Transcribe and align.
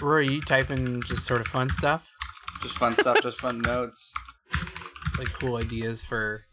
Rory, 0.00 0.28
you 0.28 0.40
typing 0.40 1.02
just 1.02 1.24
sort 1.26 1.40
of 1.40 1.46
fun 1.46 1.68
stuff, 1.68 2.14
Just 2.62 2.78
fun 2.78 2.92
stuff, 2.96 3.18
just 3.22 3.40
fun 3.40 3.60
notes. 3.60 4.12
like 5.18 5.32
cool 5.32 5.56
ideas 5.56 6.04
for 6.04 6.46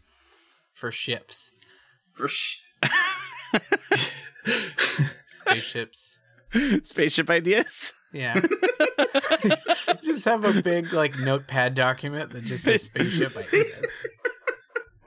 for 0.73 0.91
ships, 0.91 1.51
For 2.13 2.27
sh- 2.27 2.59
spaceships. 5.25 6.19
Spaceship 6.83 7.29
ideas. 7.29 7.93
Yeah. 8.13 8.41
just 10.03 10.25
have 10.25 10.43
a 10.43 10.61
big 10.61 10.91
like 10.91 11.17
notepad 11.19 11.75
document 11.75 12.31
that 12.31 12.43
just 12.43 12.63
says 12.65 12.83
spaceship 12.83 13.31
ideas. 13.37 13.97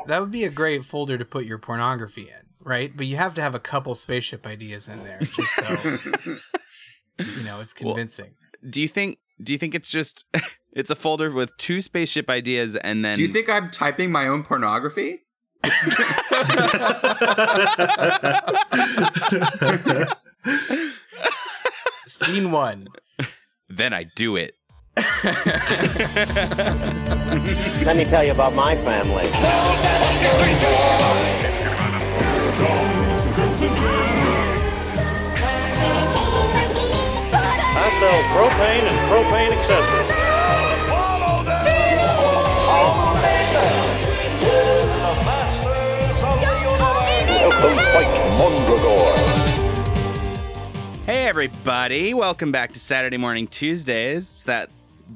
That 0.06 0.20
would 0.20 0.30
be 0.30 0.44
a 0.44 0.50
great 0.50 0.84
folder 0.84 1.18
to 1.18 1.24
put 1.24 1.44
your 1.44 1.58
pornography 1.58 2.22
in, 2.22 2.42
right? 2.64 2.90
But 2.96 3.06
you 3.06 3.16
have 3.16 3.34
to 3.34 3.42
have 3.42 3.54
a 3.54 3.58
couple 3.60 3.94
spaceship 3.94 4.46
ideas 4.46 4.88
in 4.88 5.04
there 5.04 5.20
just 5.20 5.54
so 5.54 5.98
you 7.18 7.44
know 7.44 7.60
it's 7.60 7.72
convincing. 7.72 8.32
Do 8.68 8.80
you 8.80 8.88
think? 8.88 9.18
Do 9.42 9.52
you 9.52 9.58
think 9.58 9.74
it's 9.74 9.90
just? 9.90 10.24
It's 10.76 10.90
a 10.90 10.96
folder 10.96 11.30
with 11.30 11.56
two 11.56 11.80
spaceship 11.80 12.28
ideas, 12.28 12.74
and 12.74 13.04
then 13.04 13.16
Do 13.16 13.22
you 13.22 13.28
think 13.28 13.48
I'm 13.48 13.70
typing 13.70 14.10
my 14.10 14.26
own 14.26 14.42
pornography? 14.42 15.20
Scene 22.08 22.50
one. 22.50 22.88
then 23.68 23.92
I 23.92 24.04
do 24.16 24.34
it. 24.36 24.54
Let 27.84 27.96
me 27.96 28.04
tell 28.04 28.24
you 28.24 28.32
about 28.32 28.54
my 28.54 28.74
family. 28.76 29.24
Sell 38.04 38.22
propane 38.24 38.84
and 38.84 38.98
propane 39.10 39.50
accessories. 39.50 40.10
Welcome, 47.40 47.78
fight 47.94 48.12
Mondragor. 48.38 49.14
Hey 51.06 51.26
everybody, 51.26 52.12
welcome 52.12 52.52
back 52.52 52.74
to 52.74 52.78
Saturday 52.78 53.16
Morning 53.16 53.46
Tuesdays. 53.46 54.24
It's 54.24 54.42
that 54.42 54.68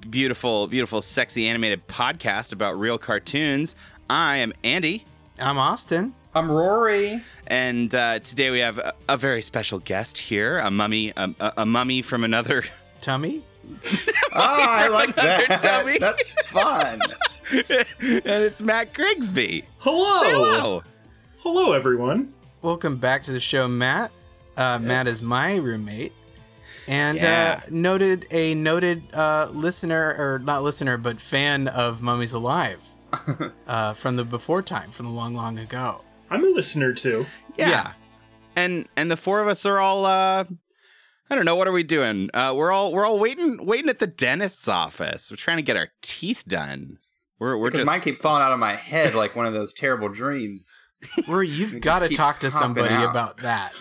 beautiful, 0.09 0.67
beautiful, 0.67 1.03
sexy 1.03 1.47
animated 1.47 1.87
podcast 1.89 2.55
about 2.55 2.79
real 2.79 2.97
cartoons. 2.97 3.75
I 4.09 4.39
am 4.39 4.55
Andy, 4.65 5.05
I'm 5.43 5.59
Austin. 5.59 6.15
I'm 6.35 6.51
Rory. 6.51 7.23
and 7.47 7.95
uh, 7.95 8.21
today 8.21 8.51
we 8.51 8.61
have 8.61 8.79
a, 8.79 8.95
a 9.09 9.17
very 9.17 9.43
special 9.43 9.79
guest 9.79 10.17
here, 10.19 10.59
a 10.59 10.71
mummy, 10.71 11.13
a, 11.17 11.35
a, 11.41 11.53
a 11.59 11.67
mummy 11.67 12.01
from 12.01 12.25
another. 12.25 12.65
Tummy? 13.01 13.43
Oh, 14.33 14.35
I 14.35 14.89
like 14.89 15.15
that. 15.17 15.61
tummy. 15.61 15.99
That's 15.99 16.31
fun. 16.51 17.01
and 17.53 18.27
it's 18.27 18.61
Matt 18.61 18.93
Grigsby. 18.93 19.65
Hello. 19.79 20.23
Say 20.23 20.31
hello. 20.33 20.83
Hello, 21.39 21.73
everyone. 21.73 22.33
Welcome 22.63 22.97
back 22.97 23.23
to 23.25 23.33
the 23.33 23.41
show, 23.41 23.69
Matt. 23.69 24.11
Uh, 24.57 24.79
Matt 24.81 25.07
is 25.07 25.23
my 25.23 25.57
roommate. 25.57 26.13
And 26.89 27.19
Yeah. 27.19 27.61
uh, 27.63 27.67
noted 27.71 28.27
a 28.31 28.55
noted 28.55 29.03
uh, 29.13 29.49
listener, 29.53 30.15
or 30.19 30.39
not 30.43 30.63
listener, 30.63 30.97
but 30.97 31.21
fan 31.21 31.69
of 31.69 32.01
Mummies 32.03 32.33
Alive 32.33 32.85
uh, 33.67 33.93
from 33.93 34.17
the 34.17 34.25
before 34.25 34.63
time, 34.63 34.91
from 34.91 35.07
the 35.07 35.13
long, 35.13 35.35
long 35.35 35.59
ago. 35.59 36.03
I'm 36.31 36.43
a 36.45 36.49
listener 36.49 36.93
too. 36.95 37.27
Yeah. 37.57 37.69
Yeah. 37.69 37.93
And 38.57 38.89
and 38.97 39.11
the 39.11 39.17
four 39.17 39.41
of 39.41 39.49
us 39.49 39.65
are 39.67 39.79
all 39.79 40.05
uh 40.07 40.45
I 41.31 41.35
don't 41.35 41.45
know 41.45 41.57
what 41.57 41.69
are 41.69 41.73
we 41.73 41.83
doing? 41.83 42.31
Uh 42.35 42.53
we're 42.57 42.73
all 42.73 42.93
we're 42.93 43.05
all 43.07 43.19
waiting 43.19 43.65
waiting 43.67 43.89
at 43.91 43.99
the 43.99 44.07
dentist's 44.07 44.69
office. 44.69 45.31
We're 45.31 45.37
trying 45.37 45.59
to 45.59 45.63
get 45.63 45.77
our 45.77 45.89
teeth 46.03 46.45
done. 46.49 46.99
We're 47.39 47.57
we're 47.57 47.69
Because 47.71 47.81
just 47.87 47.91
mine 47.93 48.01
keep 48.01 48.21
falling 48.23 48.43
out 48.43 48.53
of 48.53 48.59
my 48.59 48.75
head 48.75 49.15
like 49.15 49.37
one 49.37 49.47
of 49.47 49.53
those 49.53 49.73
terrible 49.73 50.09
dreams. 50.09 50.77
Where 51.27 51.45
you've 51.45 51.81
got 51.83 52.01
to 52.01 52.09
talk 52.09 52.41
to 52.41 52.51
somebody 52.51 52.93
out. 52.93 53.11
about 53.11 53.37
that. 53.43 53.73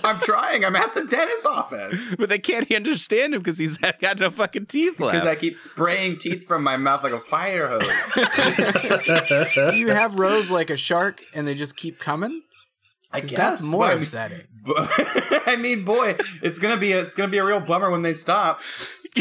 I'm 0.04 0.18
trying. 0.20 0.64
I'm 0.64 0.74
at 0.74 0.94
the 0.94 1.04
dentist's 1.04 1.44
office. 1.44 2.14
but 2.18 2.30
they 2.30 2.38
can't 2.38 2.72
understand 2.72 3.34
him 3.34 3.40
because 3.42 3.58
he's 3.58 3.76
got 3.76 4.18
no 4.18 4.30
fucking 4.30 4.64
teeth 4.64 4.98
left. 4.98 5.12
Because 5.12 5.28
I 5.28 5.34
keep 5.34 5.54
spraying 5.54 6.16
teeth 6.16 6.46
from 6.46 6.62
my 6.62 6.78
mouth 6.78 7.02
like 7.02 7.12
a 7.12 7.20
fire 7.20 7.66
hose. 7.68 7.86
Do 9.70 9.76
you 9.76 9.88
have 9.88 10.18
rows 10.18 10.50
like 10.50 10.70
a 10.70 10.76
shark 10.76 11.20
and 11.34 11.46
they 11.46 11.54
just 11.54 11.76
keep 11.76 11.98
coming? 11.98 12.44
I 13.12 13.20
'Cause 13.20 13.32
that's 13.32 13.62
more 13.62 13.80
but 13.80 13.84
I 13.84 13.88
mean- 13.90 13.98
upsetting. 13.98 14.46
I 15.46 15.56
mean, 15.58 15.84
boy, 15.84 16.16
it's 16.42 16.58
gonna 16.58 16.76
be 16.76 16.92
a, 16.92 17.00
it's 17.02 17.14
gonna 17.14 17.30
be 17.30 17.38
a 17.38 17.44
real 17.44 17.60
bummer 17.60 17.90
when 17.90 18.02
they 18.02 18.14
stop. 18.14 18.60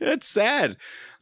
That's 0.00 0.26
sad. 0.26 0.76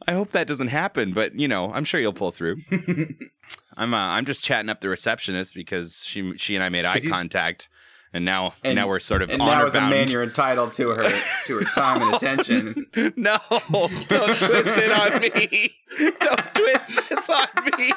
I 0.07 0.13
hope 0.13 0.31
that 0.31 0.47
doesn't 0.47 0.69
happen, 0.69 1.11
but 1.13 1.35
you 1.35 1.47
know, 1.47 1.71
I'm 1.73 1.83
sure 1.83 1.99
you'll 1.99 2.13
pull 2.13 2.31
through. 2.31 2.57
I'm 3.77 3.93
uh, 3.93 3.97
I'm 3.97 4.25
just 4.25 4.43
chatting 4.43 4.69
up 4.69 4.81
the 4.81 4.89
receptionist 4.89 5.53
because 5.53 6.03
she 6.05 6.37
she 6.37 6.55
and 6.55 6.63
I 6.63 6.69
made 6.69 6.85
eye 6.85 6.99
contact, 7.01 7.67
and 8.13 8.23
now 8.25 8.53
And- 8.63 8.75
now 8.75 8.87
we're 8.87 8.99
sort 8.99 9.21
of 9.21 9.29
And 9.29 9.39
now, 9.39 9.65
as 9.65 9.75
a 9.75 9.81
man, 9.81 10.07
you're 10.09 10.23
entitled 10.23 10.73
to 10.73 10.89
her 10.89 11.09
to 11.45 11.59
her 11.59 11.65
time 11.73 12.01
and 12.01 12.15
attention. 12.15 12.87
No, 13.15 13.37
don't 13.49 13.91
twist 14.07 14.41
it 14.41 14.91
on 14.91 15.21
me. 15.21 15.73
Don't 16.19 16.55
twist 16.55 17.09
this 17.09 17.29
on 17.29 17.47
me. 17.77 17.91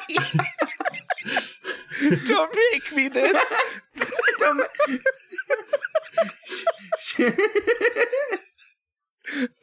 Don't 2.27 2.55
make 2.71 2.95
me 2.95 3.07
this. 3.07 3.53
Don't- 4.39 4.69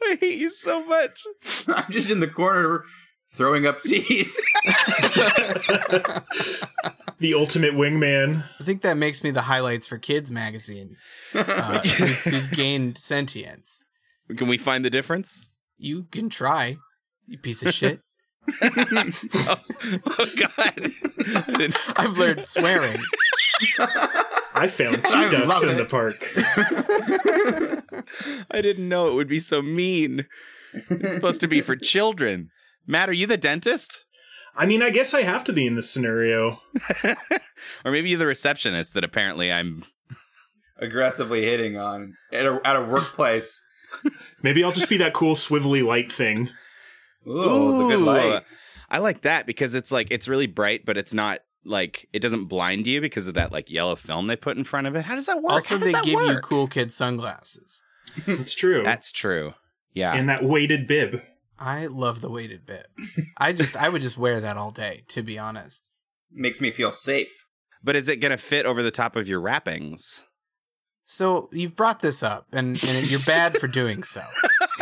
I 0.03 0.17
hate 0.19 0.39
you 0.39 0.49
so 0.49 0.85
much. 0.85 1.23
I'm 1.67 1.91
just 1.91 2.09
in 2.09 2.19
the 2.19 2.27
corner 2.27 2.83
throwing 3.33 3.65
up 3.65 3.81
teeth. 3.83 4.35
The 7.19 7.33
ultimate 7.35 7.73
wingman. 7.73 8.43
I 8.59 8.63
think 8.63 8.81
that 8.81 8.97
makes 8.97 9.23
me 9.23 9.29
the 9.29 9.41
highlights 9.43 9.85
for 9.87 9.97
Kids 9.99 10.31
magazine, 10.31 10.97
uh, 11.35 11.79
who's, 11.81 12.25
who's 12.25 12.47
gained 12.47 12.97
sentience. 12.97 13.85
Can 14.35 14.47
we 14.47 14.57
find 14.57 14.83
the 14.83 14.89
difference? 14.89 15.45
You 15.77 16.07
can 16.11 16.29
try, 16.29 16.77
you 17.27 17.37
piece 17.37 17.63
of 17.63 17.73
shit. 17.73 18.01
Oh 18.63 20.27
God! 20.37 20.51
I 20.57 21.43
didn't- 21.47 21.77
I've 21.97 22.17
learned 22.17 22.41
swearing. 22.43 23.01
I 24.53 24.67
found 24.67 25.05
two 25.05 25.13
I 25.17 25.29
ducks 25.29 25.63
in 25.63 25.69
it. 25.69 25.75
the 25.77 25.85
park. 25.85 26.23
I 28.51 28.61
didn't 28.61 28.89
know 28.89 29.07
it 29.07 29.13
would 29.13 29.27
be 29.27 29.39
so 29.39 29.61
mean. 29.61 30.25
It's 30.73 31.13
supposed 31.13 31.41
to 31.41 31.47
be 31.47 31.61
for 31.61 31.75
children. 31.75 32.49
Matt, 32.87 33.09
are 33.09 33.13
you 33.13 33.27
the 33.27 33.37
dentist? 33.37 34.05
I 34.55 34.65
mean, 34.65 34.81
I 34.81 34.89
guess 34.89 35.13
I 35.13 35.21
have 35.23 35.43
to 35.45 35.53
be 35.53 35.65
in 35.65 35.75
this 35.75 35.89
scenario. 35.89 36.59
Or 37.85 37.91
maybe 37.91 38.09
you're 38.09 38.19
the 38.19 38.25
receptionist 38.25 38.95
that 38.95 39.03
apparently 39.03 39.51
I'm. 39.51 39.83
Aggressively 40.79 41.43
hitting 41.43 41.77
on 41.77 42.15
at 42.33 42.45
a, 42.45 42.59
at 42.65 42.75
a 42.75 42.81
workplace. 42.81 43.61
Maybe 44.41 44.63
I'll 44.63 44.71
just 44.71 44.89
be 44.89 44.97
that 44.97 45.13
cool 45.13 45.35
swivelly 45.35 45.83
light 45.85 46.11
thing. 46.11 46.49
Ooh, 47.27 47.83
the 47.89 47.95
good 47.95 48.01
light. 48.05 48.43
I 48.89 48.97
like 48.97 49.21
that 49.21 49.45
because 49.45 49.73
it's 49.75 49.91
like, 49.91 50.07
it's 50.11 50.27
really 50.27 50.47
bright, 50.47 50.85
but 50.85 50.97
it's 50.97 51.13
not 51.13 51.39
like, 51.63 52.07
it 52.11 52.19
doesn't 52.19 52.45
blind 52.45 52.87
you 52.87 52.99
because 53.01 53.27
of 53.27 53.35
that 53.35 53.51
like 53.51 53.69
yellow 53.69 53.95
film 53.95 54.27
they 54.27 54.35
put 54.35 54.57
in 54.57 54.63
front 54.63 54.87
of 54.87 54.95
it. 54.95 55.03
How 55.05 55.15
does 55.15 55.27
that 55.27 55.41
work? 55.41 55.53
Also, 55.53 55.77
they 55.77 55.91
that 55.91 56.03
give 56.03 56.19
you 56.21 56.39
cool 56.39 56.67
kid 56.67 56.91
sunglasses. 56.91 57.85
It's 58.27 58.53
true. 58.53 58.83
That's 58.83 59.11
true. 59.11 59.53
Yeah. 59.93 60.13
and 60.13 60.27
that 60.29 60.43
weighted 60.43 60.87
bib. 60.87 61.21
I 61.59 61.85
love 61.85 62.21
the 62.21 62.29
weighted 62.29 62.65
bib. 62.65 62.85
I 63.37 63.53
just, 63.53 63.77
I 63.77 63.87
would 63.89 64.01
just 64.01 64.17
wear 64.17 64.39
that 64.41 64.57
all 64.57 64.71
day, 64.71 65.03
to 65.09 65.21
be 65.21 65.37
honest. 65.37 65.91
Makes 66.31 66.59
me 66.59 66.71
feel 66.71 66.91
safe. 66.91 67.45
but 67.83 67.95
is 67.95 68.09
it 68.09 68.17
going 68.17 68.31
to 68.31 68.37
fit 68.37 68.65
over 68.65 68.81
the 68.81 68.91
top 68.91 69.15
of 69.15 69.27
your 69.27 69.39
wrappings? 69.39 70.21
So 71.03 71.49
you've 71.51 71.75
brought 71.75 71.99
this 71.99 72.23
up, 72.23 72.47
and, 72.53 72.81
and 72.87 73.09
you're 73.11 73.19
bad 73.25 73.57
for 73.57 73.67
doing 73.67 74.01
so. 74.03 74.21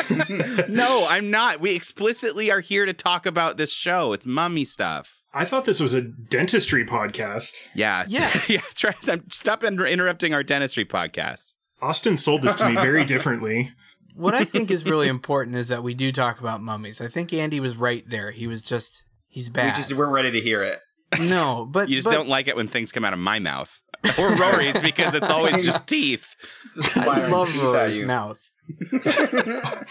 no, 0.70 1.06
I'm 1.10 1.32
not. 1.32 1.60
We 1.62 1.76
explicitly 1.76 2.52
are 2.52 2.60
here 2.62 2.86
to 2.86 2.94
talk 2.94 3.26
about 3.26 3.58
this 3.58 3.72
show. 3.72 4.14
It's 4.14 4.26
mummy 4.26 4.66
stuff. 4.66 5.22
I 5.34 5.46
thought 5.46 5.66
this 5.66 5.80
was 5.80 5.94
a 5.94 6.02
dentistry 6.02 6.86
podcast. 6.86 7.70
Yeah. 7.76 8.06
Yeah. 8.10 8.42
yeah. 8.48 8.62
Try, 8.76 8.94
stop 9.32 9.64
inter- 9.64 9.86
interrupting 9.86 10.34
our 10.34 10.44
dentistry 10.44 10.86
podcast. 10.86 11.54
Austin 11.82 12.18
sold 12.18 12.42
this 12.42 12.56
to 12.56 12.70
me 12.70 12.76
very 12.76 13.06
differently. 13.14 13.72
What 14.16 14.34
I 14.34 14.44
think 14.44 14.70
is 14.72 14.86
really 14.86 15.08
important 15.08 15.56
is 15.56 15.70
that 15.70 15.84
we 15.84 15.94
do 15.94 16.12
talk 16.12 16.40
about 16.42 16.62
mummies. 16.62 17.00
I 17.00 17.08
think 17.08 17.32
Andy 17.32 17.60
was 17.60 17.78
right 17.78 18.04
there. 18.08 18.32
He 18.32 18.48
was 18.48 18.62
just, 18.62 19.06
he's 19.30 19.48
bad. 19.50 19.64
We 19.66 19.70
bad. 19.70 19.76
just 19.78 19.94
weren't 19.94 20.12
ready 20.12 20.32
to 20.32 20.42
hear 20.42 20.62
it. 20.64 20.80
no, 21.22 21.66
but 21.72 21.90
You 21.90 21.96
just 21.98 22.06
but 22.06 22.14
don't 22.16 22.28
like 22.28 22.48
it 22.48 22.56
when 22.56 22.68
things 22.68 22.92
come 22.92 23.06
out 23.06 23.14
of 23.14 23.20
my 23.20 23.40
mouth 23.40 23.80
or 24.20 24.36
Rory's 24.36 24.80
because 24.82 25.14
it's 25.14 25.30
always 25.30 25.64
just 25.64 25.88
teeth. 25.88 26.36
Just 26.76 26.98
I 26.98 27.28
love 27.28 27.48
teeth 27.50 27.64
Rory's 27.64 28.02
mouth. 28.02 28.54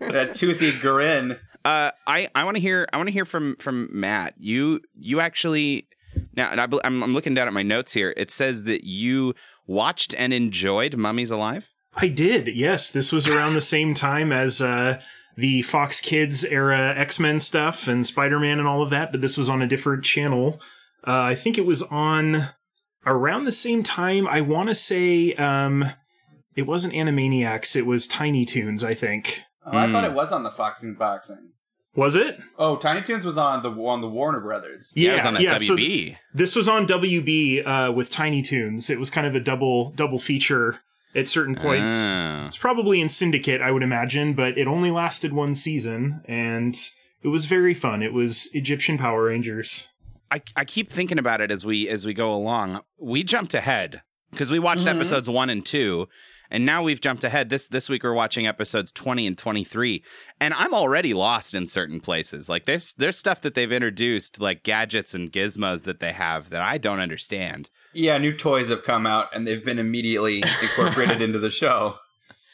That 0.00 0.34
toothy 0.34 0.72
grin. 0.80 1.32
Uh, 1.64 1.90
I 2.06 2.28
I 2.34 2.44
want 2.44 2.56
to 2.56 2.60
hear 2.60 2.88
I 2.92 2.96
want 2.96 3.08
to 3.08 3.12
hear 3.12 3.24
from 3.24 3.56
from 3.56 3.88
Matt. 3.92 4.34
You 4.38 4.80
you 4.98 5.20
actually 5.20 5.86
Now, 6.34 6.50
and 6.50 6.60
I, 6.60 6.66
I'm 6.84 7.02
I'm 7.02 7.14
looking 7.14 7.34
down 7.34 7.46
at 7.46 7.52
my 7.52 7.62
notes 7.62 7.92
here. 7.92 8.14
It 8.16 8.30
says 8.30 8.64
that 8.64 8.84
you 8.84 9.34
watched 9.66 10.14
and 10.16 10.32
enjoyed 10.32 10.96
Mummies 10.96 11.30
Alive. 11.30 11.68
I 11.94 12.08
did. 12.08 12.48
Yes, 12.48 12.90
this 12.90 13.12
was 13.12 13.26
around 13.28 13.54
the 13.54 13.60
same 13.60 13.92
time 13.92 14.32
as 14.32 14.62
uh, 14.62 15.00
the 15.36 15.62
Fox 15.62 16.00
Kids 16.00 16.44
era 16.44 16.94
X 16.96 17.20
Men 17.20 17.38
stuff 17.40 17.86
and 17.86 18.06
Spider 18.06 18.38
Man 18.40 18.58
and 18.58 18.66
all 18.68 18.82
of 18.82 18.90
that, 18.90 19.12
but 19.12 19.20
this 19.20 19.36
was 19.36 19.48
on 19.48 19.62
a 19.62 19.66
different 19.66 20.04
channel. 20.04 20.60
Uh, 21.06 21.22
I 21.22 21.34
think 21.34 21.58
it 21.58 21.66
was 21.66 21.82
on 21.84 22.48
around 23.12 23.44
the 23.44 23.52
same 23.52 23.82
time. 23.82 24.26
I 24.26 24.40
want 24.40 24.68
to 24.68 24.74
say 24.74 25.32
um, 25.34 25.84
it 26.56 26.62
wasn't 26.66 26.94
Animaniacs. 26.94 27.74
It 27.76 27.86
was 27.86 28.06
Tiny 28.06 28.44
Toons. 28.44 28.84
I 28.84 28.94
think. 28.94 29.42
Oh, 29.66 29.76
I 29.76 29.86
Hmm. 29.86 29.92
thought 29.92 30.04
it 30.04 30.12
was 30.14 30.32
on 30.32 30.42
the 30.44 30.50
Foxing 30.50 30.94
Boxing. 30.94 31.52
Was 31.94 32.14
it? 32.14 32.38
Oh, 32.58 32.76
Tiny 32.76 33.02
Toons 33.02 33.24
was 33.24 33.36
on 33.36 33.62
the 33.62 33.70
on 33.72 34.00
the 34.02 34.08
Warner 34.08 34.40
Brothers. 34.40 34.92
it 34.94 35.12
was 35.16 35.24
on 35.24 35.36
a 35.36 35.40
yeah, 35.40 35.56
so 35.56 35.74
WB. 35.76 36.16
this 36.32 36.54
was 36.54 36.68
on 36.68 36.86
WB 36.86 37.66
uh, 37.66 37.92
with 37.92 38.10
Tiny 38.10 38.40
Toons. 38.42 38.88
It 38.88 38.98
was 39.00 39.10
kind 39.10 39.26
of 39.26 39.34
a 39.34 39.40
double 39.40 39.90
double 39.92 40.18
feature 40.18 40.80
at 41.16 41.28
certain 41.28 41.56
points. 41.56 42.06
Oh. 42.08 42.44
It's 42.46 42.56
probably 42.58 43.00
in 43.00 43.08
Syndicate, 43.08 43.60
I 43.60 43.72
would 43.72 43.82
imagine, 43.82 44.34
but 44.34 44.56
it 44.58 44.68
only 44.68 44.90
lasted 44.90 45.32
one 45.32 45.54
season, 45.56 46.22
and 46.26 46.76
it 47.22 47.28
was 47.28 47.46
very 47.46 47.74
fun. 47.74 48.02
It 48.02 48.12
was 48.12 48.48
Egyptian 48.54 48.96
Power 48.98 49.24
Rangers. 49.24 49.88
I, 50.30 50.42
I 50.56 50.64
keep 50.64 50.90
thinking 50.90 51.18
about 51.18 51.40
it 51.40 51.50
as 51.50 51.64
we 51.64 51.88
as 51.88 52.04
we 52.04 52.14
go 52.14 52.34
along. 52.34 52.80
We 52.98 53.22
jumped 53.22 53.54
ahead 53.54 54.02
because 54.30 54.50
we 54.50 54.58
watched 54.58 54.80
mm-hmm. 54.80 54.96
episodes 54.96 55.28
one 55.28 55.50
and 55.50 55.64
two, 55.64 56.08
and 56.50 56.66
now 56.66 56.82
we've 56.82 57.00
jumped 57.00 57.24
ahead. 57.24 57.48
This 57.48 57.68
this 57.68 57.88
week 57.88 58.02
we're 58.02 58.12
watching 58.12 58.46
episodes 58.46 58.92
twenty 58.92 59.26
and 59.26 59.36
twenty 59.36 59.64
three, 59.64 60.04
and 60.40 60.54
I'm 60.54 60.74
already 60.74 61.14
lost 61.14 61.54
in 61.54 61.66
certain 61.66 62.00
places. 62.00 62.48
Like 62.48 62.66
there's 62.66 62.92
there's 62.94 63.16
stuff 63.16 63.40
that 63.42 63.54
they've 63.54 63.72
introduced, 63.72 64.40
like 64.40 64.62
gadgets 64.62 65.14
and 65.14 65.32
gizmos 65.32 65.84
that 65.84 66.00
they 66.00 66.12
have 66.12 66.50
that 66.50 66.62
I 66.62 66.78
don't 66.78 67.00
understand. 67.00 67.70
Yeah, 67.94 68.18
new 68.18 68.34
toys 68.34 68.68
have 68.68 68.82
come 68.82 69.06
out 69.06 69.34
and 69.34 69.46
they've 69.46 69.64
been 69.64 69.78
immediately 69.78 70.42
incorporated 70.62 71.22
into 71.22 71.38
the 71.38 71.50
show. 71.50 71.96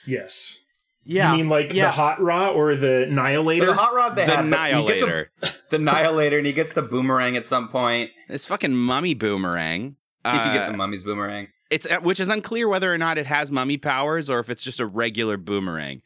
Yes. 0.06 0.63
Yeah. 1.04 1.32
You 1.32 1.38
mean 1.38 1.48
like 1.48 1.72
yeah. 1.72 1.86
the 1.86 1.90
Hot 1.92 2.20
Rod 2.20 2.54
or 2.56 2.74
the 2.74 3.04
Annihilator? 3.04 3.66
But 3.66 3.72
the 3.72 3.78
hot 3.78 3.94
rod 3.94 4.16
they 4.16 4.26
The 4.26 4.36
had, 4.36 4.36
but 4.36 4.44
a- 4.44 4.46
Annihilator, 4.46 5.28
the 5.70 5.76
annihilator, 5.76 6.38
and 6.38 6.46
he 6.46 6.52
gets 6.52 6.72
the 6.72 6.82
boomerang 6.82 7.36
at 7.36 7.46
some 7.46 7.68
point. 7.68 8.10
this 8.28 8.46
fucking 8.46 8.74
mummy 8.74 9.14
boomerang. 9.14 9.96
he 10.24 10.30
gets 10.32 10.68
Uh, 10.68 10.72
a 10.72 10.76
mummy's 10.76 11.04
boomerang. 11.04 11.48
it's 11.70 11.86
uh, 11.86 11.98
which 12.00 12.20
is 12.20 12.28
unclear 12.28 12.66
whether 12.68 12.92
or 12.92 12.96
not 12.98 13.18
it 13.18 13.26
has 13.26 13.50
mummy 13.50 13.76
powers 13.76 14.30
or 14.30 14.38
if 14.38 14.48
it's 14.48 14.62
just 14.64 14.80
a 14.80 14.86
regular 14.86 15.36
boomerang. 15.36 16.00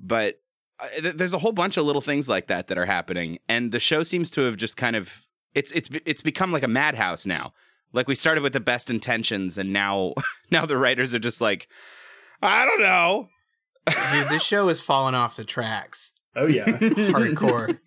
But 0.00 0.40
uh, 0.80 0.88
th- 1.00 1.14
there's 1.14 1.34
a 1.34 1.38
whole 1.38 1.52
bunch 1.52 1.76
of 1.76 1.84
little 1.86 2.02
things 2.02 2.28
like 2.28 2.46
that 2.48 2.68
that 2.68 2.78
are 2.78 2.86
happening, 2.86 3.38
and 3.48 3.72
the 3.72 3.80
show 3.80 4.02
seems 4.02 4.30
to 4.30 4.42
have 4.42 4.56
just 4.56 4.76
kind 4.76 4.94
of 4.96 5.22
it's 5.54 5.72
it's 5.72 5.88
it's 6.04 6.22
become 6.22 6.52
like 6.52 6.62
a 6.62 6.68
madhouse 6.68 7.24
now. 7.26 7.52
Like 7.94 8.06
we 8.06 8.14
started 8.14 8.42
with 8.42 8.52
the 8.52 8.60
best 8.60 8.90
intentions, 8.90 9.56
and 9.56 9.72
now 9.72 10.12
now 10.50 10.66
the 10.66 10.76
writers 10.76 11.14
are 11.14 11.18
just 11.18 11.40
like, 11.40 11.66
I 12.42 12.66
don't 12.66 12.80
know. 12.80 13.28
Dude, 14.12 14.28
this 14.28 14.44
show 14.44 14.68
has 14.68 14.80
fallen 14.80 15.14
off 15.14 15.36
the 15.36 15.44
tracks. 15.44 16.12
oh 16.36 16.46
yeah. 16.46 16.64
Hardcore. 16.66 17.78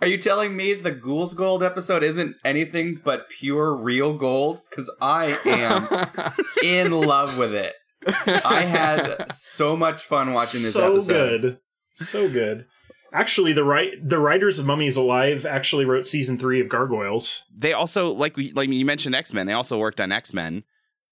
Are 0.00 0.06
you 0.06 0.18
telling 0.18 0.56
me 0.56 0.74
the 0.74 0.92
Ghouls 0.92 1.34
Gold 1.34 1.62
episode 1.62 2.02
isn't 2.02 2.36
anything 2.44 3.00
but 3.02 3.28
pure 3.28 3.74
real 3.74 4.14
gold? 4.14 4.62
Because 4.70 4.90
I 5.00 5.36
am 5.44 6.34
in 6.62 6.92
love 6.92 7.38
with 7.38 7.54
it. 7.54 7.74
I 8.06 8.62
had 8.62 9.32
so 9.32 9.76
much 9.76 10.04
fun 10.04 10.28
watching 10.32 10.62
this 10.62 10.76
episode. 10.76 11.00
so 11.00 11.14
episode. 11.14 11.40
good. 11.40 11.58
So 11.94 12.28
good. 12.28 12.66
Actually, 13.12 13.52
the 13.52 13.64
right 13.64 13.92
the 14.02 14.18
writers 14.18 14.58
of 14.58 14.66
Mummies 14.66 14.96
Alive 14.96 15.46
actually 15.46 15.84
wrote 15.84 16.06
season 16.06 16.38
three 16.38 16.60
of 16.60 16.68
Gargoyles. 16.68 17.44
They 17.56 17.72
also 17.72 18.12
like 18.12 18.36
we 18.36 18.52
like 18.52 18.68
you 18.68 18.84
mentioned 18.84 19.14
X 19.14 19.32
Men. 19.32 19.46
They 19.46 19.54
also 19.54 19.78
worked 19.78 20.00
on 20.00 20.12
X 20.12 20.34
Men, 20.34 20.64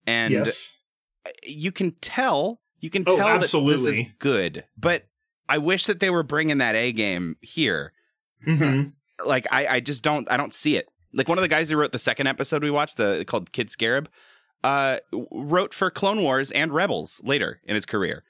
and 0.06 0.32
yes. 0.32 0.76
you 1.42 1.72
can 1.72 1.92
tell 2.02 2.60
you 2.84 2.90
can 2.90 3.02
Oh, 3.06 3.16
tell 3.16 3.26
that 3.28 3.40
this 3.40 3.54
is 3.54 3.60
absolutely. 3.60 4.12
good 4.18 4.64
but 4.76 5.04
i 5.48 5.56
wish 5.58 5.86
that 5.86 6.00
they 6.00 6.10
were 6.10 6.22
bringing 6.22 6.58
that 6.58 6.74
a 6.74 6.92
game 6.92 7.36
here 7.40 7.92
hmm 8.44 8.82
like 9.24 9.46
I, 9.50 9.66
I 9.76 9.80
just 9.80 10.02
don't 10.02 10.30
i 10.30 10.36
don't 10.36 10.52
see 10.52 10.76
it 10.76 10.86
like 11.12 11.28
one 11.28 11.38
of 11.38 11.42
the 11.42 11.48
guys 11.48 11.70
who 11.70 11.76
wrote 11.76 11.92
the 11.92 11.98
second 11.98 12.26
episode 12.26 12.62
we 12.62 12.70
watched 12.70 12.96
the 12.96 13.24
called 13.26 13.52
kid 13.52 13.70
scarab 13.70 14.08
uh 14.62 14.98
wrote 15.30 15.72
for 15.72 15.90
clone 15.90 16.20
wars 16.22 16.50
and 16.50 16.72
rebels 16.72 17.20
later 17.24 17.60
in 17.64 17.74
his 17.74 17.86
career 17.86 18.22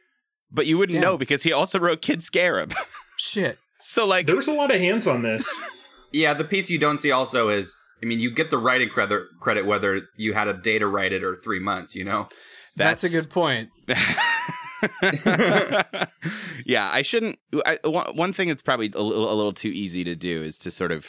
but 0.50 0.66
you 0.66 0.78
wouldn't 0.78 0.94
Damn. 0.94 1.02
know 1.02 1.18
because 1.18 1.42
he 1.42 1.52
also 1.52 1.78
wrote 1.80 2.00
kid 2.02 2.22
scarab 2.22 2.74
Shit. 3.16 3.58
so 3.80 4.06
like 4.06 4.26
There 4.26 4.36
was 4.36 4.48
a 4.48 4.52
lot 4.54 4.70
of 4.70 4.80
hands 4.80 5.06
on 5.08 5.22
this. 5.22 5.62
Yeah, 6.12 6.32
the 6.32 6.44
piece 6.44 6.70
you 6.70 6.78
don't 6.78 6.98
see 6.98 7.10
also 7.10 7.48
is, 7.48 7.76
I 8.00 8.06
mean, 8.06 8.20
you 8.20 8.30
get 8.30 8.50
the 8.52 8.58
writing 8.58 8.88
credit 8.88 9.24
credit 9.40 9.66
whether 9.66 10.02
you 10.16 10.32
had 10.32 10.46
a 10.46 10.52
day 10.54 10.78
to 10.78 10.86
write 10.86 11.12
it 11.12 11.24
or 11.24 11.34
three 11.34 11.58
months. 11.58 11.96
You 11.96 12.04
know, 12.04 12.28
That's, 12.76 13.02
a 13.02 13.08
good 13.08 13.30
point. 13.30 13.70
yeah, 16.64 16.90
I 16.92 17.02
shouldn't. 17.02 17.38
I, 17.66 17.78
one 17.84 18.06
one 18.16 18.32
thing 18.32 18.48
that's 18.48 18.62
probably 18.62 18.90
a 18.94 19.02
little, 19.02 19.32
a 19.32 19.34
little 19.34 19.52
too 19.52 19.68
easy 19.68 20.04
to 20.04 20.14
do 20.14 20.42
is 20.42 20.58
to 20.58 20.70
sort 20.70 20.92
of 20.92 21.06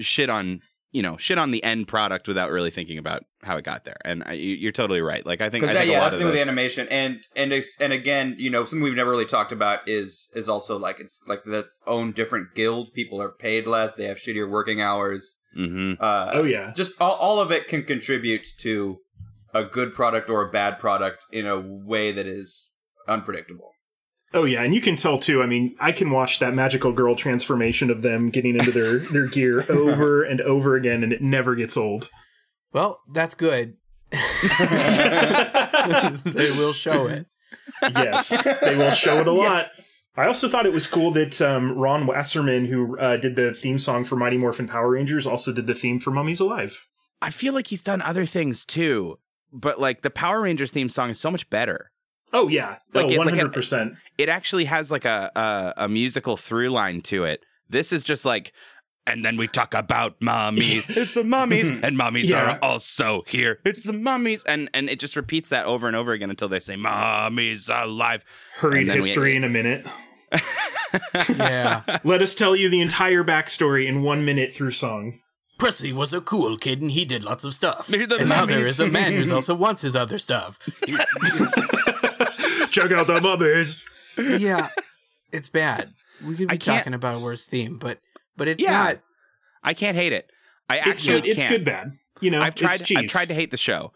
shit 0.00 0.28
on, 0.30 0.60
you 0.92 1.02
know, 1.02 1.16
shit 1.16 1.38
on 1.38 1.50
the 1.50 1.62
end 1.64 1.88
product 1.88 2.28
without 2.28 2.50
really 2.50 2.70
thinking 2.70 2.98
about 2.98 3.22
how 3.42 3.56
it 3.56 3.64
got 3.64 3.84
there. 3.84 3.96
And 4.04 4.22
I, 4.26 4.32
you- 4.32 4.56
you're 4.56 4.72
totally 4.72 5.00
right. 5.00 5.24
Like 5.24 5.40
I 5.40 5.48
think, 5.50 5.64
I 5.64 5.68
because 5.68 5.76
think 5.78 5.90
yeah, 5.92 5.98
a 5.98 6.00
lot 6.00 6.04
that's 6.10 6.16
the 6.18 6.26
of 6.26 6.32
thing 6.32 6.38
with 6.40 6.48
animation, 6.48 6.88
and 6.90 7.18
and 7.36 7.52
it's- 7.52 7.76
and 7.80 7.92
again, 7.92 8.36
you 8.38 8.50
know, 8.50 8.64
something 8.64 8.82
we've 8.84 8.94
never 8.94 9.10
really 9.10 9.26
talked 9.26 9.52
about 9.52 9.80
is 9.88 10.30
is 10.34 10.48
also 10.48 10.78
like 10.78 11.00
it's 11.00 11.22
like 11.26 11.42
that's 11.44 11.78
own 11.86 12.12
different 12.12 12.54
guild. 12.54 12.92
People 12.92 13.20
are 13.22 13.30
paid 13.30 13.66
less. 13.66 13.94
They 13.94 14.04
have 14.06 14.18
shittier 14.18 14.48
working 14.48 14.80
hours. 14.80 15.34
mm-hmm. 15.56 15.94
Uh, 16.00 16.30
Oh 16.34 16.44
yeah. 16.44 16.72
just 16.76 16.92
all, 17.00 17.14
all 17.14 17.40
of 17.40 17.50
it 17.50 17.66
can 17.68 17.82
contribute 17.84 18.46
to 18.60 18.98
a 19.52 19.64
good 19.64 19.92
product 19.92 20.30
or 20.30 20.42
a 20.46 20.50
bad 20.50 20.78
product 20.78 21.24
in 21.32 21.44
a 21.44 21.58
way 21.58 22.12
that 22.12 22.24
is 22.24 22.70
unpredictable. 23.10 23.72
Oh 24.32 24.44
yeah, 24.44 24.62
and 24.62 24.72
you 24.74 24.80
can 24.80 24.94
tell 24.96 25.18
too. 25.18 25.42
I 25.42 25.46
mean, 25.46 25.74
I 25.80 25.90
can 25.92 26.10
watch 26.10 26.38
that 26.38 26.54
magical 26.54 26.92
girl 26.92 27.16
transformation 27.16 27.90
of 27.90 28.02
them 28.02 28.30
getting 28.30 28.56
into 28.56 28.70
their 28.70 28.98
their 29.12 29.26
gear 29.26 29.66
over 29.68 30.22
and 30.22 30.40
over 30.40 30.76
again, 30.76 31.02
and 31.02 31.12
it 31.12 31.20
never 31.20 31.54
gets 31.56 31.76
old. 31.76 32.08
Well, 32.72 33.00
that's 33.12 33.34
good. 33.34 33.76
they 36.24 36.50
will 36.56 36.72
show 36.72 37.06
it. 37.06 37.26
yes, 37.82 38.44
they 38.60 38.76
will 38.76 38.92
show 38.92 39.18
it 39.18 39.26
a 39.26 39.32
lot. 39.46 39.70
I 40.16 40.26
also 40.26 40.48
thought 40.48 40.66
it 40.66 40.72
was 40.72 40.86
cool 40.86 41.12
that 41.12 41.40
um, 41.40 41.72
Ron 41.78 42.06
Wasserman, 42.06 42.66
who 42.66 42.98
uh, 42.98 43.16
did 43.16 43.36
the 43.36 43.52
theme 43.54 43.78
song 43.78 44.04
for 44.04 44.16
Mighty 44.16 44.36
Morphin 44.36 44.68
Power 44.68 44.90
Rangers, 44.90 45.26
also 45.26 45.52
did 45.52 45.66
the 45.66 45.74
theme 45.74 46.00
for 46.00 46.10
Mummies 46.10 46.40
Alive. 46.40 46.86
I 47.22 47.30
feel 47.30 47.54
like 47.54 47.68
he's 47.68 47.82
done 47.82 48.02
other 48.02 48.26
things 48.26 48.64
too, 48.64 49.18
but 49.52 49.80
like 49.80 50.02
the 50.02 50.10
Power 50.10 50.42
Rangers 50.42 50.72
theme 50.72 50.88
song 50.88 51.10
is 51.10 51.20
so 51.20 51.30
much 51.30 51.48
better. 51.50 51.89
Oh 52.32 52.48
yeah, 52.48 52.76
Like 52.94 53.06
oh 53.06 53.10
it- 53.10 53.18
one 53.18 53.26
like 53.26 53.34
it- 53.34 53.38
hundred 53.38 53.52
percent. 53.54 53.94
It 54.18 54.28
actually 54.28 54.66
has 54.66 54.90
like 54.90 55.04
a, 55.04 55.30
a 55.34 55.84
a 55.84 55.88
musical 55.88 56.36
through 56.36 56.68
line 56.70 57.00
to 57.02 57.24
it. 57.24 57.40
This 57.68 57.92
is 57.92 58.02
just 58.02 58.24
like. 58.24 58.52
And 59.06 59.24
then 59.24 59.38
we 59.38 59.48
talk 59.48 59.72
about 59.74 60.16
mummies. 60.20 60.88
It's 60.96 61.14
the 61.14 61.24
mummies, 61.24 61.70
and 61.82 61.96
mummies 61.96 62.30
Yeah. 62.30 62.42
are 62.52 62.58
also 62.62 63.22
here. 63.26 63.58
It's 63.64 63.82
the 63.82 63.94
mummies, 63.94 64.44
and 64.44 64.68
and 64.74 64.90
it 64.90 65.00
just 65.00 65.16
repeats 65.16 65.48
that 65.48 65.64
over 65.64 65.86
and 65.88 65.96
over 65.96 66.12
again 66.12 66.28
until 66.30 66.48
they 66.48 66.60
say 66.60 66.76
"mummies 66.76 67.68
alive." 67.72 68.24
Hurried 68.58 68.80
And 68.80 68.88
then 68.90 68.96
we- 69.00 69.06
history 69.06 69.34
in 69.36 69.42
a 69.44 69.48
minute. 69.48 69.88
Yeah. 71.28 71.82
Let 72.04 72.20
us 72.22 72.34
tell 72.34 72.54
you 72.56 72.68
the 72.68 72.80
entire 72.80 73.24
backstory 73.24 73.86
in 73.86 74.02
one 74.02 74.24
minute 74.24 74.52
through 74.52 74.72
song. 74.72 75.20
Presley 75.58 75.92
was 75.92 76.12
a 76.12 76.20
cool 76.20 76.56
kid 76.56 76.80
and 76.82 76.90
he 76.90 77.04
did 77.04 77.22
lots 77.24 77.44
of 77.44 77.52
stuff. 77.54 77.86
The 77.88 78.16
and 78.18 78.28
now 78.28 78.44
there 78.46 78.66
is 78.66 78.80
a 78.80 78.86
man 78.88 79.12
who 79.12 79.34
also 79.34 79.54
wants 79.54 79.82
his 79.82 79.94
other 79.96 80.18
stuff. 80.18 80.58
He- 82.70 82.80
Check 82.80 82.92
out 82.92 83.06
the 83.06 83.20
mummies. 83.20 83.84
yeah, 84.16 84.68
it's 85.32 85.48
bad. 85.48 85.92
We 86.24 86.36
could 86.36 86.48
be 86.48 86.58
talking 86.58 86.94
about 86.94 87.16
a 87.16 87.18
worse 87.18 87.46
theme, 87.46 87.78
but 87.78 87.98
but 88.36 88.48
it's 88.48 88.62
Yeah. 88.64 88.70
not. 88.70 89.00
I 89.62 89.74
can't 89.74 89.96
hate 89.96 90.12
it. 90.12 90.30
I 90.68 90.76
It's 90.78 90.86
actually 90.88 91.20
good. 91.22 91.26
It's 91.30 91.42
can't. 91.42 91.50
good. 91.56 91.64
Bad. 91.64 91.92
You 92.20 92.30
know, 92.30 92.40
I've 92.42 92.54
tried. 92.54 92.80
I've 92.96 93.08
tried 93.08 93.28
to 93.28 93.34
hate 93.34 93.50
the 93.50 93.56
show, 93.56 93.92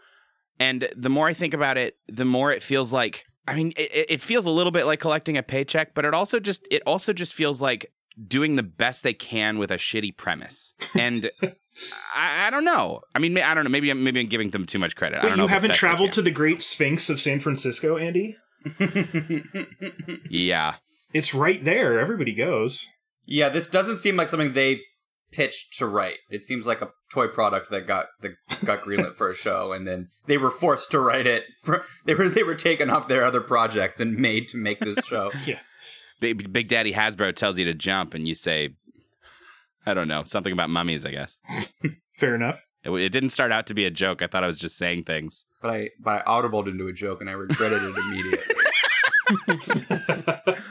and 0.59 0.89
the 0.97 1.09
more 1.11 1.27
I 1.29 1.35
think 1.35 1.53
about 1.55 1.77
it, 1.77 1.97
the 2.09 2.25
more 2.25 2.53
it 2.53 2.63
feels 2.63 2.93
like. 2.93 3.25
I 3.47 3.55
mean, 3.55 3.73
it, 3.77 3.91
it- 3.95 4.07
it 4.11 4.23
feels 4.23 4.47
a 4.47 4.51
little 4.51 4.73
bit 4.73 4.87
like 4.87 5.01
collecting 5.01 5.37
a 5.37 5.43
paycheck, 5.43 5.93
but 5.95 6.05
it 6.07 6.15
also 6.15 6.41
just 6.41 6.67
it 6.71 6.83
also 6.87 7.13
just 7.13 7.35
feels 7.35 7.61
like 7.61 7.93
doing 8.27 8.57
the 8.57 8.63
best 8.63 9.03
they 9.03 9.13
can 9.13 9.59
with 9.59 9.71
a 9.71 9.77
shitty 9.77 10.17
premise. 10.17 10.73
And 10.97 11.31
I, 12.15 12.47
I 12.47 12.51
don't 12.51 12.65
know. 12.65 13.01
I 13.15 13.19
mean, 13.19 13.37
I 13.39 13.53
don't 13.55 13.65
know. 13.65 13.71
Maybe 13.71 13.91
I'm 13.91 14.03
maybe 14.03 14.21
I'm 14.21 14.29
giving 14.29 14.49
them 14.51 14.65
too 14.65 14.79
much 14.79 14.97
credit. 14.97 15.19
I 15.19 15.29
don't 15.29 15.37
know. 15.37 15.43
you 15.45 15.49
haven't 15.49 15.75
traveled 15.75 16.13
to 16.13 16.23
the 16.23 16.31
Great 16.31 16.63
Sphinx 16.63 17.11
of 17.11 17.21
San 17.21 17.41
Francisco, 17.41 17.99
Andy? 17.99 18.37
Yeah. 20.31 20.77
It's 21.13 21.33
right 21.35 21.65
there. 21.65 22.01
Everybody 22.01 22.35
goes. 22.35 22.89
Yeah, 23.25 23.49
this 23.49 23.69
doesn't 23.69 23.97
seem 23.97 24.17
like 24.17 24.29
something 24.29 24.53
they 24.53 24.81
pitched 25.31 25.77
to 25.79 25.87
write. 25.87 26.19
It 26.31 26.45
seems 26.45 26.67
like 26.67 26.81
a 26.81 26.91
toy 27.13 27.29
product 27.29 27.71
that 27.71 27.87
got 27.87 28.07
that 28.21 28.33
got 28.65 28.81
greenlit 28.81 29.15
for 29.15 29.29
a 29.29 29.35
show, 29.35 29.73
and 29.73 29.87
then 29.87 30.09
they 30.27 30.39
were 30.39 30.51
forced 30.51 30.91
to 30.93 31.01
write 31.01 31.27
it. 31.27 31.45
For, 31.63 31.85
they 32.05 32.15
were 32.15 32.29
they 32.29 32.43
were 32.43 32.55
taken 32.55 32.91
off 32.91 33.09
their 33.09 33.25
other 33.25 33.41
projects 33.41 34.01
and 34.01 34.17
made 34.17 34.49
to 34.49 34.57
make 34.57 34.81
this 34.81 35.05
show. 35.07 35.31
yeah. 35.47 35.61
Big, 36.21 36.53
Big 36.53 36.69
Daddy 36.69 36.93
Hasbro 36.93 37.35
tells 37.35 37.59
you 37.59 37.65
to 37.65 37.75
jump, 37.75 38.15
and 38.15 38.27
you 38.27 38.35
say, 38.35 38.71
I 39.85 39.95
don't 39.95 40.09
know, 40.09 40.25
something 40.25 40.53
about 40.53 40.71
mummies, 40.71 41.05
I 41.05 41.11
guess. 41.11 41.39
Fair 42.15 42.35
enough. 42.35 42.65
It, 42.85 42.91
it 42.91 43.09
didn't 43.11 43.31
start 43.31 43.51
out 43.53 43.67
to 43.69 43.75
be 43.75 43.85
a 43.85 43.91
joke. 43.91 44.23
I 44.23 44.27
thought 44.27 44.45
I 44.45 44.47
was 44.47 44.59
just 44.59 44.77
saying 44.77 45.05
things. 45.05 45.45
But 45.63 45.71
I 45.71 45.91
but 46.01 46.23
I 46.27 46.31
audibled 46.31 46.67
into 46.69 46.87
a 46.89 46.93
joke 46.93 47.21
and 47.21 47.29
I 47.31 47.33
regretted 47.35 47.83
it 47.83 47.97
immediately. 47.97 48.55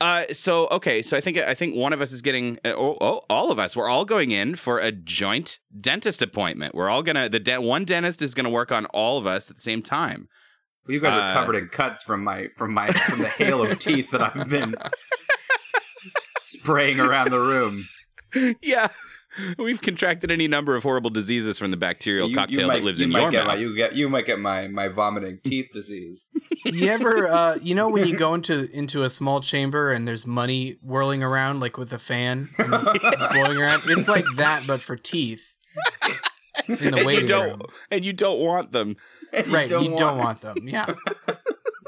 Uh, 0.00 0.22
so 0.32 0.68
okay, 0.68 1.02
so 1.02 1.16
I 1.16 1.20
think 1.20 1.38
I 1.38 1.54
think 1.54 1.74
one 1.74 1.92
of 1.92 2.00
us 2.00 2.12
is 2.12 2.22
getting, 2.22 2.56
uh, 2.64 2.68
oh, 2.68 2.96
oh, 3.00 3.22
all 3.28 3.50
of 3.50 3.58
us, 3.58 3.74
we're 3.74 3.88
all 3.88 4.04
going 4.04 4.30
in 4.30 4.54
for 4.54 4.78
a 4.78 4.92
joint 4.92 5.58
dentist 5.80 6.22
appointment. 6.22 6.72
We're 6.72 6.88
all 6.88 7.02
gonna 7.02 7.28
the 7.28 7.40
de- 7.40 7.60
one 7.60 7.84
dentist 7.84 8.22
is 8.22 8.32
gonna 8.32 8.48
work 8.48 8.70
on 8.70 8.86
all 8.86 9.18
of 9.18 9.26
us 9.26 9.50
at 9.50 9.56
the 9.56 9.62
same 9.62 9.82
time. 9.82 10.28
Well, 10.86 10.94
you 10.94 11.00
guys 11.00 11.18
are 11.18 11.30
Uh, 11.30 11.32
covered 11.34 11.56
in 11.56 11.66
cuts 11.66 12.04
from 12.04 12.22
my 12.22 12.46
from 12.56 12.74
my 12.74 12.92
from 12.92 13.18
the 13.18 13.26
hail 13.28 13.60
of 13.60 13.76
teeth 13.80 14.12
that 14.12 14.20
I've 14.36 14.48
been 14.48 14.76
spraying 16.38 17.00
around 17.00 17.32
the 17.32 17.40
room. 17.40 17.88
yeah, 18.62 18.88
we've 19.58 19.80
contracted 19.80 20.30
any 20.30 20.48
number 20.48 20.76
of 20.76 20.82
horrible 20.82 21.10
diseases 21.10 21.58
from 21.58 21.70
the 21.70 21.76
bacterial 21.76 22.28
You- 22.28 22.34
cocktail 22.36 22.60
you 22.60 22.66
might, 22.66 22.74
that 22.76 22.84
lives 22.84 23.00
you 23.00 23.06
in 23.06 23.12
might 23.12 23.20
your 23.22 23.30
get 23.30 23.38
mouth. 23.46 23.54
My, 23.56 23.60
you 23.60 23.74
get 23.76 23.94
you 23.96 24.08
might 24.08 24.26
get 24.26 24.38
my 24.38 24.68
my 24.68 24.88
vomiting 24.88 25.38
teeth 25.44 25.68
disease. 25.72 26.28
You 26.64 26.88
ever, 26.90 27.26
uh, 27.26 27.54
you 27.62 27.74
know, 27.74 27.88
when 27.88 28.06
you 28.06 28.14
go 28.18 28.34
into 28.34 28.68
into 28.76 29.02
a 29.02 29.08
small 29.08 29.40
chamber 29.40 29.90
and 29.90 30.06
there's 30.06 30.26
money 30.26 30.76
whirling 30.82 31.22
around, 31.22 31.60
like 31.60 31.78
with 31.78 31.90
a 31.94 31.98
fan, 31.98 32.50
and 32.58 32.74
it's 32.74 33.26
blowing 33.32 33.56
around. 33.56 33.82
It's 33.86 34.08
like 34.08 34.24
that, 34.36 34.64
but 34.66 34.82
for 34.82 34.94
teeth. 34.96 35.56
In 36.66 36.76
the 36.76 36.84
and 36.88 36.96
you 36.98 37.06
waiting 37.06 37.26
don't, 37.28 37.48
room, 37.50 37.62
and 37.90 38.04
you 38.04 38.12
don't 38.12 38.40
want 38.40 38.72
them. 38.72 38.96
right? 39.46 39.70
don't 39.70 39.84
you 39.84 39.96
don't 39.96 40.18
want 40.18 40.42
them. 40.42 40.56
Yeah, 40.62 40.86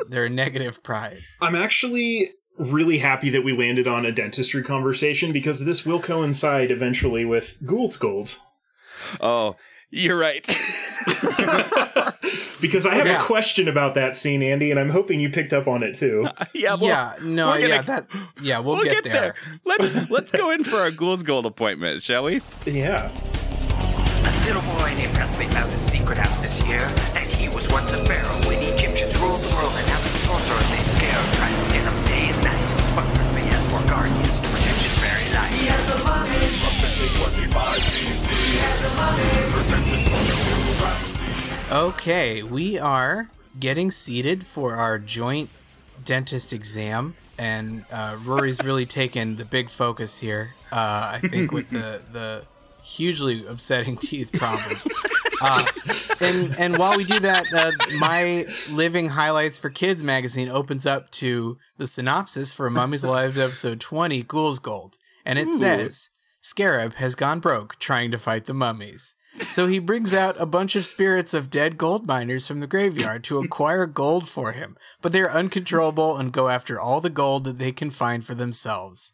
they're 0.08 0.26
a 0.26 0.30
negative 0.30 0.82
prize. 0.82 1.36
I'm 1.42 1.56
actually 1.56 2.30
really 2.60 2.98
happy 2.98 3.30
that 3.30 3.42
we 3.42 3.56
landed 3.56 3.86
on 3.88 4.04
a 4.06 4.12
dentistry 4.12 4.62
conversation 4.62 5.32
because 5.32 5.64
this 5.64 5.84
will 5.86 6.00
coincide 6.00 6.70
eventually 6.70 7.24
with 7.24 7.58
Ghoul's 7.64 7.96
Gold. 7.96 8.38
Oh, 9.20 9.56
you're 9.90 10.18
right. 10.18 10.46
Because 12.60 12.86
I 12.86 12.94
have 12.94 13.06
Yeah. 13.06 13.22
a 13.22 13.24
question 13.24 13.68
about 13.68 13.94
that 13.94 14.14
scene, 14.16 14.42
Andy, 14.42 14.70
and 14.70 14.78
I'm 14.78 14.90
hoping 14.90 15.18
you 15.18 15.30
picked 15.30 15.54
up 15.54 15.66
on 15.66 15.82
it 15.82 15.94
too. 15.96 16.28
yeah, 16.52 16.74
well, 16.74 16.84
yeah, 16.84 17.12
no, 17.22 17.52
gonna- 17.54 17.66
yeah, 17.66 17.80
that, 17.82 18.06
yeah, 18.42 18.58
we'll, 18.58 18.76
we'll 18.76 18.84
get, 18.84 19.02
get, 19.02 19.12
there. 19.12 19.34
there. 19.46 19.60
Let's 19.64 20.10
let's 20.10 20.30
go 20.30 20.50
in 20.50 20.64
for 20.64 20.76
our 20.76 20.90
Ghoul's 20.90 21.22
Gold 21.22 21.46
appointment, 21.46 22.02
shall 22.02 22.24
we? 22.24 22.42
Yeah. 22.66 23.10
A 23.10 24.44
little 24.44 24.60
boy 24.62 24.92
named 24.94 25.14
Presley 25.14 25.46
found 25.46 25.72
a 25.72 25.78
secret 25.80 26.18
out 26.18 26.42
this 26.42 26.62
year 26.64 26.80
that 27.14 27.26
he 27.28 27.48
was 27.48 27.66
once 27.70 27.92
a 27.92 28.04
pharaoh 28.04 28.39
Okay, 41.72 42.42
we 42.42 42.78
are 42.78 43.30
getting 43.58 43.90
seated 43.90 44.44
for 44.44 44.74
our 44.74 44.98
joint 44.98 45.50
dentist 46.04 46.52
exam, 46.52 47.14
and 47.38 47.84
uh, 47.92 48.16
Rory's 48.24 48.62
really 48.62 48.86
taken 48.86 49.36
the 49.36 49.44
big 49.44 49.70
focus 49.70 50.18
here. 50.20 50.54
Uh, 50.72 51.18
I 51.22 51.28
think 51.28 51.52
with 51.52 51.70
the 51.70 52.02
the 52.12 52.46
hugely 52.82 53.46
upsetting 53.46 53.96
teeth 53.96 54.32
problem. 54.32 54.78
Uh, 55.40 55.64
and 56.20 56.58
and 56.58 56.76
while 56.78 56.96
we 56.96 57.04
do 57.04 57.18
that, 57.20 57.46
uh, 57.54 57.70
my 57.98 58.44
living 58.70 59.10
highlights 59.10 59.58
for 59.58 59.70
kids 59.70 60.02
magazine 60.04 60.48
opens 60.48 60.86
up 60.86 61.10
to 61.12 61.56
the 61.78 61.86
synopsis 61.86 62.52
for 62.52 62.68
Mummies 62.68 63.04
Alive 63.04 63.38
episode 63.38 63.80
twenty, 63.80 64.22
Ghoul's 64.22 64.58
Gold, 64.58 64.96
and 65.24 65.38
it 65.38 65.50
says 65.50 66.10
Scarab 66.40 66.94
has 66.94 67.14
gone 67.14 67.40
broke 67.40 67.78
trying 67.78 68.10
to 68.10 68.18
fight 68.18 68.46
the 68.46 68.54
mummies. 68.54 69.14
So 69.42 69.66
he 69.66 69.78
brings 69.78 70.12
out 70.12 70.40
a 70.40 70.46
bunch 70.46 70.74
of 70.74 70.84
spirits 70.84 71.34
of 71.34 71.50
dead 71.50 71.78
gold 71.78 72.06
miners 72.06 72.48
from 72.48 72.60
the 72.60 72.66
graveyard 72.66 73.22
to 73.24 73.38
acquire 73.38 73.86
gold 73.86 74.28
for 74.28 74.52
him, 74.52 74.76
but 75.00 75.12
they 75.12 75.20
are 75.20 75.30
uncontrollable 75.30 76.16
and 76.16 76.32
go 76.32 76.48
after 76.48 76.80
all 76.80 77.00
the 77.00 77.10
gold 77.10 77.44
that 77.44 77.58
they 77.58 77.72
can 77.72 77.90
find 77.90 78.24
for 78.24 78.34
themselves. 78.34 79.12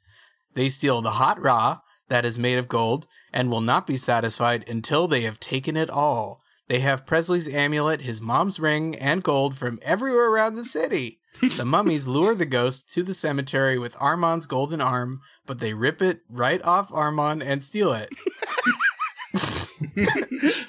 They 0.54 0.68
steal 0.68 1.02
the 1.02 1.10
Hot 1.10 1.38
Ra 1.40 1.80
that 2.08 2.24
is 2.24 2.38
made 2.38 2.58
of 2.58 2.68
gold 2.68 3.06
and 3.32 3.50
will 3.50 3.60
not 3.60 3.86
be 3.86 3.96
satisfied 3.96 4.66
until 4.68 5.06
they 5.06 5.22
have 5.22 5.40
taken 5.40 5.76
it 5.76 5.90
all. 5.90 6.40
They 6.68 6.80
have 6.80 7.06
Presley's 7.06 7.52
amulet, 7.52 8.02
his 8.02 8.22
mom's 8.22 8.58
ring, 8.58 8.96
and 8.96 9.22
gold 9.22 9.56
from 9.56 9.78
everywhere 9.82 10.30
around 10.30 10.54
the 10.54 10.64
city. 10.64 11.18
The 11.40 11.64
mummies 11.64 12.08
lure 12.08 12.34
the 12.34 12.46
ghost 12.46 12.92
to 12.94 13.02
the 13.02 13.14
cemetery 13.14 13.78
with 13.78 13.94
Armon's 13.96 14.46
golden 14.46 14.80
arm, 14.80 15.20
but 15.46 15.58
they 15.58 15.74
rip 15.74 16.00
it 16.02 16.20
right 16.30 16.62
off 16.64 16.90
Armon 16.90 17.42
and 17.44 17.62
steal 17.62 17.92
it. 17.92 18.08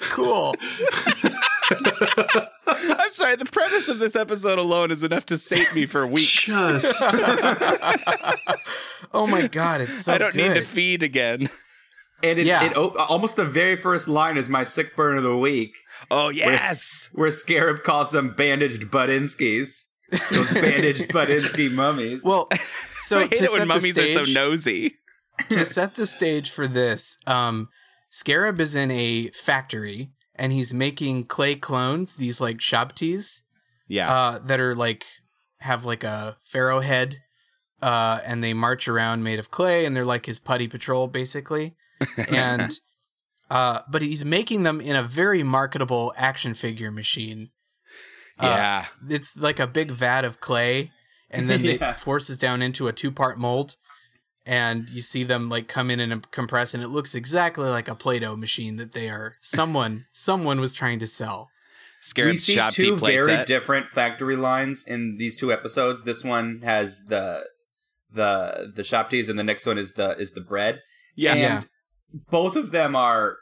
cool. 0.10 0.54
I'm 2.66 3.10
sorry. 3.10 3.36
The 3.36 3.48
premise 3.50 3.88
of 3.88 3.98
this 3.98 4.14
episode 4.16 4.58
alone 4.58 4.90
is 4.90 5.02
enough 5.02 5.26
to 5.26 5.38
sate 5.38 5.74
me 5.74 5.86
for 5.86 6.06
weeks. 6.06 6.44
Just 6.46 6.94
Oh 9.14 9.26
my 9.26 9.46
god, 9.48 9.80
it's 9.80 10.04
so 10.04 10.12
I 10.14 10.18
don't 10.18 10.34
good. 10.34 10.54
need 10.54 10.60
to 10.60 10.66
feed 10.66 11.02
again. 11.02 11.48
And 12.22 12.38
it, 12.38 12.46
Yeah. 12.46 12.64
it 12.64 12.76
almost 12.76 13.36
the 13.36 13.44
very 13.44 13.76
first 13.76 14.08
line 14.08 14.36
is 14.36 14.48
my 14.48 14.64
sick 14.64 14.96
burn 14.96 15.16
of 15.16 15.22
the 15.22 15.36
week, 15.36 15.74
Oh 16.10 16.28
yes. 16.30 17.08
where 17.12 17.30
Scarab 17.32 17.82
calls 17.84 18.10
them 18.10 18.34
bandaged 18.34 18.90
butt 18.90 19.08
Budinskis. 19.08 19.84
Those 20.10 20.52
bandaged 20.54 21.08
Budinsky 21.10 21.70
mummies. 21.72 22.22
well, 22.24 22.48
so 23.00 23.18
I 23.20 23.22
hate 23.22 23.30
to 23.32 23.44
it 23.44 23.48
set 23.50 23.52
when 23.52 23.60
the 23.60 23.66
mummies 23.74 23.92
stage, 23.92 24.16
are 24.16 24.24
so 24.24 24.32
nosy. 24.32 24.94
to 25.50 25.64
set 25.64 25.94
the 25.94 26.06
stage 26.06 26.50
for 26.50 26.66
this, 26.66 27.16
um, 27.26 27.68
Scarab 28.10 28.58
is 28.60 28.74
in 28.74 28.90
a 28.90 29.28
factory 29.28 30.12
and 30.34 30.52
he's 30.52 30.72
making 30.72 31.24
clay 31.26 31.54
clones, 31.56 32.16
these 32.16 32.40
like 32.40 32.58
shabtis, 32.58 33.42
Yeah. 33.88 34.10
uh, 34.12 34.38
that 34.40 34.60
are 34.60 34.74
like 34.74 35.04
have 35.60 35.84
like 35.84 36.04
a 36.04 36.36
pharaoh 36.40 36.80
head, 36.80 37.16
uh, 37.82 38.20
and 38.26 38.42
they 38.42 38.54
march 38.54 38.88
around 38.88 39.22
made 39.24 39.38
of 39.38 39.50
clay, 39.50 39.84
and 39.84 39.96
they're 39.96 40.04
like 40.04 40.26
his 40.26 40.38
putty 40.38 40.68
patrol 40.68 41.06
basically, 41.08 41.76
and 42.30 42.72
uh, 43.50 43.80
but 43.90 44.02
he's 44.02 44.24
making 44.24 44.62
them 44.62 44.80
in 44.80 44.94
a 44.96 45.02
very 45.02 45.42
marketable 45.42 46.12
action 46.16 46.54
figure 46.54 46.90
machine. 46.90 47.50
Uh, 48.40 48.46
yeah. 48.46 48.86
It's 49.08 49.36
like 49.38 49.58
a 49.58 49.66
big 49.66 49.90
vat 49.90 50.24
of 50.24 50.40
clay, 50.40 50.92
and 51.30 51.48
then 51.50 51.60
Yeah. 51.64 51.90
it 51.92 52.00
forces 52.00 52.36
down 52.36 52.62
into 52.62 52.88
a 52.88 52.92
two 52.92 53.10
part 53.12 53.38
mold. 53.38 53.76
And 54.46 54.88
you 54.88 55.02
see 55.02 55.24
them 55.24 55.50
like 55.50 55.68
come 55.68 55.90
in 55.90 56.00
and 56.00 56.30
compress, 56.30 56.72
and 56.72 56.82
it 56.82 56.88
looks 56.88 57.14
exactly 57.14 57.68
like 57.68 57.86
a 57.86 57.94
Play-Doh 57.94 58.34
machine 58.36 58.76
that 58.76 58.92
they 58.92 59.10
are 59.10 59.36
someone 59.40 60.06
someone 60.12 60.58
was 60.58 60.72
trying 60.72 60.98
to 61.00 61.06
sell. 61.06 61.50
Scarab 62.00 62.30
we 62.30 62.36
see 62.38 62.54
shop 62.54 62.72
two 62.72 62.96
very 62.96 63.26
set. 63.32 63.46
different 63.46 63.88
factory 63.88 64.36
lines 64.36 64.86
in 64.86 65.16
these 65.18 65.36
two 65.36 65.52
episodes. 65.52 66.04
This 66.04 66.24
one 66.24 66.62
has 66.62 67.06
the 67.06 67.44
the 68.10 68.72
the 68.74 68.82
shabtis, 68.82 69.28
and 69.28 69.38
the 69.38 69.44
next 69.44 69.66
one 69.66 69.76
is 69.76 69.92
the 69.94 70.16
is 70.16 70.30
the 70.32 70.40
bread. 70.40 70.80
Yeah. 71.14 71.32
and 71.32 71.40
Yeah. 71.40 71.62
both 72.30 72.56
of 72.56 72.70
them 72.70 72.96
are 72.96 73.36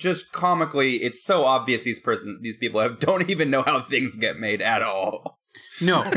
just 0.00 0.32
comically. 0.32 0.96
It's 1.02 1.22
so 1.22 1.44
obvious 1.44 1.84
these 1.84 2.00
person 2.00 2.40
these 2.42 2.56
people 2.56 2.80
have, 2.80 2.98
don't 3.00 3.30
even 3.30 3.50
know 3.50 3.62
how 3.62 3.80
things 3.80 4.16
get 4.16 4.38
made 4.38 4.60
at 4.60 4.82
all. 4.82 5.38
No, 5.82 6.02
like 6.02 6.14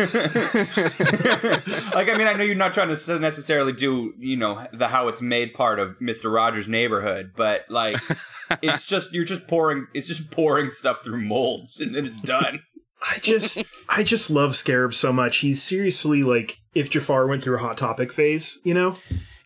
I 2.10 2.16
mean, 2.18 2.28
I 2.28 2.34
know 2.34 2.44
you're 2.44 2.56
not 2.56 2.74
trying 2.74 2.96
to 2.96 3.20
necessarily 3.20 3.72
do 3.74 4.14
you 4.18 4.36
know 4.36 4.66
the 4.74 4.88
how 4.88 5.08
it's 5.08 5.22
made 5.22 5.54
part 5.54 5.80
of 5.80 6.00
Mister 6.02 6.30
Rogers' 6.30 6.68
neighborhood, 6.68 7.32
but 7.36 7.66
like 7.70 8.02
it's 8.62 8.84
just 8.84 9.14
you're 9.14 9.24
just 9.24 9.48
pouring 9.48 9.88
it's 9.94 10.08
just 10.08 10.32
pouring 10.32 10.70
stuff 10.70 11.04
through 11.04 11.22
molds 11.22 11.80
and 11.80 11.96
then 11.96 12.06
it's 12.06 12.20
done. 12.22 12.62
I 13.02 13.20
just 13.20 13.64
I 13.90 14.04
just 14.04 14.30
love 14.30 14.56
Scarab 14.56 14.94
so 14.94 15.12
much. 15.14 15.38
He's 15.38 15.62
seriously 15.62 16.24
like 16.24 16.58
if 16.76 16.90
Jafar 16.90 17.28
went 17.28 17.44
through 17.44 17.58
a 17.58 17.60
hot 17.60 17.78
topic 17.78 18.12
phase, 18.12 18.60
you 18.64 18.74
know? 18.74 18.98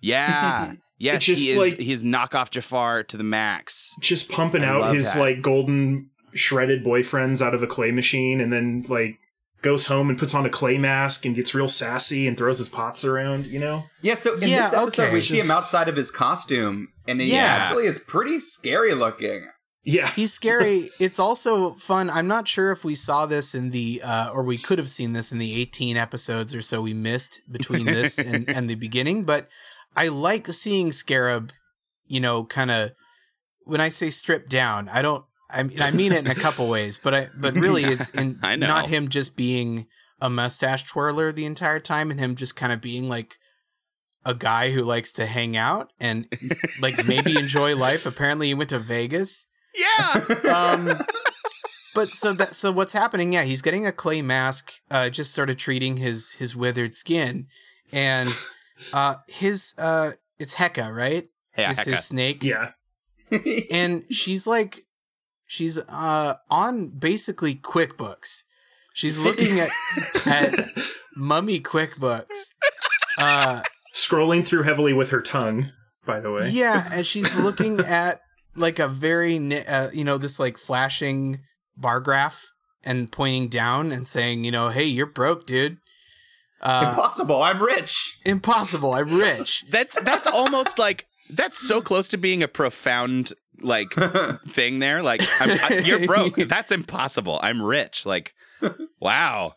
Yeah. 0.01 0.73
Yes, 0.97 1.17
It's 1.17 1.25
just 1.25 1.41
he 1.43 1.51
is. 1.51 1.57
like- 1.57 1.79
he's 1.79 2.03
knockoff 2.03 2.49
Jafar 2.49 3.03
to 3.03 3.17
the 3.17 3.23
max. 3.23 3.93
Just 4.01 4.31
pumping 4.31 4.63
I 4.63 4.67
out 4.67 4.95
his 4.95 5.13
that. 5.13 5.19
like 5.19 5.41
golden 5.41 6.09
shredded 6.33 6.83
boyfriends 6.83 7.41
out 7.41 7.53
of 7.55 7.63
a 7.63 7.67
clay 7.67 7.91
machine 7.91 8.39
and 8.41 8.51
then 8.51 8.85
like 8.89 9.17
goes 9.63 9.87
home 9.87 10.09
and 10.09 10.19
puts 10.19 10.35
on 10.35 10.45
a 10.45 10.49
clay 10.49 10.77
mask 10.77 11.25
and 11.25 11.35
gets 11.35 11.55
real 11.55 11.67
sassy 11.67 12.27
and 12.27 12.37
throws 12.37 12.59
his 12.59 12.69
pots 12.69 13.03
around, 13.03 13.45
you 13.47 13.59
know? 13.59 13.83
Yeah, 14.01 14.13
so 14.15 14.35
in 14.35 14.41
Yeah, 14.47 14.69
this 14.69 14.73
episode 14.73 15.03
okay. 15.05 15.13
we 15.13 15.21
see 15.21 15.39
him 15.39 15.49
outside 15.49 15.89
of 15.89 15.95
his 15.95 16.11
costume, 16.11 16.89
and 17.07 17.19
he 17.19 17.31
Yeah. 17.33 17.45
actually 17.45 17.87
is 17.87 17.97
pretty 17.97 18.39
scary 18.39 18.93
looking. 18.93 19.47
Yeah. 19.83 20.11
He's 20.11 20.31
scary. 20.31 20.89
it's 20.99 21.17
also 21.19 21.71
fun. 21.75 22.09
I'm 22.11 22.27
not 22.27 22.47
sure 22.47 22.71
if 22.71 22.85
we 22.85 22.93
saw 22.93 23.25
this 23.25 23.55
in 23.55 23.71
the, 23.71 24.01
uh, 24.05 24.29
or 24.31 24.43
we 24.43 24.57
could 24.59 24.77
have 24.77 24.89
seen 24.89 25.13
this 25.13 25.31
in 25.31 25.39
the 25.39 25.59
18 25.59 25.97
episodes 25.97 26.53
or 26.53 26.61
so 26.61 26.81
we 26.81 26.93
missed 26.93 27.41
between 27.51 27.85
this 27.85 28.19
and, 28.19 28.47
and 28.55 28.69
the 28.69 28.75
beginning, 28.75 29.23
but 29.23 29.49
I 29.97 30.09
like 30.09 30.47
seeing 30.47 30.91
Scarab, 30.91 31.51
you 32.05 32.19
know, 32.19 32.45
kind 32.45 32.71
of, 32.71 32.91
when 33.63 33.81
I 33.81 33.89
say 33.89 34.09
stripped 34.11 34.49
down, 34.49 34.87
I 34.89 35.01
don't, 35.01 35.25
I 35.49 35.63
mean, 35.63 35.81
I 35.81 35.91
mean 35.91 36.11
it 36.11 36.23
in 36.23 36.31
a 36.31 36.35
couple 36.35 36.69
ways, 36.69 36.99
but 37.03 37.13
I, 37.13 37.29
but 37.35 37.55
really 37.55 37.83
it's 37.83 38.09
in, 38.11 38.39
not 38.41 38.87
him 38.87 39.09
just 39.09 39.35
being 39.35 39.87
a 40.21 40.29
mustache 40.29 40.83
twirler 40.83 41.31
the 41.31 41.45
entire 41.45 41.79
time 41.79 42.11
and 42.11 42.19
him 42.19 42.35
just 42.35 42.55
kind 42.55 42.71
of 42.71 42.79
being 42.79 43.09
like 43.09 43.37
a 44.23 44.33
guy 44.33 44.71
who 44.71 44.83
likes 44.83 45.11
to 45.13 45.25
hang 45.25 45.55
out 45.57 45.91
and 45.99 46.27
like 46.81 47.07
maybe 47.07 47.35
enjoy 47.39 47.75
life. 47.75 48.05
Apparently, 48.05 48.47
he 48.47 48.53
went 48.53 48.69
to 48.69 48.79
Vegas. 48.79 49.47
Yeah. 49.75 50.25
Um, 50.53 51.01
but 51.95 52.13
so 52.13 52.33
that 52.33 52.53
so 52.53 52.71
what's 52.71 52.93
happening? 52.93 53.33
Yeah, 53.33 53.43
he's 53.43 53.61
getting 53.61 53.87
a 53.87 53.91
clay 53.91 54.21
mask, 54.21 54.73
uh, 54.91 55.09
just 55.09 55.33
sort 55.33 55.49
of 55.49 55.57
treating 55.57 55.97
his 55.97 56.33
his 56.33 56.55
withered 56.55 56.93
skin, 56.93 57.47
and 57.91 58.29
uh, 58.93 59.15
his 59.27 59.73
uh, 59.77 60.11
it's 60.39 60.55
Heka, 60.55 60.93
right? 60.93 61.27
Yeah, 61.57 61.71
is 61.71 61.79
Heka. 61.79 61.85
his 61.85 62.05
snake? 62.05 62.43
Yeah. 62.43 62.71
and 63.71 64.03
she's 64.11 64.47
like 64.47 64.79
she's 65.45 65.77
uh 65.89 66.35
on 66.49 66.89
basically 66.89 67.55
quickbooks 67.55 68.43
she's 68.93 69.19
looking 69.19 69.59
at 69.59 69.69
at 70.25 70.53
mummy 71.15 71.59
quickbooks 71.59 72.53
uh 73.17 73.61
Scrolling 73.93 74.45
through 74.45 74.63
heavily 74.63 74.93
with 74.93 75.09
her 75.09 75.21
tongue, 75.21 75.71
by 76.05 76.19
the 76.21 76.31
way. 76.31 76.49
yeah 76.51 76.87
and 76.93 77.05
she's 77.05 77.35
looking 77.35 77.79
at 77.81 78.21
like 78.55 78.79
a 78.79 78.87
very 78.87 79.35
uh, 79.67 79.89
you 79.93 80.05
know 80.05 80.17
this 80.17 80.39
like 80.39 80.57
flashing 80.57 81.41
bar 81.75 81.99
graph 81.99 82.51
and 82.85 83.11
pointing 83.11 83.49
down 83.49 83.91
and 83.91 84.07
saying 84.07 84.45
you 84.45 84.51
know 84.51 84.69
hey 84.69 84.85
you're 84.85 85.05
broke 85.05 85.45
dude 85.45 85.79
uh 86.61 86.87
Impossible. 86.89 87.41
I'm 87.43 87.61
rich. 87.61 88.19
impossible 88.25 88.93
i'm 88.93 89.13
rich 89.17 89.65
That's 89.69 89.95
that's 90.01 90.27
almost 90.27 90.77
like 90.79 91.05
that's 91.29 91.57
so 91.57 91.81
close 91.81 92.07
to 92.09 92.17
being 92.17 92.41
a 92.41 92.47
profound 92.47 93.33
like 93.61 93.89
thing 94.49 94.79
there. 94.79 95.01
Like 95.03 95.21
I'm, 95.41 95.49
I, 95.61 95.81
you're 95.83 96.05
broke. 96.05 96.35
That's 96.47 96.71
impossible. 96.71 97.39
I'm 97.43 97.61
rich. 97.61 98.05
Like 98.05 98.33
wow, 99.01 99.55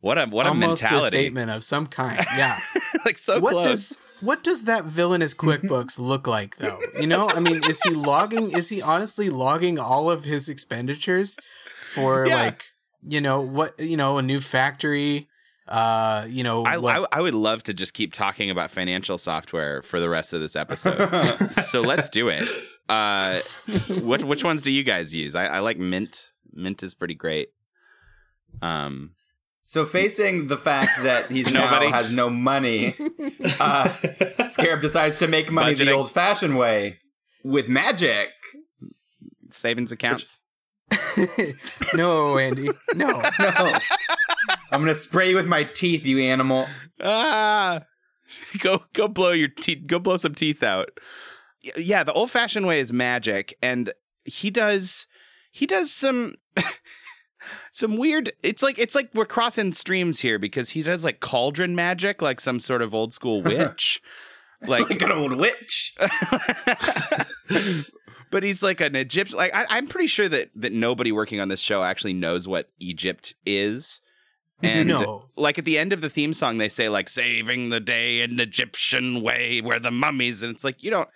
what 0.00 0.18
a 0.18 0.26
what 0.26 0.46
a 0.46 0.50
almost 0.50 0.82
a 0.82 0.84
mentality. 0.84 1.08
statement 1.08 1.50
of 1.50 1.64
some 1.64 1.86
kind 1.86 2.24
yeah 2.36 2.58
like 3.04 3.16
so 3.18 3.40
what 3.40 3.52
close. 3.52 3.66
does 3.66 4.00
what 4.20 4.44
does 4.44 4.66
that 4.66 4.84
villainous 4.84 5.34
QuickBooks 5.34 5.98
look 5.98 6.26
like 6.28 6.56
though? 6.58 6.78
You 7.00 7.06
know, 7.06 7.28
I 7.30 7.40
mean, 7.40 7.64
is 7.64 7.80
he 7.82 7.90
logging? 7.94 8.50
Is 8.52 8.68
he 8.68 8.82
honestly 8.82 9.30
logging 9.30 9.78
all 9.78 10.10
of 10.10 10.24
his 10.26 10.48
expenditures 10.48 11.38
for 11.86 12.26
Yeah. 12.26 12.34
like 12.36 12.66
you 13.02 13.20
know 13.22 13.40
what 13.40 13.72
you 13.80 13.96
know 13.96 14.18
a 14.18 14.22
new 14.22 14.38
factory? 14.40 15.28
Uh, 15.70 16.26
you 16.28 16.42
know, 16.42 16.64
I, 16.64 16.78
what, 16.78 17.08
I 17.12 17.18
I 17.18 17.20
would 17.20 17.34
love 17.34 17.62
to 17.64 17.74
just 17.74 17.94
keep 17.94 18.12
talking 18.12 18.50
about 18.50 18.70
financial 18.72 19.18
software 19.18 19.82
for 19.82 20.00
the 20.00 20.08
rest 20.08 20.32
of 20.32 20.40
this 20.40 20.56
episode. 20.56 20.98
so 21.62 21.80
let's 21.80 22.08
do 22.08 22.28
it. 22.28 22.42
Uh, 22.88 23.38
what 24.00 24.24
which 24.24 24.42
ones 24.42 24.62
do 24.62 24.72
you 24.72 24.82
guys 24.82 25.14
use? 25.14 25.36
I, 25.36 25.46
I 25.46 25.58
like 25.60 25.78
Mint. 25.78 26.30
Mint 26.52 26.82
is 26.82 26.94
pretty 26.94 27.14
great. 27.14 27.50
Um, 28.60 29.12
So 29.62 29.86
facing 29.86 30.48
the 30.48 30.56
fact 30.58 30.90
that 31.04 31.30
he's 31.30 31.52
Nobody. 31.52 31.86
now 31.86 31.92
has 31.92 32.10
no 32.10 32.28
money, 32.30 32.96
uh, 33.60 33.88
Scarab 34.44 34.82
decides 34.82 35.18
to 35.18 35.28
make 35.28 35.52
money 35.52 35.74
the 35.74 35.92
old-fashioned 35.92 36.58
way 36.58 36.98
with 37.44 37.68
magic. 37.68 38.30
savings 39.50 39.92
accounts. 39.92 40.39
no, 41.94 42.38
Andy, 42.38 42.68
no. 42.94 43.22
No. 43.38 43.78
I'm 44.72 44.80
gonna 44.80 44.94
spray 44.94 45.30
you 45.30 45.36
with 45.36 45.46
my 45.46 45.64
teeth, 45.64 46.04
you 46.04 46.18
animal. 46.20 46.66
ah, 47.02 47.80
go 48.58 48.84
go 48.92 49.08
blow 49.08 49.32
your 49.32 49.48
teeth. 49.48 49.86
Go 49.86 49.98
blow 49.98 50.16
some 50.16 50.34
teeth 50.34 50.62
out. 50.62 50.90
Yeah, 51.76 52.04
the 52.04 52.12
old 52.12 52.30
fashioned 52.30 52.66
way 52.66 52.80
is 52.80 52.92
magic, 52.92 53.56
and 53.62 53.92
he 54.24 54.50
does 54.50 55.06
he 55.50 55.66
does 55.66 55.92
some. 55.92 56.36
Some 57.72 57.96
weird. 57.96 58.32
It's 58.42 58.62
like 58.62 58.78
it's 58.78 58.94
like 58.94 59.08
we're 59.14 59.24
crossing 59.24 59.72
streams 59.72 60.20
here 60.20 60.38
because 60.38 60.70
he 60.70 60.82
does 60.82 61.04
like 61.04 61.20
cauldron 61.20 61.74
magic, 61.74 62.20
like 62.20 62.38
some 62.38 62.60
sort 62.60 62.82
of 62.82 62.94
old 62.94 63.14
school 63.14 63.42
witch. 63.44 64.00
Like 64.66 64.90
Like 64.90 65.00
an 65.00 65.10
old 65.10 65.36
witch. 65.36 65.96
But 68.30 68.42
he's 68.42 68.62
like 68.62 68.80
an 68.80 68.94
Egyptian. 68.96 69.36
Like 69.38 69.54
I, 69.54 69.66
I'm 69.68 69.86
pretty 69.86 70.06
sure 70.06 70.28
that 70.28 70.50
that 70.56 70.72
nobody 70.72 71.12
working 71.12 71.40
on 71.40 71.48
this 71.48 71.60
show 71.60 71.82
actually 71.82 72.12
knows 72.14 72.46
what 72.48 72.70
Egypt 72.78 73.34
is. 73.46 74.00
And 74.62 74.88
No. 74.88 75.30
like 75.36 75.58
at 75.58 75.64
the 75.64 75.78
end 75.78 75.94
of 75.94 76.02
the 76.02 76.10
theme 76.10 76.34
song, 76.34 76.58
they 76.58 76.68
say 76.68 76.90
like 76.90 77.08
"saving 77.08 77.70
the 77.70 77.80
day 77.80 78.20
in 78.20 78.36
the 78.36 78.42
Egyptian 78.42 79.22
way," 79.22 79.62
where 79.62 79.78
the 79.80 79.90
mummies, 79.90 80.42
and 80.42 80.52
it's 80.54 80.64
like 80.64 80.82
you 80.82 80.90
don't. 80.90 81.08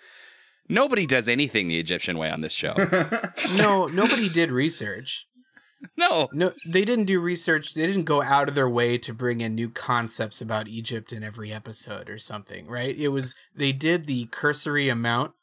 Nobody 0.67 1.05
does 1.05 1.27
anything 1.27 1.67
the 1.67 1.77
Egyptian 1.79 2.17
way 2.17 2.31
on 2.31 2.41
this 2.41 2.53
show. 2.53 2.73
No, 3.55 3.85
nobody 3.85 4.29
did 4.29 4.49
research. 4.51 5.27
no, 5.97 6.27
No, 6.33 6.53
they 6.65 6.83
didn't 6.83 7.05
do 7.05 7.19
research. 7.19 7.75
They 7.75 7.85
didn't 7.85 8.05
go 8.05 8.23
out 8.23 8.49
of 8.49 8.55
their 8.55 8.67
way 8.67 8.97
to 8.97 9.13
bring 9.13 9.41
in 9.41 9.53
new 9.53 9.69
concepts 9.69 10.41
about 10.41 10.67
Egypt 10.67 11.13
in 11.13 11.23
every 11.23 11.51
episode 11.53 12.09
or 12.09 12.17
something, 12.17 12.67
right? 12.67 12.97
It 12.97 13.09
was 13.09 13.35
they 13.55 13.71
did 13.73 14.05
the 14.05 14.25
cursory 14.31 14.89
amount 14.89 15.33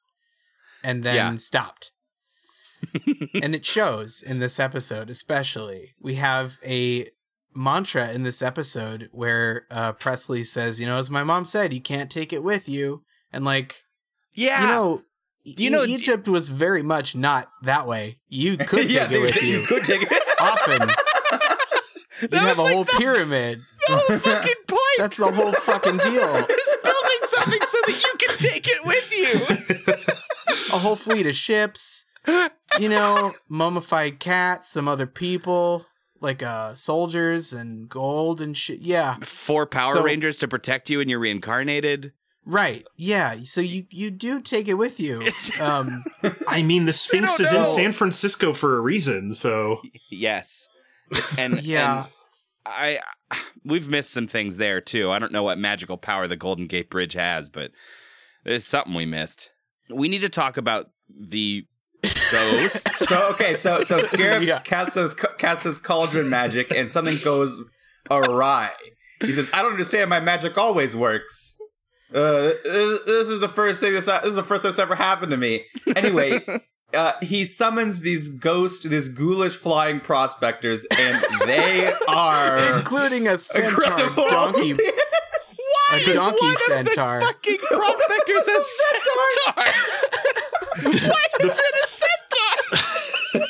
and 0.82 1.02
then 1.02 1.14
Yeah. 1.16 1.34
stopped. 1.36 1.92
and 3.42 3.54
it 3.54 3.64
shows 3.64 4.22
in 4.22 4.40
this 4.40 4.58
episode, 4.58 5.08
especially. 5.08 5.94
We 6.00 6.16
have 6.16 6.58
a 6.64 7.06
mantra 7.54 8.12
in 8.12 8.22
this 8.24 8.42
episode 8.42 9.08
where 9.12 9.66
uh, 9.70 9.92
Presley 9.92 10.42
says, 10.42 10.80
"You 10.80 10.86
know, 10.86 10.96
as 10.98 11.08
my 11.10 11.22
mom 11.22 11.44
said, 11.44 11.72
you 11.72 11.80
can't 11.80 12.10
take 12.10 12.32
it 12.32 12.42
with 12.42 12.68
you," 12.68 13.04
and 13.32 13.44
like 13.44 13.84
yeah, 14.34 14.60
you 14.62 14.66
know. 14.68 15.02
You 15.44 15.70
know- 15.70 15.84
E- 15.84 15.94
Egypt 15.94 16.28
was 16.28 16.50
very 16.50 16.82
much 16.84 17.16
not 17.16 17.50
that 17.62 17.86
way. 17.88 18.18
You 18.28 18.56
could 18.70 18.82
take 18.88 18.92
yeah, 18.92 19.10
it 19.10 19.20
with 19.20 19.42
you 19.42 19.60
You 19.60 19.66
could 19.66 19.84
take 19.84 20.02
it. 20.02 20.12
often. 20.40 20.88
You'd 22.20 22.32
have 22.34 22.58
a 22.58 22.62
like 22.62 22.72
whole 22.72 22.84
the- 22.84 22.92
pyramid. 22.98 23.58
the 23.88 23.96
whole 23.96 24.18
fucking 24.20 24.62
point. 24.68 24.80
That's 24.98 25.16
the 25.16 25.32
whole 25.32 25.52
fucking 25.52 25.96
deal. 25.98 26.46
Is 27.48 27.50
building 27.50 27.60
something 27.60 27.62
so 27.64 27.78
that 27.86 28.02
you 28.02 28.26
can 28.28 28.38
take 28.38 28.68
it 28.68 28.84
with 28.84 29.12
you. 29.12 30.74
A 30.76 30.78
whole 30.78 30.96
fleet 30.96 31.26
of 31.26 31.34
ships. 31.34 32.04
You 32.78 32.88
know, 32.88 33.34
mummified 33.48 34.18
cats, 34.20 34.70
some 34.70 34.86
other 34.88 35.06
people, 35.06 35.86
like 36.20 36.42
uh 36.42 36.74
soldiers 36.74 37.52
and 37.52 37.88
gold 37.88 38.40
and 38.40 38.56
shit. 38.56 38.80
Yeah. 38.80 39.16
Four 39.22 39.66
Power 39.66 39.92
So- 39.92 40.02
Rangers 40.04 40.38
to 40.38 40.48
protect 40.48 40.88
you 40.88 40.98
when 40.98 41.08
you're 41.08 41.18
reincarnated. 41.18 42.12
Right. 42.44 42.84
Yeah. 42.96 43.36
So 43.44 43.60
you 43.60 43.84
you 43.90 44.10
do 44.10 44.40
take 44.40 44.68
it 44.68 44.74
with 44.74 44.98
you. 45.00 45.30
Um 45.60 46.04
I 46.46 46.62
mean, 46.62 46.86
the 46.86 46.92
Sphinx 46.92 47.36
don't 47.38 47.46
is 47.46 47.52
in. 47.52 47.64
San 47.64 47.92
Francisco 47.92 48.52
for 48.52 48.76
a 48.76 48.80
reason, 48.80 49.34
so 49.34 49.80
Yes. 50.10 50.68
And 51.36 51.60
Yeah. 51.62 52.04
and 52.04 52.12
I 52.64 52.98
we've 53.64 53.88
missed 53.88 54.12
some 54.12 54.26
things 54.26 54.56
there 54.56 54.80
too. 54.80 55.10
I 55.10 55.18
don't 55.18 55.32
know 55.32 55.42
what 55.42 55.58
magical 55.58 55.96
power 55.96 56.26
the 56.28 56.36
Golden 56.36 56.66
Gate 56.66 56.90
Bridge 56.90 57.14
has, 57.14 57.48
but 57.48 57.70
there's 58.44 58.64
something 58.64 58.94
we 58.94 59.06
missed. 59.06 59.50
We 59.90 60.08
need 60.08 60.20
to 60.20 60.28
talk 60.28 60.56
about 60.56 60.90
the 61.08 61.66
ghosts. 62.30 62.82
So 63.08 63.30
okay, 63.30 63.54
so 63.54 63.80
so 63.80 64.00
Scarab 64.00 64.42
Yeah. 64.42 64.60
casts 64.60 64.94
his 64.94 65.14
casts 65.38 65.64
his 65.64 65.78
cauldron 65.78 66.30
magic, 66.30 66.70
and 66.70 66.90
something 66.90 67.18
goes 67.24 67.60
awry. 68.10 68.70
He 69.20 69.32
says, 69.32 69.50
"I 69.52 69.62
don't 69.62 69.72
understand. 69.72 70.08
My 70.08 70.20
magic 70.20 70.56
always 70.56 70.94
works." 70.96 71.56
Uh, 72.14 72.52
this 72.64 73.00
this 73.06 73.28
is 73.28 73.40
the 73.40 73.48
first 73.48 73.80
thing 73.80 73.92
this, 73.92 74.06
this 74.06 74.24
is 74.24 74.34
the 74.34 74.42
first 74.42 74.62
time 74.62 74.70
it's 74.70 74.78
ever 74.78 74.94
happened 74.94 75.30
to 75.30 75.36
me. 75.36 75.64
Anyway, 75.96 76.40
uh, 76.94 77.12
he 77.22 77.44
summons 77.44 78.00
these 78.00 78.28
ghost, 78.30 78.88
these 78.88 79.08
ghoulish 79.08 79.54
flying 79.56 80.00
prospectors, 80.00 80.84
and 80.98 81.24
they 81.46 81.90
are 82.08 82.58
including 82.78 83.28
a 83.28 83.36
centaur 83.38 83.70
incredible. 83.70 84.28
donkey 84.28 84.74
Why 85.90 85.98
A 85.98 86.08
is 86.08 86.14
donkey 86.14 86.38
one 86.40 86.50
of 86.50 86.56
the 86.58 86.92
centaur. 86.92 87.20
fucking 87.20 87.58
prospectors 87.70 88.42
a 88.48 88.60
centaur? 88.62 89.28
Why 91.10 91.26
is 91.40 91.58
it 91.58 91.74
a 91.84 91.86
centaur? 91.88 93.46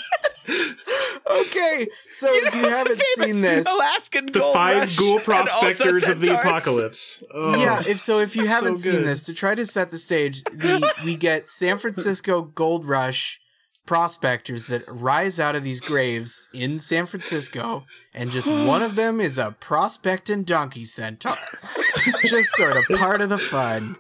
Okay. 2.25 2.41
So 2.41 2.47
if 2.47 2.55
you 2.55 2.69
haven't 2.69 3.01
seen 3.01 3.41
this 3.41 3.67
Alaskan 3.67 4.27
the 4.27 4.39
gold 4.39 4.55
five 4.55 4.77
rush 4.79 4.97
ghoul 4.97 5.21
prospectors 5.21 6.09
of 6.09 6.21
the 6.21 6.39
apocalypse. 6.39 7.23
Oh. 7.33 7.57
Yeah, 7.61 7.83
if 7.87 7.99
so, 8.01 8.19
if 8.19 8.37
you 8.37 8.47
haven't 8.47 8.77
seen 8.77 9.05
this, 9.05 9.25
to 9.25 9.35
try 9.35 9.55
to 9.55 9.67
set 9.67 9.91
the 9.91 9.99
stage, 9.99 10.43
the, 10.45 10.93
we 11.05 11.17
get 11.17 11.49
San 11.49 11.79
Francisco 11.79 12.43
gold 12.43 12.85
rush 12.85 13.41
prospectors 13.87 14.69
that 14.69 14.85
rise 14.89 15.41
out 15.41 15.57
of 15.57 15.65
these 15.65 15.81
graves 15.81 16.49
in 16.55 16.79
San 16.79 17.07
Francisco, 17.07 17.85
and 18.15 18.31
just 18.31 18.49
one 18.49 18.83
of 18.83 18.95
them 18.95 19.21
is 19.21 19.39
a 19.39 19.57
prospecting 19.59 20.45
donkey 20.45 20.85
centaur. 20.85 21.35
just 22.25 22.51
sort 22.51 22.77
of 22.77 22.85
part 22.99 23.21
of 23.21 23.29
the 23.29 23.39
fun. 23.39 23.97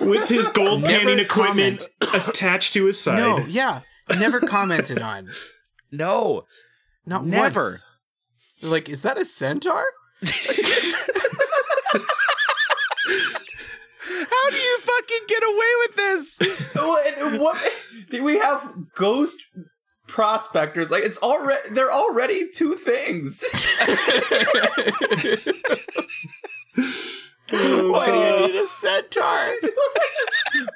with 0.00 0.28
his 0.28 0.46
gold 0.48 0.82
Never 0.82 1.06
panning 1.06 1.18
equipment 1.18 1.88
attached 2.00 2.72
to 2.74 2.86
his 2.86 3.00
side. 3.00 3.18
No, 3.18 3.38
yeah, 3.48 3.80
never 4.18 4.40
commented 4.40 5.00
on. 5.00 5.30
No, 5.90 6.44
Not 7.06 7.24
Never. 7.26 7.60
once. 7.60 7.84
Like, 8.60 8.88
is 8.88 9.02
that 9.02 9.18
a 9.18 9.24
centaur? 9.24 9.84
how 10.22 10.30
do 14.50 14.56
you 14.56 14.78
fucking 14.80 15.20
get 15.28 15.42
away 15.42 15.72
with 15.80 15.96
this? 15.96 16.38
what, 16.74 17.40
what 17.40 17.58
we 18.22 18.38
have 18.38 18.72
ghost 18.94 19.46
prospectors 20.08 20.90
like 20.90 21.04
it's 21.04 21.18
already 21.18 21.68
they're 21.70 21.92
already 21.92 22.48
two 22.50 22.74
things 22.74 23.44
Oh, 27.54 27.88
Why 27.90 28.06
do 28.10 28.16
you 28.18 28.46
need 28.48 28.62
a 28.62 28.66
centaur. 28.66 29.52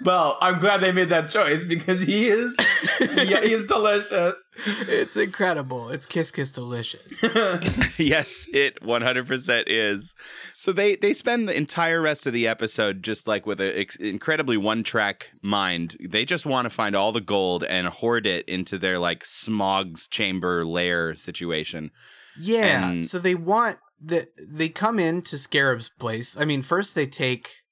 Well, 0.03 0.39
I'm 0.41 0.59
glad 0.59 0.81
they 0.81 0.93
made 0.93 1.11
that 1.11 1.29
choice 1.29 1.65
because 1.65 2.01
he 2.01 2.29
is 2.29 2.55
yeah, 3.01 3.41
he 3.43 3.53
is 3.53 3.69
delicious. 3.69 4.49
It's 4.89 5.17
incredible. 5.17 5.91
It's 5.91 6.07
kiss 6.07 6.31
kiss 6.31 6.51
delicious. 6.53 7.23
yes, 7.99 8.47
it 8.55 8.81
100% 8.83 9.65
is. 9.67 10.15
So 10.55 10.73
they 10.73 10.97
they 10.97 11.13
spend 11.13 11.47
the 11.49 11.57
entire 11.57 12.01
rest 12.01 12.27
of 12.27 12.33
the 12.33 12.49
episode 12.49 13.03
just 13.03 13.27
like 13.27 13.45
with 13.47 13.61
an 13.61 13.73
ex- 13.75 13.97
incredibly 13.97 14.57
one-track 14.57 15.29
mind. 15.43 15.97
They 16.09 16.25
just 16.25 16.47
want 16.47 16.65
to 16.65 16.71
find 16.71 16.97
all 16.97 17.13
the 17.13 17.21
gold 17.21 17.63
and 17.65 17.87
hoard 17.89 18.27
it 18.27 18.49
into 18.49 18.79
their 18.79 18.99
like 18.99 19.25
Smaug's 19.25 20.09
chamber 20.09 20.65
lair 20.65 21.15
situation. 21.15 21.91
Yeah. 22.39 22.91
And- 22.91 23.05
so 23.05 23.19
they 23.19 23.35
want 23.35 23.77
that 24.07 24.29
they 24.51 24.69
come 24.69 24.99
into 24.99 25.37
Scarab's 25.37 25.91
place. 25.91 26.39
I 26.39 26.45
mean, 26.45 26.63
first 26.63 26.95
they 26.95 27.07
take 27.07 27.63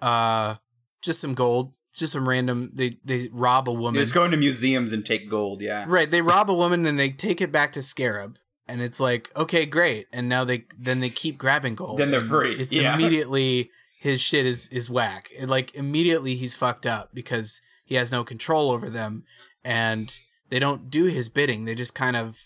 uh 0.00 0.56
just 1.02 1.20
some 1.20 1.34
gold, 1.34 1.74
just 1.94 2.12
some 2.12 2.28
random 2.28 2.70
they 2.74 2.98
they 3.04 3.28
rob 3.32 3.68
a 3.68 3.72
woman. 3.72 4.00
just 4.00 4.14
going 4.14 4.30
to 4.30 4.36
museums 4.36 4.92
and 4.92 5.04
take 5.04 5.28
gold. 5.28 5.60
Yeah. 5.60 5.84
Right, 5.86 6.10
they 6.10 6.22
rob 6.34 6.50
a 6.50 6.54
woman 6.54 6.86
and 6.86 6.98
they 6.98 7.10
take 7.10 7.40
it 7.40 7.52
back 7.52 7.72
to 7.72 7.82
Scarab. 7.82 8.38
And 8.66 8.80
it's 8.80 8.98
like, 8.98 9.30
okay, 9.36 9.66
great. 9.66 10.06
And 10.12 10.28
now 10.28 10.44
they 10.44 10.64
then 10.78 11.00
they 11.00 11.10
keep 11.10 11.36
grabbing 11.36 11.74
gold. 11.74 11.98
Then 11.98 12.10
they're 12.10 12.20
free, 12.20 12.54
It's 12.54 12.74
yeah. 12.74 12.94
immediately 12.96 13.70
his 13.98 14.20
shit 14.22 14.46
is 14.46 14.68
is 14.68 14.88
whack. 14.88 15.28
It, 15.36 15.48
like 15.48 15.74
immediately 15.74 16.36
he's 16.36 16.54
fucked 16.54 16.86
up 16.86 17.10
because 17.12 17.60
he 17.84 17.96
has 17.96 18.10
no 18.10 18.24
control 18.24 18.70
over 18.70 18.88
them 18.88 19.24
and 19.64 20.18
they 20.50 20.58
don't 20.58 20.88
do 20.88 21.04
his 21.04 21.28
bidding. 21.28 21.64
They 21.64 21.74
just 21.74 21.94
kind 21.94 22.16
of 22.16 22.38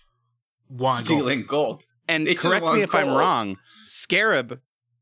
want 0.68 1.06
gold. 1.06 1.20
Stealing 1.20 1.42
gold. 1.42 1.84
And 2.08 2.26
They 2.26 2.34
correct 2.34 2.64
me 2.66 2.82
if 2.82 2.94
I'm 2.94 3.08
wrong, 3.08 3.56
Scarab 3.86 4.60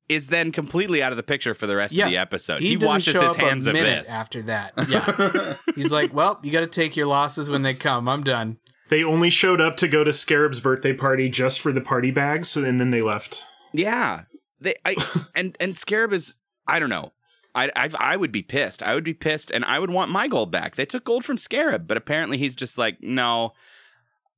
is 0.08 0.28
then 0.28 0.52
completely 0.52 1.02
out 1.02 1.12
of 1.12 1.16
the 1.16 1.22
picture 1.22 1.54
for 1.54 1.66
the 1.66 1.76
rest 1.76 1.92
Yeah. 1.94 2.04
of 2.04 2.10
the 2.10 2.16
episode. 2.16 2.60
He, 2.62 2.70
He, 2.70 2.76
washes 2.76 3.12
show 3.12 3.22
his 3.22 3.30
up 3.32 3.36
hands 3.38 3.66
a 3.66 3.70
of 3.70 3.74
minute 3.74 4.04
this. 4.04 4.10
after 4.10 4.42
that. 4.42 4.72
Yeah. 4.88 5.56
He's 5.74 5.92
like, 5.92 6.14
well, 6.14 6.38
you 6.42 6.52
got 6.52 6.60
to 6.60 6.66
take 6.66 6.96
your 6.96 7.06
losses 7.06 7.50
when 7.50 7.62
they 7.62 7.74
come. 7.74 8.08
I'm 8.08 8.22
done. 8.22 8.58
They 8.88 9.02
only 9.02 9.30
showed 9.30 9.60
up 9.60 9.76
to 9.78 9.88
go 9.88 10.04
to 10.04 10.12
Scarab's 10.12 10.60
birthday 10.60 10.92
party 10.92 11.28
just 11.28 11.60
for 11.60 11.72
the 11.72 11.80
party 11.80 12.12
bags, 12.12 12.56
and 12.56 12.80
then 12.80 12.90
they 12.92 13.02
left. 13.02 13.44
Yeah, 13.72 14.22
they 14.60 14.76
I 14.84 14.94
and 15.34 15.56
and 15.58 15.76
Scarab 15.76 16.12
is 16.12 16.34
I 16.68 16.78
don't 16.78 16.88
know. 16.90 17.12
I, 17.52 17.70
I 17.74 17.90
I 17.98 18.16
would 18.16 18.30
be 18.30 18.42
pissed. 18.42 18.84
I 18.84 18.94
would 18.94 19.02
be 19.02 19.12
pissed, 19.14 19.50
and 19.50 19.64
I 19.64 19.80
would 19.80 19.90
want 19.90 20.12
my 20.12 20.28
gold 20.28 20.52
back. 20.52 20.76
They 20.76 20.86
took 20.86 21.02
gold 21.04 21.24
from 21.24 21.36
Scarab, 21.36 21.88
but 21.88 21.96
apparently 21.96 22.38
he's 22.38 22.54
just 22.54 22.78
like, 22.78 22.98
no, 23.02 23.54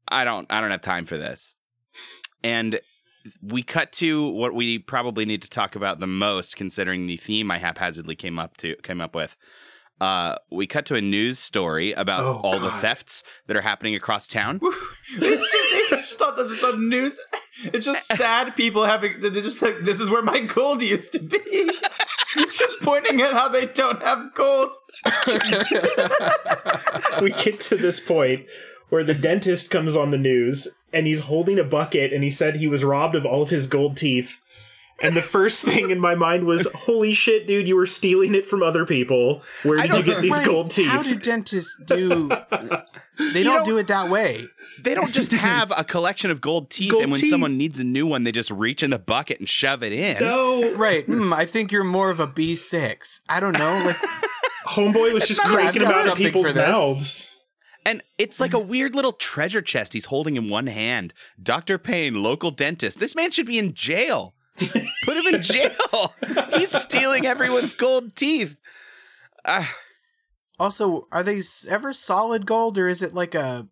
I 0.09 0.25
don't. 0.25 0.47
I 0.51 0.63
don't 0.63 0.71
have 0.71 0.81
time 0.81 1.05
for 1.05 1.19
this. 1.19 1.55
And 2.43 2.81
we 3.43 3.63
cut 3.63 3.93
to 3.93 4.29
what 4.31 4.55
we 4.55 4.79
probably 4.79 5.25
need 5.25 5.43
to 5.43 5.51
talk 5.51 5.77
about 5.77 6.01
the 6.01 6.07
most, 6.07 6.57
considering 6.57 7.07
the 7.07 7.17
theme 7.17 7.51
I 7.51 7.59
haphazardly 7.59 8.17
came 8.17 8.39
up 8.39 8.57
to 8.59 8.77
came 8.77 9.01
up 9.01 9.15
with. 9.15 9.37
Uh, 10.01 10.37
we 10.53 10.67
cut 10.67 10.87
to 10.87 10.95
a 10.95 11.01
news 11.01 11.41
story 11.41 11.93
about 11.93 12.23
Oh, 12.23 12.41
all 12.45 12.61
the 12.61 12.71
thefts 12.71 13.25
that 13.49 13.57
are 13.57 13.63
happening 13.63 13.97
across 13.97 14.29
town. 14.29 14.61
It's 15.11 15.51
just 15.51 15.93
it's 15.93 16.11
just 16.11 16.23
on 16.23 16.37
the, 16.37 16.47
just 16.47 16.63
on 16.63 16.89
news. 16.89 17.19
It's 17.65 17.87
just 17.87 18.07
sad 18.15 18.55
people 18.55 18.85
having. 18.85 19.21
They're 19.21 19.31
just 19.31 19.63
like 19.63 19.79
this 19.81 20.01
is 20.01 20.11
where 20.11 20.23
my 20.23 20.41
gold 20.41 20.83
used 20.83 21.13
to 21.15 21.19
be. 21.19 21.39
just 22.53 22.77
pointing 22.83 23.21
at 23.23 23.33
how 23.33 23.49
they 23.49 23.67
don't 23.67 24.03
have 24.03 24.35
gold. 24.35 24.71
we 27.23 27.31
get 27.31 27.61
to 27.63 27.77
this 27.77 28.01
point 28.01 28.47
where 28.89 29.05
the 29.05 29.15
dentist 29.15 29.71
comes 29.71 29.97
on 29.97 30.11
the 30.11 30.19
news 30.19 30.77
and 30.93 31.07
he's 31.07 31.21
holding 31.23 31.59
a 31.59 31.65
bucket 31.65 32.13
and 32.13 32.25
he 32.25 32.31
said 32.31 32.57
he 32.57 32.67
was 32.69 32.85
robbed 32.85 33.15
of 33.15 33.27
all 33.27 33.43
of 33.43 33.51
his 33.51 33.67
gold 33.67 33.97
teeth. 33.97 34.41
And 35.01 35.17
the 35.17 35.23
first 35.23 35.63
thing 35.63 35.91
in 35.91 36.01
my 36.01 36.17
mind 36.17 36.45
was, 36.45 36.67
holy 36.75 37.13
shit, 37.13 37.47
dude, 37.47 37.69
you 37.69 37.77
were 37.77 37.87
stealing 37.87 38.35
it 38.35 38.45
from 38.45 38.65
other 38.65 38.85
people. 38.85 39.43
Where 39.63 39.81
did 39.81 39.97
you 39.97 40.03
get 40.03 40.21
these 40.23 40.33
Right, 40.33 40.45
gold 40.47 40.73
teeth? 40.73 40.89
How 40.89 41.05
do 41.05 41.15
dentists 41.17 41.81
do? 41.87 42.29
They 43.33 43.45
don't 43.45 43.59
know- 43.59 43.65
do 43.65 43.79
it 43.79 43.87
that 43.87 44.09
way. 44.11 44.43
They 44.83 44.95
don't 44.95 45.13
just 45.13 45.31
have 45.51 45.73
a 45.77 45.85
collection 45.85 46.31
of 46.33 46.41
gold 46.41 46.71
teeth, 46.71 46.91
Gold 46.93 47.03
and 47.05 47.13
when 47.13 47.21
teeth. 47.21 47.31
someone 47.31 47.57
needs 47.59 47.79
a 47.79 47.85
new 47.85 48.07
one, 48.07 48.25
they 48.25 48.33
just 48.33 48.51
reach 48.51 48.83
in 48.83 48.91
the 48.91 48.99
bucket 48.99 49.39
and 49.39 49.49
shove 49.49 49.83
it 49.85 49.93
in. 49.93 50.19
no. 50.21 50.75
Right. 50.77 51.05
Hmm, 51.05 51.33
I 51.33 51.45
think 51.45 51.71
you're 51.71 51.85
more 51.85 52.11
of 52.11 52.19
a 52.21 52.27
B6. 52.27 53.21
I 53.29 53.39
don't 53.39 53.53
know. 53.59 53.83
Like, 53.85 53.97
Homeboy 54.67 55.13
was 55.13 55.29
just 55.29 55.41
not- 55.45 55.53
cranking 55.53 55.83
I've 55.83 55.89
got 55.89 55.89
them 55.89 55.95
out 55.95 55.97
of 56.03 56.09
something 56.09 56.27
people's 56.27 56.47
for 56.49 56.53
this. 56.53 56.69
mouths. 56.73 57.38
And 57.89 58.03
it's 58.19 58.39
like 58.39 58.53
a 58.53 58.59
weird 58.59 58.95
little 58.95 59.15
treasure 59.15 59.63
chest 59.63 59.95
he's 59.95 60.05
holding 60.05 60.37
in 60.37 60.51
one 60.51 60.67
hand. 60.67 61.15
Dr. 61.43 61.79
Payne, 61.79 62.23
local 62.23 62.51
dentist. 62.51 62.99
This 63.01 63.15
man 63.15 63.31
should 63.31 63.47
be 63.47 63.59
in 63.59 63.73
jail. 63.73 64.35
Put 64.59 65.17
him 65.17 65.35
in 65.35 65.41
jail. 65.55 66.13
he's 66.55 66.71
stealing 66.71 67.25
everyone's 67.25 67.73
gold 67.73 68.15
teeth. 68.15 68.57
Ah, 69.47 69.75
also, 70.61 71.09
are 71.13 71.23
they 71.23 71.41
ever 71.71 71.95
solid 71.95 72.45
gold 72.45 72.77
or 72.77 72.89
is 72.89 73.01
it 73.01 73.15
like 73.15 73.35
a 73.35 73.67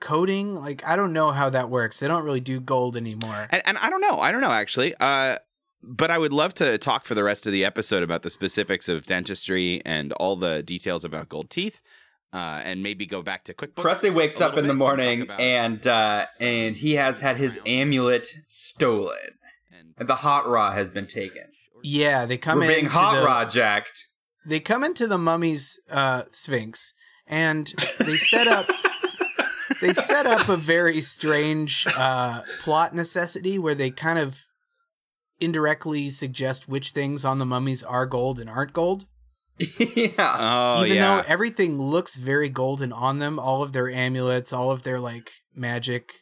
coating? 0.00 0.54
Like, 0.54 0.82
I 0.86 0.96
don't 0.96 1.12
know 1.12 1.32
how 1.32 1.50
that 1.50 1.68
works. 1.68 2.00
They 2.00 2.08
don't 2.08 2.24
really 2.24 2.40
do 2.40 2.58
gold 2.58 2.96
anymore. 2.96 3.48
and, 3.50 3.60
and 3.66 3.76
I 3.76 3.90
don't 3.90 4.00
know. 4.00 4.18
I 4.18 4.32
don't 4.32 4.40
know, 4.40 4.52
actually. 4.52 4.94
Uh, 4.98 5.36
but 5.82 6.10
I 6.10 6.16
would 6.16 6.32
love 6.32 6.54
to 6.54 6.78
talk 6.78 7.04
for 7.04 7.14
the 7.14 7.22
rest 7.22 7.44
of 7.46 7.52
the 7.52 7.66
episode 7.66 8.02
about 8.02 8.22
the 8.22 8.30
specifics 8.30 8.88
of 8.88 9.04
dentistry 9.04 9.82
and 9.84 10.12
all 10.12 10.36
the 10.36 10.62
details 10.62 11.04
about 11.04 11.28
gold 11.28 11.50
teeth. 11.50 11.82
Uh, 12.36 12.60
and 12.64 12.82
maybe 12.82 13.06
go 13.06 13.22
back 13.22 13.44
to 13.44 13.54
QuickBooks. 13.54 13.80
Presley 13.80 14.10
wakes 14.10 14.42
up 14.42 14.50
little 14.50 14.64
in 14.64 14.66
the 14.68 14.74
morning 14.74 15.26
and 15.38 15.86
uh, 15.86 16.26
and 16.38 16.76
he 16.76 16.96
has 16.96 17.20
had 17.22 17.38
his 17.38 17.58
amulet 17.64 18.26
stolen. 18.46 19.38
and 19.96 20.06
The 20.06 20.16
Hot 20.16 20.46
Ra 20.46 20.72
has 20.72 20.90
been 20.90 21.06
taken. 21.06 21.44
Yeah, 21.82 22.26
they 22.26 22.36
come 22.36 22.58
We're 22.58 22.64
in. 22.64 22.68
being 22.68 22.86
Hot 22.86 23.24
Ra 23.24 23.46
jacked. 23.46 24.04
They 24.44 24.60
come 24.60 24.84
into 24.84 25.06
the 25.06 25.16
mummy's 25.16 25.80
uh, 25.90 26.24
sphinx 26.30 26.92
and 27.26 27.72
they 28.00 28.18
set 28.18 28.46
up. 28.46 28.66
they 29.80 29.94
set 29.94 30.26
up 30.26 30.50
a 30.50 30.58
very 30.58 31.00
strange 31.00 31.86
uh, 31.96 32.42
plot 32.60 32.94
necessity 32.94 33.58
where 33.58 33.74
they 33.74 33.90
kind 33.90 34.18
of 34.18 34.42
indirectly 35.40 36.10
suggest 36.10 36.68
which 36.68 36.90
things 36.90 37.24
on 37.24 37.38
the 37.38 37.46
mummies 37.46 37.82
are 37.82 38.04
gold 38.04 38.38
and 38.38 38.50
aren't 38.50 38.74
gold. 38.74 39.06
yeah. 39.78 40.36
Oh 40.38 40.84
even 40.84 40.98
yeah. 40.98 41.16
though 41.16 41.22
everything 41.28 41.78
looks 41.78 42.16
very 42.16 42.48
golden 42.48 42.92
on 42.92 43.18
them 43.18 43.38
all 43.38 43.62
of 43.62 43.72
their 43.72 43.88
amulets 43.88 44.52
all 44.52 44.70
of 44.70 44.82
their 44.82 45.00
like 45.00 45.30
magic 45.54 46.12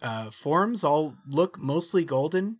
uh 0.00 0.30
forms 0.30 0.84
all 0.84 1.14
look 1.30 1.58
mostly 1.58 2.04
golden 2.04 2.56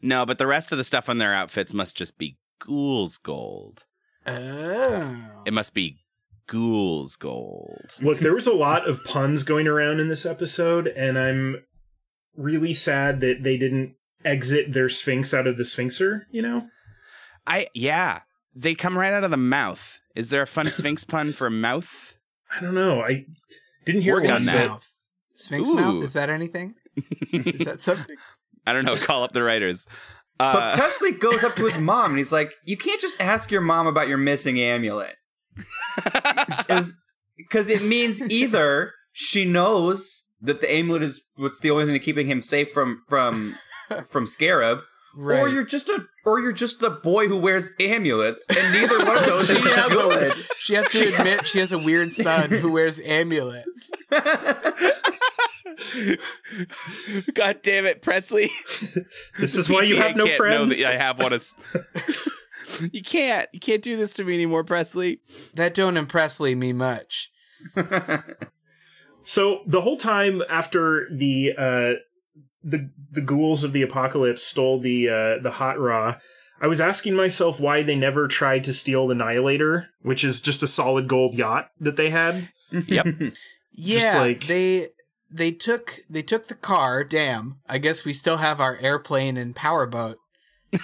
No, 0.00 0.26
but 0.26 0.38
the 0.38 0.48
rest 0.48 0.72
of 0.72 0.78
the 0.78 0.84
stuff 0.84 1.08
on 1.08 1.18
their 1.18 1.32
outfits 1.32 1.72
must 1.72 1.96
just 1.96 2.18
be 2.18 2.38
ghouls 2.58 3.18
gold. 3.18 3.84
oh 4.26 5.42
It 5.46 5.52
must 5.52 5.74
be 5.74 5.98
ghouls 6.48 7.16
gold. 7.16 7.94
Look, 8.00 8.18
there 8.18 8.34
was 8.34 8.46
a 8.46 8.52
lot 8.52 8.88
of 8.88 9.04
puns 9.04 9.44
going 9.44 9.66
around 9.66 10.00
in 10.00 10.08
this 10.08 10.26
episode, 10.26 10.88
and 10.88 11.18
I'm 11.18 11.64
really 12.36 12.74
sad 12.74 13.20
that 13.20 13.42
they 13.42 13.56
didn't 13.56 13.94
exit 14.24 14.72
their 14.72 14.88
sphinx 14.88 15.32
out 15.32 15.46
of 15.46 15.56
the 15.56 15.64
sphinxer, 15.64 16.22
you 16.30 16.42
know? 16.42 16.68
I 17.46 17.68
yeah, 17.74 18.20
they 18.54 18.74
come 18.74 18.96
right 18.98 19.12
out 19.12 19.24
of 19.24 19.30
the 19.30 19.36
mouth. 19.36 19.98
Is 20.14 20.30
there 20.30 20.42
a 20.42 20.46
fun 20.46 20.66
sphinx 20.78 21.04
pun 21.04 21.32
for 21.32 21.48
mouth? 21.50 22.16
I 22.54 22.60
don't 22.60 22.74
know. 22.74 23.00
I 23.02 23.24
didn't 23.84 24.02
hear 24.02 24.14
Work 24.14 24.24
one. 24.24 24.38
sphinx 24.38 24.46
mouth 24.68 24.88
sphinx 25.34 25.70
Ooh. 25.70 25.74
mouth 25.74 26.04
is 26.04 26.12
that 26.12 26.28
anything 26.28 26.74
is 27.32 27.64
that 27.64 27.80
something 27.80 28.16
I 28.66 28.72
don't 28.74 28.84
know. 28.84 28.94
Call 28.94 29.24
up 29.24 29.32
the 29.32 29.42
writers. 29.42 29.86
But 30.38 30.44
Uh, 30.56 30.76
Presley 30.76 31.12
goes 31.26 31.42
up 31.42 31.54
to 31.54 31.64
his 31.64 31.78
mom 31.80 32.10
and 32.10 32.18
he's 32.18 32.32
like, 32.32 32.52
"You 32.64 32.76
can't 32.76 33.00
just 33.00 33.20
ask 33.20 33.50
your 33.50 33.60
mom 33.62 33.86
about 33.88 34.06
your 34.08 34.18
missing 34.18 34.60
amulet, 34.60 35.14
because 37.36 37.68
it 37.70 37.82
means 37.88 38.22
either 38.22 38.92
she 39.12 39.44
knows 39.44 40.24
that 40.40 40.60
the 40.60 40.72
amulet 40.72 41.02
is 41.02 41.22
what's 41.36 41.58
the 41.60 41.70
only 41.70 41.84
thing 41.84 41.94
that's 41.94 42.04
keeping 42.04 42.26
him 42.26 42.42
safe 42.42 42.70
from 42.72 43.02
from 43.08 43.54
from 44.08 44.26
Scarab, 44.26 44.80
right 45.14 45.40
or 45.40 45.48
you're 45.48 45.64
just 45.64 45.88
a 45.88 46.06
or 46.24 46.40
you're 46.40 46.52
just 46.52 46.82
a 46.82 46.90
boy 46.90 47.28
who 47.28 47.36
wears 47.36 47.70
amulets, 47.80 48.46
and 48.48 48.72
neither 48.72 49.04
one 49.04 49.18
of 49.18 49.26
those 49.26 49.46
she 49.48 49.54
is 49.54 49.66
has, 49.74 49.92
good. 49.92 50.32
a, 50.32 50.34
she 50.58 50.74
has 50.74 50.88
to 50.90 51.14
admit 51.14 51.46
she 51.46 51.58
has 51.58 51.72
a 51.72 51.78
weird 51.78 52.12
son 52.12 52.50
who 52.50 52.72
wears 52.72 53.00
amulets 53.06 53.90
God 57.34 57.60
damn 57.62 57.86
it, 57.86 58.02
Presley! 58.02 58.50
This 59.38 59.56
is 59.56 59.68
why 59.70 59.82
you 59.82 59.96
have 59.96 60.16
no 60.16 60.26
friends. 60.28 60.82
that 60.82 60.94
I 60.94 60.96
have 60.96 61.20
one. 61.22 61.32
As- 61.32 61.54
you 62.92 63.02
can't. 63.02 63.48
You 63.52 63.60
can't 63.60 63.82
do 63.82 63.96
this 63.96 64.12
to 64.14 64.24
me 64.24 64.34
anymore, 64.34 64.64
Presley. 64.64 65.20
that 65.54 65.74
don't 65.74 65.96
impress 65.96 66.40
Lee 66.40 66.54
me 66.54 66.72
much 66.72 67.30
So 69.24 69.60
the 69.66 69.80
whole 69.80 69.96
time 69.96 70.42
after 70.48 71.08
the 71.12 71.52
uh, 71.56 71.92
the 72.64 72.90
the 73.10 73.20
ghouls 73.20 73.64
of 73.64 73.72
the 73.72 73.82
apocalypse 73.82 74.42
stole 74.42 74.80
the 74.80 75.08
uh, 75.08 75.42
the 75.42 75.52
Hot 75.52 75.78
Ra, 75.78 76.16
I 76.60 76.66
was 76.68 76.80
asking 76.80 77.14
myself 77.14 77.58
why 77.58 77.82
they 77.82 77.96
never 77.96 78.28
tried 78.28 78.64
to 78.64 78.72
steal 78.72 79.08
the 79.08 79.14
Annihilator, 79.14 79.88
which 80.02 80.22
is 80.22 80.40
just 80.40 80.62
a 80.62 80.66
solid 80.68 81.08
gold 81.08 81.34
yacht 81.34 81.68
that 81.80 81.96
they 81.96 82.10
had. 82.10 82.48
Yep. 82.70 83.06
Yeah, 83.74 84.18
like- 84.18 84.46
they 84.48 84.88
they 85.30 85.50
took 85.50 85.94
they 86.10 86.20
took 86.20 86.48
the 86.48 86.54
car. 86.54 87.04
Damn, 87.04 87.58
I 87.66 87.78
guess 87.78 88.04
we 88.04 88.12
still 88.12 88.36
have 88.36 88.60
our 88.60 88.76
airplane 88.82 89.38
and 89.38 89.56
powerboat. 89.56 90.18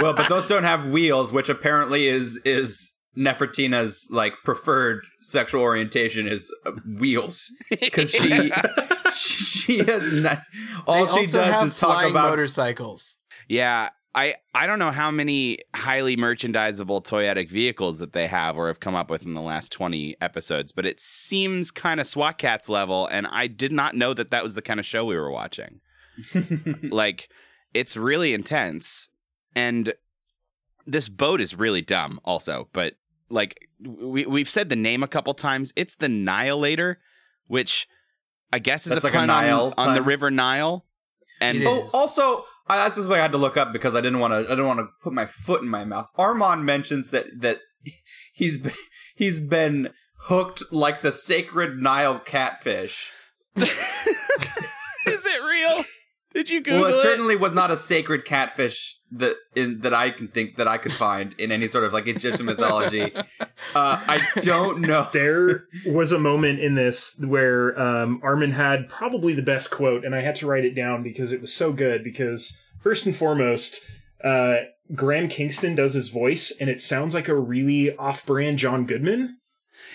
well, 0.00 0.12
but 0.14 0.28
those 0.28 0.46
don't 0.46 0.62
have 0.62 0.86
wheels, 0.86 1.32
which 1.32 1.48
apparently 1.48 2.06
is 2.06 2.40
is 2.44 2.93
Nefertina's 3.16 4.08
like 4.10 4.34
preferred 4.44 5.06
sexual 5.20 5.62
orientation 5.62 6.26
is 6.26 6.52
uh, 6.66 6.72
wheels 6.98 7.52
because 7.70 8.10
she, 8.12 8.50
she 9.12 9.78
has 9.84 10.12
not 10.12 10.42
all 10.86 11.06
they 11.06 11.22
she 11.24 11.32
does 11.32 11.62
is 11.74 11.78
talk 11.78 12.10
about 12.10 12.30
motorcycles. 12.30 13.18
Yeah, 13.48 13.90
I 14.14 14.36
I 14.54 14.66
don't 14.66 14.78
know 14.78 14.90
how 14.90 15.10
many 15.10 15.58
highly 15.74 16.16
merchandisable 16.16 17.04
toyetic 17.04 17.50
vehicles 17.50 17.98
that 17.98 18.12
they 18.12 18.26
have 18.26 18.56
or 18.56 18.66
have 18.68 18.80
come 18.80 18.94
up 18.94 19.10
with 19.10 19.24
in 19.24 19.34
the 19.34 19.40
last 19.40 19.70
20 19.72 20.16
episodes, 20.20 20.72
but 20.72 20.86
it 20.86 20.98
seems 20.98 21.70
kind 21.70 22.00
of 22.00 22.06
SWAT 22.06 22.38
Cats 22.38 22.68
level 22.68 23.06
and 23.06 23.26
I 23.28 23.46
did 23.46 23.72
not 23.72 23.94
know 23.94 24.14
that 24.14 24.30
that 24.30 24.42
was 24.42 24.54
the 24.54 24.62
kind 24.62 24.80
of 24.80 24.86
show 24.86 25.04
we 25.04 25.16
were 25.16 25.30
watching. 25.30 25.80
like 26.82 27.28
it's 27.72 27.96
really 27.96 28.34
intense 28.34 29.08
and 29.54 29.92
this 30.86 31.08
boat 31.08 31.40
is 31.40 31.54
really 31.54 31.82
dumb 31.82 32.20
also, 32.24 32.68
but 32.72 32.94
like 33.34 33.68
we 33.80 34.24
we've 34.24 34.48
said 34.48 34.68
the 34.70 34.76
name 34.76 35.02
a 35.02 35.08
couple 35.08 35.34
times. 35.34 35.72
It's 35.76 35.96
the 35.96 36.06
Nihilator, 36.06 36.96
which 37.46 37.86
I 38.52 38.60
guess 38.60 38.86
is 38.86 38.90
That's 38.92 39.04
a 39.04 39.08
like 39.08 39.14
a 39.14 39.18
pun 39.18 39.30
on, 39.30 39.44
Nile 39.44 39.74
on 39.76 39.94
the 39.94 40.02
river 40.02 40.30
Nile. 40.30 40.86
And 41.40 41.58
It 41.58 41.66
Oh, 41.66 41.86
also, 41.92 42.44
I, 42.68 42.76
that's 42.76 42.96
just 42.96 43.08
what 43.08 43.18
I 43.18 43.22
had 43.22 43.32
to 43.32 43.38
look 43.38 43.56
up 43.56 43.72
because 43.72 43.94
I 43.94 44.00
didn't 44.00 44.20
want 44.20 44.32
to. 44.32 44.38
I 44.38 44.54
didn't 44.54 44.66
want 44.66 44.78
to 44.78 44.88
put 45.02 45.12
my 45.12 45.26
foot 45.26 45.62
in 45.62 45.68
my 45.68 45.84
mouth. 45.84 46.08
Armon 46.16 46.62
mentions 46.62 47.10
that 47.10 47.26
that 47.40 47.58
he's 48.32 48.56
been, 48.56 48.72
he's 49.16 49.40
been 49.40 49.90
hooked 50.20 50.62
like 50.72 51.00
the 51.00 51.12
sacred 51.12 51.82
Nile 51.82 52.20
catfish. 52.20 53.12
is 53.56 53.66
it 55.06 55.42
real? 55.42 55.84
Did 56.34 56.50
you 56.50 56.62
Google 56.62 56.80
well, 56.80 56.90
it 56.90 56.96
it? 56.96 57.02
certainly 57.02 57.36
was 57.36 57.52
not 57.52 57.70
a 57.70 57.76
sacred 57.76 58.24
catfish 58.24 58.98
that 59.12 59.36
in 59.54 59.80
that 59.80 59.94
I 59.94 60.10
can 60.10 60.26
think 60.26 60.56
that 60.56 60.66
I 60.66 60.78
could 60.78 60.92
find 60.92 61.32
in 61.38 61.52
any 61.52 61.68
sort 61.68 61.84
of 61.84 61.92
like 61.92 62.08
Egyptian 62.08 62.46
mythology. 62.46 63.12
Uh, 63.74 63.98
I 64.06 64.20
don't 64.42 64.86
know. 64.86 65.08
there 65.12 65.66
was 65.86 66.12
a 66.12 66.18
moment 66.18 66.60
in 66.60 66.74
this 66.74 67.20
where 67.24 67.78
um, 67.80 68.20
Armon 68.22 68.52
had 68.52 68.88
probably 68.88 69.32
the 69.32 69.42
best 69.42 69.70
quote, 69.70 70.04
and 70.04 70.14
I 70.14 70.20
had 70.20 70.34
to 70.36 70.46
write 70.46 70.64
it 70.64 70.74
down 70.74 71.02
because 71.02 71.32
it 71.32 71.40
was 71.40 71.52
so 71.52 71.72
good. 71.72 72.04
Because 72.04 72.62
first 72.80 73.06
and 73.06 73.16
foremost, 73.16 73.84
uh, 74.22 74.56
Graham 74.94 75.28
Kingston 75.28 75.74
does 75.74 75.94
his 75.94 76.10
voice, 76.10 76.56
and 76.60 76.68
it 76.70 76.80
sounds 76.80 77.14
like 77.14 77.26
a 77.26 77.34
really 77.34 77.96
off-brand 77.96 78.58
John 78.58 78.86
Goodman. 78.86 79.38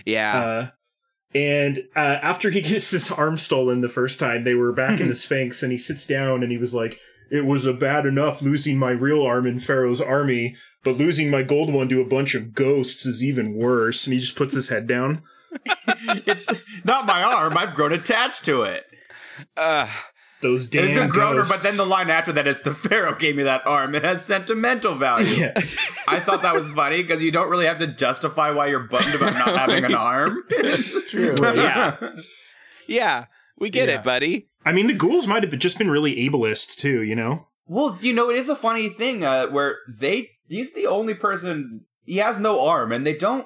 Yeah. 0.06 0.40
Uh, 0.40 0.70
and 1.34 1.84
uh, 1.96 2.18
after 2.22 2.50
he 2.50 2.62
gets 2.62 2.92
his 2.92 3.12
arm 3.12 3.38
stolen 3.38 3.82
the 3.82 3.90
first 3.90 4.20
time, 4.20 4.44
they 4.44 4.54
were 4.54 4.72
back 4.72 5.00
in 5.00 5.08
the 5.08 5.16
Sphinx, 5.16 5.64
and 5.64 5.72
he 5.72 5.78
sits 5.78 6.06
down 6.08 6.44
and 6.44 6.52
he 6.52 6.58
was 6.58 6.74
like, 6.74 7.00
"It 7.32 7.46
was 7.46 7.66
a 7.66 7.74
bad 7.74 8.06
enough 8.06 8.42
losing 8.42 8.78
my 8.78 8.92
real 8.92 9.22
arm 9.24 9.46
in 9.46 9.60
Pharaoh's 9.60 10.02
army." 10.02 10.56
But 10.84 10.98
losing 10.98 11.30
my 11.30 11.44
gold 11.44 11.74
one 11.74 11.90
to 11.90 12.02
a 12.02 12.06
bunch 12.06 12.36
of 12.36 12.54
ghosts 12.54 13.06
is 13.06 13.24
even 13.24 13.54
worse. 13.54 14.06
And 14.08 14.14
he 14.14 14.20
just 14.20 14.38
puts 14.38 14.54
his 14.54 14.70
head 14.70 14.88
down. 14.88 15.24
It's 16.26 16.50
not 16.86 17.06
my 17.06 17.22
arm. 17.22 17.58
I've 17.58 17.76
grown 17.76 17.92
attached 17.92 18.46
to 18.46 18.62
it. 18.62 18.86
Uh, 19.58 19.88
Those 20.42 20.68
damn 20.68 20.86
It's 20.86 20.96
a 20.98 21.08
groaner, 21.08 21.38
ghosts. 21.40 21.54
but 21.56 21.64
then 21.64 21.76
the 21.78 21.86
line 21.86 22.10
after 22.10 22.32
that 22.34 22.48
is 22.48 22.62
the 22.62 22.74
Pharaoh 22.74 23.14
gave 23.16 23.36
me 23.36 23.44
that 23.44 23.68
arm. 23.68 23.94
It 23.94 24.04
has 24.06 24.24
sentimental 24.26 24.96
value. 24.96 25.28
yeah. 25.36 25.52
I 26.08 26.20
thought 26.20 26.44
that 26.44 26.54
was 26.56 26.72
funny 26.72 27.02
because 27.02 27.22
you 27.22 27.32
don't 27.32 27.50
really 27.50 27.66
have 27.66 27.80
to 27.80 27.88
justify 27.88 28.50
why 28.52 28.68
you're 28.68 28.80
bummed 28.88 29.14
about 29.16 29.34
not 29.34 29.58
having 29.70 29.84
an 29.84 29.94
arm. 29.94 30.44
It's 30.50 31.12
true. 31.12 31.36
yeah. 31.42 31.98
yeah. 32.88 33.26
We 33.58 33.70
get 33.70 33.90
Yeah. 33.90 34.00
it, 34.00 34.04
buddy. 34.04 34.48
I 34.66 34.72
mean, 34.72 34.88
the 34.88 34.94
ghouls 34.94 35.28
might 35.28 35.44
have 35.44 35.58
just 35.60 35.78
been 35.78 35.92
really 35.92 36.16
ableist 36.16 36.78
too, 36.78 37.02
you 37.04 37.16
know? 37.16 37.48
well, 37.68 37.98
you 38.02 38.14
know, 38.14 38.30
it 38.30 38.36
is 38.38 38.50
a 38.50 38.56
funny 38.56 38.90
thing 38.90 39.24
uh, 39.24 39.48
where 39.48 39.78
they 39.88 40.30
he's 40.48 40.74
the 40.74 40.88
only 40.88 41.14
person 41.14 41.86
he 42.06 42.18
has 42.18 42.40
no 42.40 42.60
arm, 42.62 42.92
and 42.92 43.06
they 43.06 43.14
don't 43.16 43.46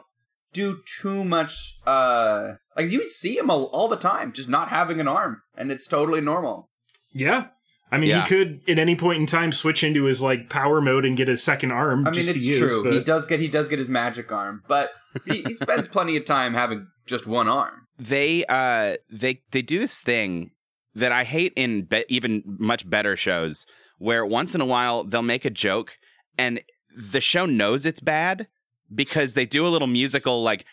do 0.54 0.80
too 1.02 1.24
much. 1.26 1.80
Uh, 1.86 2.54
like 2.78 2.90
you 2.90 3.00
would 3.00 3.10
see 3.10 3.38
him 3.38 3.50
all, 3.50 3.66
all 3.66 3.88
the 3.90 3.98
time, 3.98 4.32
just 4.32 4.48
not 4.48 4.70
having 4.70 5.00
an 5.02 5.08
arm, 5.08 5.42
and 5.58 5.72
it's 5.72 5.88
totally 5.88 6.22
normal. 6.22 6.70
Yeah. 7.14 7.48
I 7.92 7.98
mean, 7.98 8.10
Yeah. 8.10 8.24
he 8.24 8.28
could 8.28 8.62
at 8.68 8.80
any 8.80 8.96
point 8.96 9.20
in 9.20 9.26
time 9.28 9.52
switch 9.52 9.84
into 9.84 10.06
his 10.06 10.22
like 10.22 10.50
power 10.50 10.82
mode 10.82 11.06
and 11.06 11.16
get 11.16 11.30
a 11.30 11.38
second 11.38 11.72
arm 11.72 12.08
I 12.08 12.10
mean, 12.12 12.16
just 12.16 12.30
it's 12.36 12.40
to 12.40 12.44
use. 12.44 12.60
true. 12.74 12.84
But 12.84 12.94
He 12.94 13.00
does 13.02 13.26
get 13.28 13.40
he 13.40 13.48
does 13.48 13.70
get 13.70 13.78
his 13.80 13.88
magic 13.88 14.32
arm, 14.32 14.64
but 14.68 14.92
he, 15.28 15.44
he 15.44 15.54
spends 15.54 15.88
plenty 15.88 16.18
of 16.18 16.26
time 16.26 16.54
having 16.56 16.88
just 17.06 17.28
one 17.28 17.48
arm. 17.48 17.88
They 18.00 18.46
uh 18.50 18.98
they 19.12 19.42
they 19.52 19.62
do 19.62 19.78
this 19.80 20.00
thing 20.00 20.52
that 20.96 21.12
I 21.12 21.24
hate 21.24 21.54
in 21.56 21.84
be- 21.84 22.06
even 22.10 22.42
much 22.46 22.90
better 22.90 23.16
shows 23.16 23.68
where 24.00 24.26
once 24.26 24.56
in 24.56 24.62
a 24.62 24.66
while 24.66 25.04
they'll 25.04 25.22
make 25.22 25.46
a 25.46 25.50
joke 25.52 25.98
and 26.38 26.62
the 26.96 27.22
show 27.22 27.46
knows 27.46 27.86
it's 27.86 28.00
bad 28.00 28.48
because 28.94 29.36
they 29.36 29.46
do 29.46 29.66
a 29.66 29.70
little 29.70 29.88
musical 29.88 30.42
like 30.42 30.66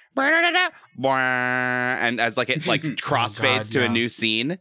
and 0.97 2.21
as 2.21 2.37
like 2.37 2.51
it 2.51 2.67
like 2.67 2.83
crossfades 3.03 3.71
to 3.73 3.85
a 3.85 3.89
new 3.89 4.09
scene 4.09 4.59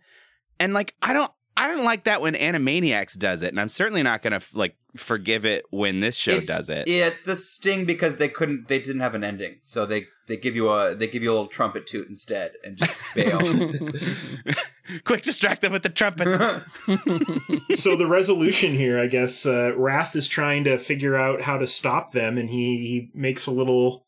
and 0.60 0.74
like 0.74 0.94
I 1.02 1.14
don't 1.14 1.32
I 1.60 1.68
don't 1.68 1.84
like 1.84 2.06
that 2.06 2.22
when 2.22 2.36
Animaniacs 2.36 3.18
does 3.18 3.42
it 3.42 3.50
and 3.50 3.60
I'm 3.60 3.68
certainly 3.68 4.02
not 4.02 4.22
gonna 4.22 4.40
like 4.54 4.78
forgive 4.96 5.44
it 5.44 5.66
when 5.72 6.00
this 6.00 6.16
show 6.16 6.36
it's, 6.36 6.48
does 6.48 6.70
it 6.70 6.88
Yeah, 6.88 7.08
it's 7.08 7.22
the 7.22 7.36
sting 7.36 7.84
because 7.84 8.16
they 8.16 8.30
couldn't 8.30 8.70
they 8.70 8.80
didn't 8.80 9.02
have 9.02 9.14
an 9.14 9.26
ending. 9.26 9.58
So 9.62 9.86
they 9.86 10.06
they 10.28 10.38
give 10.38 10.56
you 10.56 10.70
a 10.70 10.96
they 10.96 11.08
give 11.08 11.22
you 11.22 11.32
a 11.32 11.34
little 11.34 11.48
trumpet 11.48 11.86
toot 11.86 12.08
instead 12.08 12.54
and 12.64 12.78
just 12.78 12.98
bail. 13.16 13.40
quick 15.04 15.24
distract 15.24 15.62
them 15.62 15.74
with 15.74 15.84
the 15.84 15.90
trumpet 15.90 16.28
so 17.76 17.98
the 17.98 18.08
resolution 18.08 18.74
here, 18.76 18.98
I 18.98 19.08
guess, 19.08 19.46
uh, 19.46 19.74
Rath 19.76 20.16
is 20.16 20.30
trying 20.30 20.64
to 20.64 20.78
figure 20.78 21.18
out 21.18 21.42
how 21.42 21.58
to 21.58 21.68
stop 21.68 22.14
them, 22.14 22.38
and 22.38 22.50
he, 22.50 23.10
he 23.14 23.20
makes 23.20 23.46
a 23.48 23.52
little 23.52 24.06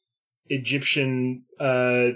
Egyptian 0.48 1.44
uh, 1.60 2.12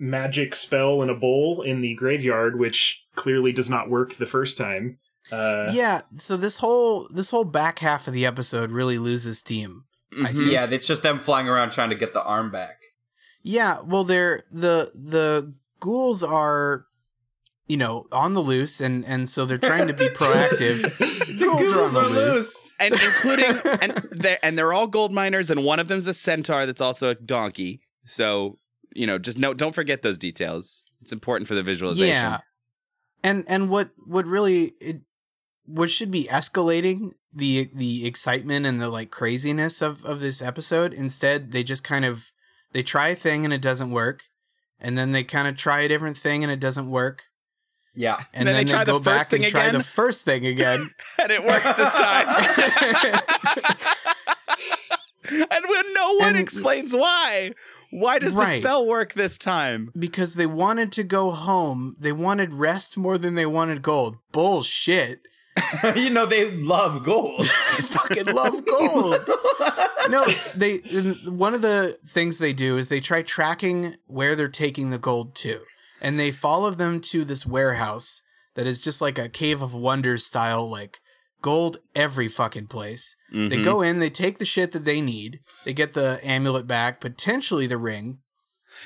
magic 0.00 0.54
spell 0.54 1.02
in 1.02 1.10
a 1.10 1.14
bowl 1.14 1.62
in 1.62 1.82
the 1.82 1.94
graveyard, 1.94 2.58
which 2.58 3.04
clearly 3.14 3.52
does 3.52 3.68
not 3.70 3.90
work 3.90 4.14
the 4.14 4.26
first 4.26 4.56
time. 4.58 4.98
Uh, 5.30 5.70
yeah. 5.72 6.00
So 6.12 6.36
this 6.36 6.56
whole 6.58 7.06
this 7.14 7.30
whole 7.30 7.44
back 7.44 7.80
half 7.80 8.08
of 8.08 8.14
the 8.14 8.26
episode 8.26 8.70
really 8.70 8.98
loses 8.98 9.38
steam. 9.38 9.84
I 10.24 10.32
think. 10.32 10.50
yeah, 10.50 10.66
it's 10.68 10.88
just 10.88 11.04
them 11.04 11.20
flying 11.20 11.48
around 11.48 11.70
trying 11.70 11.90
to 11.90 11.96
get 11.96 12.12
the 12.14 12.22
arm 12.22 12.50
back. 12.50 12.78
Yeah, 13.42 13.80
well, 13.84 14.02
they're 14.02 14.40
the 14.50 14.90
the 14.94 15.54
ghouls 15.78 16.24
are, 16.24 16.86
you 17.68 17.76
know, 17.76 18.06
on 18.10 18.34
the 18.34 18.40
loose, 18.40 18.80
and 18.80 19.04
and 19.04 19.28
so 19.28 19.44
they're 19.44 19.58
trying 19.58 19.86
to 19.86 19.94
be 19.94 20.08
proactive. 20.14 20.82
the 20.98 21.36
ghouls 21.38 21.96
are 21.96 21.98
on 21.98 22.12
the 22.12 22.20
loose. 22.20 22.74
and 22.80 22.92
including 22.94 23.54
and 23.80 23.92
they're 24.10 24.38
and 24.42 24.58
they're 24.58 24.72
all 24.72 24.86
gold 24.88 25.12
miners, 25.12 25.50
and 25.50 25.62
one 25.64 25.78
of 25.78 25.88
them's 25.88 26.06
a 26.06 26.14
centaur 26.14 26.66
that's 26.66 26.80
also 26.80 27.10
a 27.10 27.14
donkey. 27.14 27.80
So 28.04 28.58
you 28.94 29.06
know, 29.06 29.18
just 29.18 29.38
no, 29.38 29.54
don't 29.54 29.74
forget 29.74 30.02
those 30.02 30.18
details. 30.18 30.82
It's 31.00 31.12
important 31.12 31.48
for 31.48 31.54
the 31.54 31.62
visualization. 31.62 32.08
Yeah, 32.08 32.38
and 33.24 33.44
and 33.48 33.70
what 33.70 33.90
what 34.06 34.26
really 34.26 34.72
it 34.80 35.02
what 35.64 35.90
should 35.90 36.10
be 36.10 36.24
escalating 36.30 37.12
the 37.32 37.70
the 37.74 38.06
excitement 38.06 38.66
and 38.66 38.80
the 38.80 38.88
like 38.88 39.10
craziness 39.10 39.80
of 39.82 40.04
of 40.04 40.20
this 40.20 40.42
episode. 40.42 40.92
Instead, 40.92 41.52
they 41.52 41.62
just 41.62 41.84
kind 41.84 42.04
of 42.04 42.32
they 42.72 42.82
try 42.82 43.08
a 43.08 43.14
thing 43.14 43.44
and 43.44 43.54
it 43.54 43.62
doesn't 43.62 43.90
work, 43.90 44.24
and 44.80 44.98
then 44.98 45.12
they 45.12 45.24
kind 45.24 45.46
of 45.48 45.56
try 45.56 45.80
a 45.82 45.88
different 45.88 46.16
thing 46.16 46.42
and 46.42 46.52
it 46.52 46.60
doesn't 46.60 46.90
work, 46.90 47.24
Yeah. 47.94 48.16
and, 48.34 48.46
then 48.46 48.54
then, 48.54 48.54
they 48.54 48.64
they, 48.64 48.70
try 48.76 48.84
the 48.84 48.92
go 48.92 48.98
back 49.00 49.32
and 49.32 49.42
thing 49.42 49.50
try 49.50 49.70
the 49.70 49.82
first 49.82 50.24
thing 50.24 50.44
again. 50.46 50.90
and 51.20 51.30
it 51.32 51.42
works 51.44 51.64
this 51.72 51.92
time. 51.94 52.26
and 55.50 55.64
when 55.68 55.94
no 55.94 56.14
one 56.14 56.28
And- 56.30 56.36
explains 56.38 56.92
why, 56.92 57.52
why 57.90 58.18
does 58.18 58.34
the 58.34 58.60
spell 58.60 58.86
work 58.86 59.14
this 59.14 59.36
time? 59.38 59.90
because 59.98 60.34
they 60.34 60.46
wanted 60.46 60.92
to 60.92 61.04
go 61.04 61.30
home. 61.30 61.96
They 61.98 62.12
wanted 62.12 62.54
rest 62.54 62.96
more 62.96 63.18
than 63.18 63.34
they 63.34 63.46
wanted 63.46 63.82
gold. 63.82 64.18
Bullshit. 64.32 65.22
you 65.96 66.10
know 66.10 66.26
they 66.26 66.50
love 66.50 67.04
gold. 67.04 67.40
I 67.40 67.82
fucking 67.82 68.32
love 68.32 68.64
gold. 68.64 69.28
no, 70.10 70.24
they 70.54 70.78
one 71.28 71.54
of 71.54 71.62
the 71.62 71.98
things 72.06 72.38
they 72.38 72.52
do 72.52 72.78
is 72.78 72.88
they 72.88 73.00
try 73.00 73.22
tracking 73.22 73.96
where 74.06 74.36
they're 74.36 74.48
taking 74.48 74.90
the 74.90 74.98
gold 74.98 75.34
to. 75.36 75.60
And 76.00 76.18
they 76.18 76.30
follow 76.30 76.70
them 76.70 77.00
to 77.00 77.24
this 77.24 77.44
warehouse 77.44 78.22
that 78.54 78.66
is 78.66 78.80
just 78.82 79.02
like 79.02 79.18
a 79.18 79.28
cave 79.28 79.60
of 79.60 79.74
wonders 79.74 80.24
style 80.24 80.68
like 80.68 81.00
gold 81.42 81.78
every 81.94 82.28
fucking 82.28 82.66
place. 82.66 83.16
They 83.32 83.38
mm-hmm. 83.38 83.62
go 83.62 83.82
in, 83.82 83.98
they 83.98 84.10
take 84.10 84.38
the 84.38 84.44
shit 84.44 84.72
that 84.72 84.84
they 84.84 85.00
need. 85.00 85.40
They 85.64 85.72
get 85.72 85.92
the 85.92 86.20
amulet 86.24 86.66
back, 86.66 87.00
potentially 87.00 87.66
the 87.66 87.78
ring. 87.78 88.18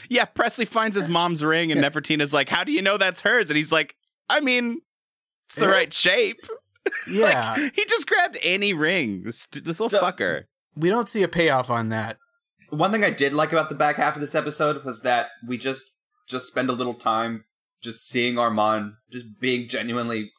Yeah, 0.08 0.24
Presley 0.26 0.64
finds 0.64 0.96
his 0.96 1.08
mom's 1.08 1.42
ring, 1.42 1.72
and 1.72 1.80
Nefertina's 1.80 2.32
like, 2.32 2.48
"How 2.48 2.64
do 2.64 2.72
you 2.72 2.82
know 2.82 2.98
that's 2.98 3.20
hers?" 3.22 3.48
And 3.48 3.56
he's 3.56 3.72
like, 3.72 3.94
"I 4.28 4.40
mean, 4.40 4.80
it's 5.46 5.54
the 5.56 5.66
Yeah. 5.66 5.72
right 5.72 5.92
shape." 5.92 6.40
Yeah. 7.08 7.54
Like, 7.56 7.74
he 7.74 7.86
just 7.86 8.06
grabbed 8.06 8.36
any 8.42 8.74
ring. 8.74 9.22
This, 9.24 9.46
this 9.46 9.80
little 9.80 9.88
So- 9.88 10.02
fucker. 10.02 10.44
we 10.76 10.90
don't 10.90 11.08
see 11.08 11.22
a 11.22 11.28
payoff 11.28 11.70
on 11.70 11.88
that. 11.88 12.18
One 12.68 12.92
thing 12.92 13.02
I 13.02 13.08
did 13.08 13.32
like 13.32 13.52
about 13.52 13.70
the 13.70 13.74
back 13.74 13.96
half 13.96 14.16
of 14.16 14.20
this 14.20 14.34
episode 14.34 14.84
was 14.84 15.00
that 15.00 15.28
we 15.46 15.56
just 15.56 15.86
just 16.28 16.46
spend 16.46 16.68
a 16.68 16.74
little 16.74 16.92
time 16.92 17.44
just 17.82 18.06
seeing 18.06 18.34
Armon 18.34 18.96
just 19.10 19.40
being 19.40 19.66
genuinely 19.66 20.30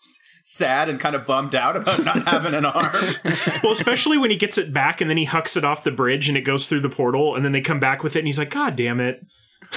sad 0.48 0.90
and 0.90 1.00
kind 1.00 1.16
of 1.16 1.26
bummed 1.26 1.56
out 1.56 1.76
about 1.76 2.06
not 2.06 2.24
having 2.28 2.54
an 2.54 2.66
arm. 2.66 2.86
well, 3.64 3.72
especially 3.72 4.18
when 4.18 4.30
he 4.30 4.38
gets 4.38 4.58
it 4.60 4.72
back 4.72 5.02
and 5.02 5.10
then 5.10 5.18
he 5.18 5.26
hucks 5.26 5.58
it 5.58 5.66
off 5.66 5.84
the 5.84 5.92
bridge 5.92 6.30
and 6.30 6.38
it 6.38 6.42
goes 6.42 6.68
through 6.70 6.82
the 6.82 6.90
portal 6.90 7.36
and 7.36 7.44
then 7.44 7.52
they 7.52 7.62
come 7.62 7.80
back 7.80 8.04
with 8.04 8.16
it 8.16 8.20
and 8.20 8.28
he's 8.28 8.38
like, 8.38 8.52
God 8.52 8.76
damn 8.76 9.00
it. 9.00 9.20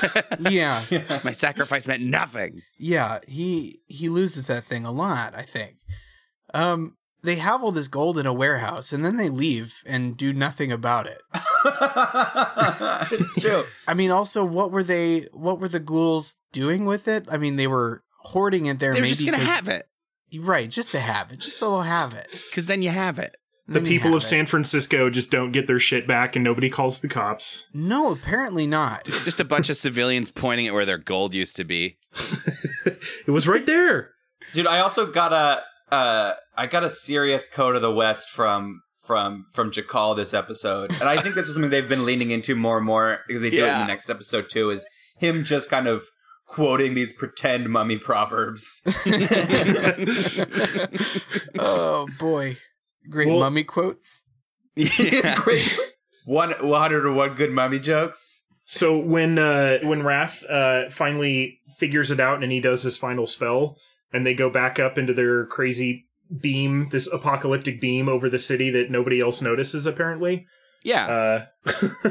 yeah, 0.39 0.83
My 1.25 1.33
sacrifice 1.33 1.87
meant 1.89 2.03
nothing. 2.03 2.59
yeah. 2.79 3.19
He 3.27 3.81
he 3.87 4.11
loses 4.11 4.47
that 4.49 4.65
thing 4.65 4.85
a 4.85 4.93
lot. 4.93 5.35
I 5.35 5.43
think. 5.43 5.77
Um, 6.53 6.95
they 7.23 7.37
have 7.37 7.63
all 7.63 7.73
this 7.73 7.89
gold 7.89 8.19
in 8.19 8.27
a 8.27 8.33
warehouse, 8.33 8.93
and 8.93 9.03
then 9.05 9.17
they 9.17 9.29
leave 9.31 9.81
and 9.87 10.17
do 10.17 10.33
nothing 10.35 10.71
about 10.71 11.07
it. 11.07 11.19
it's 13.13 13.35
true. 13.43 13.65
I 13.87 13.95
mean, 13.95 14.11
also, 14.11 14.45
what 14.45 14.71
were 14.71 14.83
they? 14.85 15.27
What 15.33 15.59
were 15.59 15.69
the 15.69 15.81
ghouls 15.81 16.37
doing 16.53 16.85
with 16.85 17.09
it? 17.09 17.27
I 17.31 17.39
mean, 17.39 17.57
they 17.57 17.67
were 17.67 18.03
hoarding 18.25 18.67
it 18.67 18.79
there, 18.79 18.93
They 18.93 19.01
were 19.01 19.03
maybe 19.05 19.15
just 19.15 19.25
gonna 19.25 19.39
'cause- 19.39 19.49
have 19.49 19.69
it 19.69 19.87
right, 20.39 20.69
just 20.69 20.93
to 20.93 21.01
have 21.01 21.33
it, 21.33 21.41
just 21.41 21.59
so 21.59 21.71
they'll 21.71 21.83
have 21.83 22.15
it. 22.15 22.31
because 22.51 22.67
then 22.67 22.83
you 22.83 22.91
have 22.91 23.19
it. 23.19 23.37
The 23.67 23.75
Then 23.75 23.85
you 23.85 23.99
people 23.99 24.13
of 24.17 24.23
it. 24.23 24.27
San 24.27 24.47
Francisco 24.47 25.11
just 25.11 25.31
don't 25.31 25.53
get 25.53 25.67
their 25.67 25.79
shit 25.79 26.07
back 26.07 26.35
and 26.35 26.43
nobody 26.43 26.71
calls 26.71 27.01
the 27.01 27.09
cops. 27.09 27.69
No, 27.75 28.13
apparently 28.13 28.67
not. 28.67 29.05
Just 29.05 29.41
a 29.41 29.45
bunch 29.45 29.69
of 29.69 29.77
civilians 29.77 30.31
pointing 30.31 30.67
at 30.67 30.73
where 30.73 30.87
their 30.87 30.97
gold 30.97 31.35
used 31.35 31.55
to 31.57 31.65
be. 31.65 31.99
It 33.27 33.31
was 33.31 33.47
right 33.47 33.67
there. 33.67 34.13
Dude, 34.55 34.67
I 34.67 34.79
also 34.81 35.05
got 35.07 35.33
a 35.33 35.63
uh 35.95 36.33
I 36.57 36.67
got 36.67 36.83
a 36.85 36.91
serious 36.91 37.49
code 37.49 37.77
of 37.77 37.83
the 37.83 37.93
West 37.93 38.31
from 38.31 38.81
from 39.03 39.47
from 39.53 39.71
Jakal 39.71 40.17
this 40.17 40.33
episode. 40.33 40.91
And 41.01 41.09
I 41.09 41.21
think 41.21 41.35
that's 41.35 41.49
just 41.49 41.55
something 41.55 41.71
they've 41.71 41.89
been 41.89 42.07
leaning 42.07 42.31
into 42.31 42.55
more 42.57 42.79
and 42.79 42.87
more 42.87 43.21
because 43.27 43.43
they 43.43 43.51
do 43.51 43.65
it 43.65 43.69
in 43.73 43.79
the 43.81 43.87
next 43.87 44.09
episode 44.09 44.49
too, 44.49 44.71
is 44.71 44.87
him 45.19 45.45
just 45.45 45.69
kind 45.69 45.87
of 45.87 46.05
quoting 46.49 46.95
these 46.95 47.13
pretend 47.13 47.69
mummy 47.69 47.99
proverbs. 47.99 48.81
Oh 51.59 52.09
boy, 52.19 52.57
great 53.11 53.29
Well- 53.29 53.41
mummy 53.41 53.65
quotes. 53.65 54.25
Yeah. 54.77 55.35
Great. 55.37 55.77
One 56.25 56.51
101 56.61 57.35
good 57.35 57.51
mummy 57.51 57.79
jokes. 57.81 58.45
So 58.65 58.97
when 58.99 59.39
uh 59.39 59.79
when 59.83 60.03
Rath 60.05 60.45
uh 60.49 60.89
finally 60.91 61.61
figures 61.79 62.11
it 62.11 62.21
out 62.21 62.43
and 62.43 62.53
he 62.53 62.61
does 62.61 62.83
his 62.83 62.97
final 62.99 63.27
spell 63.27 63.77
and 64.13 64.25
they 64.27 64.35
go 64.35 64.51
back 64.51 64.79
up 64.79 64.97
into 64.99 65.13
their 65.15 65.47
crazy 65.47 66.07
beam, 66.41 66.89
this 66.91 67.11
apocalyptic 67.13 67.81
beam 67.81 68.09
over 68.09 68.29
the 68.31 68.39
city 68.39 68.71
that 68.71 68.91
nobody 68.91 69.21
else 69.21 69.41
notices 69.43 69.87
apparently. 69.87 70.47
yeah. 70.85 71.47
Uh, 71.67 72.11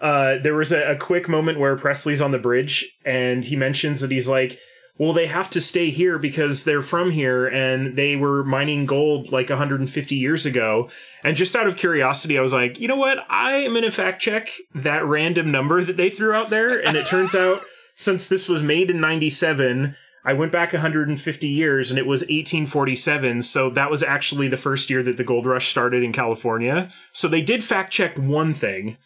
uh, 0.00 0.38
there 0.38 0.54
was 0.54 0.72
a, 0.72 0.92
a 0.92 0.96
quick 0.96 1.28
moment 1.28 1.58
where 1.58 1.76
Presley's 1.76 2.22
on 2.22 2.32
the 2.32 2.38
bridge 2.38 2.84
and 3.04 3.44
he 3.44 3.56
mentions 3.56 4.00
that 4.00 4.10
he's 4.10 4.28
like, 4.28 4.58
well, 4.98 5.12
they 5.12 5.26
have 5.26 5.50
to 5.50 5.60
stay 5.60 5.90
here 5.90 6.18
because 6.18 6.64
they're 6.64 6.82
from 6.82 7.10
here 7.10 7.46
and 7.46 7.96
they 7.96 8.16
were 8.16 8.42
mining 8.44 8.86
gold 8.86 9.30
like 9.30 9.50
150 9.50 10.14
years 10.14 10.46
ago. 10.46 10.88
And 11.22 11.36
just 11.36 11.54
out 11.54 11.66
of 11.66 11.76
curiosity, 11.76 12.38
I 12.38 12.42
was 12.42 12.54
like, 12.54 12.80
you 12.80 12.88
know 12.88 12.96
what? 12.96 13.18
I 13.28 13.56
am 13.56 13.72
going 13.72 13.84
to 13.84 13.90
fact 13.90 14.22
check 14.22 14.50
that 14.74 15.04
random 15.04 15.50
number 15.50 15.82
that 15.82 15.98
they 15.98 16.08
threw 16.08 16.32
out 16.32 16.48
there. 16.48 16.78
And 16.78 16.96
it 16.96 17.04
turns 17.04 17.34
out, 17.34 17.60
since 17.94 18.28
this 18.28 18.48
was 18.48 18.62
made 18.62 18.90
in 18.90 19.00
97, 19.00 19.96
I 20.24 20.32
went 20.32 20.50
back 20.50 20.72
150 20.72 21.46
years 21.46 21.90
and 21.90 21.98
it 21.98 22.06
was 22.06 22.22
1847. 22.22 23.42
So 23.42 23.70
that 23.70 23.90
was 23.90 24.02
actually 24.02 24.48
the 24.48 24.56
first 24.56 24.88
year 24.88 25.02
that 25.02 25.18
the 25.18 25.24
gold 25.24 25.46
rush 25.46 25.68
started 25.68 26.02
in 26.02 26.12
California. 26.12 26.90
So 27.12 27.28
they 27.28 27.42
did 27.42 27.62
fact 27.62 27.92
check 27.92 28.16
one 28.16 28.54
thing. 28.54 28.96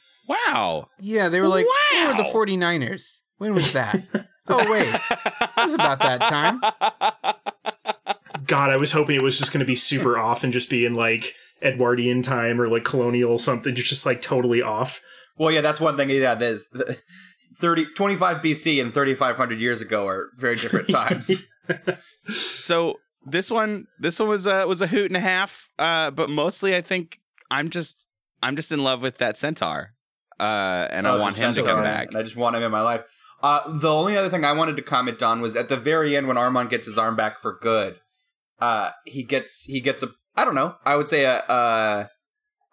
Wow. 0.46 0.88
Yeah, 0.98 1.28
they 1.28 1.40
were 1.40 1.48
like, 1.48 1.66
"Where 1.92 2.08
were 2.08 2.14
the 2.14 2.22
Wow. 2.22 2.30
49ers? 2.32 3.22
When 3.38 3.54
was 3.54 3.72
that? 3.72 3.96
oh 4.48 4.70
wait, 4.70 4.88
it 4.88 5.50
was 5.56 5.74
about 5.74 5.98
that 6.00 6.20
time." 6.22 6.60
God, 8.46 8.70
I 8.70 8.76
was 8.76 8.92
hoping 8.92 9.16
it 9.16 9.22
was 9.22 9.38
just 9.38 9.52
going 9.52 9.60
to 9.60 9.66
be 9.66 9.76
super 9.76 10.18
off 10.18 10.42
and 10.44 10.52
just 10.52 10.70
be 10.70 10.84
in 10.84 10.94
like 10.94 11.34
Edwardian 11.62 12.22
time 12.22 12.60
or 12.60 12.68
like 12.68 12.84
colonial 12.84 13.38
something, 13.38 13.74
just 13.74 13.88
just 13.88 14.06
like 14.06 14.22
totally 14.22 14.62
off. 14.62 15.00
Well, 15.36 15.50
yeah, 15.52 15.60
that's 15.60 15.80
one 15.80 15.96
thing. 15.96 16.10
Yeah, 16.10 16.34
there's 16.34 16.68
30, 17.56 17.86
25 17.94 18.38
BC 18.38 18.80
and 18.80 18.92
3,500 18.92 19.60
years 19.60 19.80
ago 19.80 20.06
are 20.06 20.28
very 20.36 20.56
different 20.56 20.88
times. 20.90 21.46
So 22.28 22.96
this 23.24 23.50
one, 23.50 23.86
this 23.98 24.18
one 24.18 24.28
was 24.28 24.46
a 24.46 24.66
was 24.66 24.80
a 24.80 24.86
hoot 24.86 25.06
and 25.10 25.16
a 25.16 25.20
half. 25.20 25.68
Uh, 25.78 26.10
but 26.10 26.28
mostly, 26.28 26.74
I 26.74 26.80
think 26.80 27.18
I'm 27.50 27.70
just 27.70 28.04
I'm 28.42 28.56
just 28.56 28.72
in 28.72 28.82
love 28.82 29.02
with 29.02 29.18
that 29.18 29.36
centaur. 29.36 29.92
Uh, 30.40 30.88
and 30.90 31.06
I 31.06 31.14
Oh, 31.16 31.20
want 31.20 31.34
the 31.36 31.42
him 31.42 31.48
to 31.48 31.54
centaur, 31.54 31.74
come 31.74 31.82
back. 31.84 32.08
And 32.08 32.16
I 32.16 32.22
just 32.22 32.36
want 32.36 32.56
him 32.56 32.62
in 32.62 32.72
my 32.72 32.80
life. 32.80 33.02
Uh, 33.42 33.60
the 33.78 33.92
only 33.92 34.16
other 34.16 34.28
thing 34.30 34.44
I 34.44 34.52
wanted 34.52 34.76
to 34.76 34.82
comment 34.82 35.22
on 35.22 35.40
was 35.40 35.54
at 35.56 35.68
the 35.68 35.76
very 35.76 36.16
end 36.16 36.26
when 36.28 36.36
Armon 36.36 36.68
gets 36.70 36.86
his 36.86 36.98
arm 36.98 37.14
back 37.16 37.38
for 37.38 37.58
good. 37.60 38.00
Uh, 38.58 38.90
he 39.04 39.22
gets 39.22 39.64
he 39.64 39.80
gets 39.80 40.02
a 40.02 40.08
I 40.36 40.44
don't 40.44 40.54
know 40.54 40.74
I 40.84 40.96
would 40.96 41.08
say 41.08 41.24
a 41.24 41.38
uh, 41.40 42.06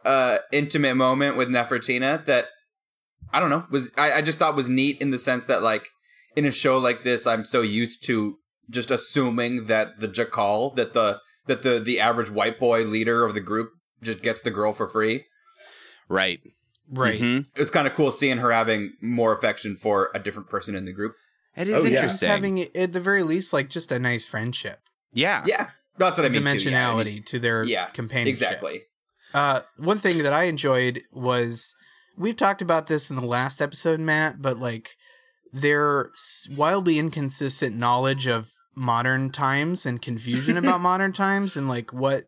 uh, 0.06 0.38
intimate 0.52 0.96
moment 0.96 1.38
with 1.38 1.48
Nefertina 1.50 2.24
that 2.26 2.48
I 3.32 3.40
don't 3.40 3.50
know 3.50 3.66
was 3.70 3.92
I, 3.98 4.14
I 4.14 4.22
just 4.22 4.40
thought 4.40 4.56
was 4.56 4.70
neat 4.70 5.02
in 5.02 5.12
the 5.12 5.20
sense 5.20 5.46
that 5.46 5.64
like 5.64 5.88
in 6.36 6.46
a 6.46 6.52
show 6.52 6.78
like 6.78 7.04
this 7.04 7.26
I'm 7.28 7.46
so 7.46 7.62
used 7.62 8.06
to 8.08 8.38
just 8.70 8.92
assuming 8.92 9.66
that 9.68 10.00
the 10.00 10.08
Jakal 10.10 10.76
that 10.76 10.94
the 10.94 11.20
that 11.48 11.62
the 11.62 11.80
the 11.80 12.00
average 12.02 12.30
white 12.30 12.60
boy 12.60 12.84
leader 12.84 13.24
of 13.24 13.34
the 13.34 13.40
group 13.42 13.70
just 14.04 14.22
gets 14.22 14.42
the 14.42 14.52
girl 14.52 14.74
for 14.74 14.88
free. 14.90 15.24
Right. 16.10 16.40
Right. 16.90 17.20
Mhm. 17.20 17.48
It 17.56 17.60
was 17.60 17.70
kind 17.72 17.88
of 17.88 17.96
cool 17.96 18.12
seeing 18.12 18.38
her 18.38 18.52
having 18.52 18.94
more 19.02 19.34
affection 19.34 19.76
for 19.76 20.10
a 20.16 20.20
different 20.20 20.50
person 20.50 20.74
in 20.76 20.86
the 20.86 20.94
group. 20.94 21.16
It 21.56 21.68
is 21.68 21.76
Oh, 21.76 21.78
yeah. 21.84 22.02
Just 22.02 22.24
interesting. 22.24 22.30
having 22.58 22.76
at 22.76 22.94
the 22.94 23.00
very 23.02 23.24
least 23.24 23.52
like 23.52 23.70
just 23.70 23.92
a 23.92 24.00
nice 24.00 24.26
friendship, 24.26 24.80
yeah. 25.12 25.44
Yeah, 25.46 25.72
that's 25.98 26.18
what 26.18 26.26
I 26.26 26.30
mean. 26.30 26.44
too, 26.44 26.70
yeah. 26.70 26.90
I 26.90 26.94
dimensionality 26.94 27.06
mean, 27.06 27.24
to 27.24 27.40
their 27.40 27.64
Yeah, 27.64 27.88
companionship. 27.88 28.48
exactly. 28.48 28.84
Uh, 29.34 29.62
one 29.78 29.98
thing 29.98 30.20
that 30.24 30.32
I 30.34 30.44
enjoyed 30.44 31.02
was 31.12 31.76
we've 32.16 32.36
talked 32.38 32.62
about 32.62 32.88
this 32.88 33.10
in 33.10 33.16
the 33.16 33.26
last 33.26 33.62
episode, 33.62 34.00
Matt, 34.00 34.42
but 34.42 34.58
like 34.60 34.92
their 35.52 36.10
s- 36.14 36.48
wildly 36.56 37.00
inconsistent 37.00 37.76
knowledge 37.76 38.28
of 38.28 38.52
modern 38.76 39.32
times 39.32 39.86
and 39.86 40.02
confusion 40.02 40.58
about 40.64 40.80
modern 40.82 41.12
times 41.14 41.58
and 41.58 41.68
like 41.68 41.92
what 41.92 42.26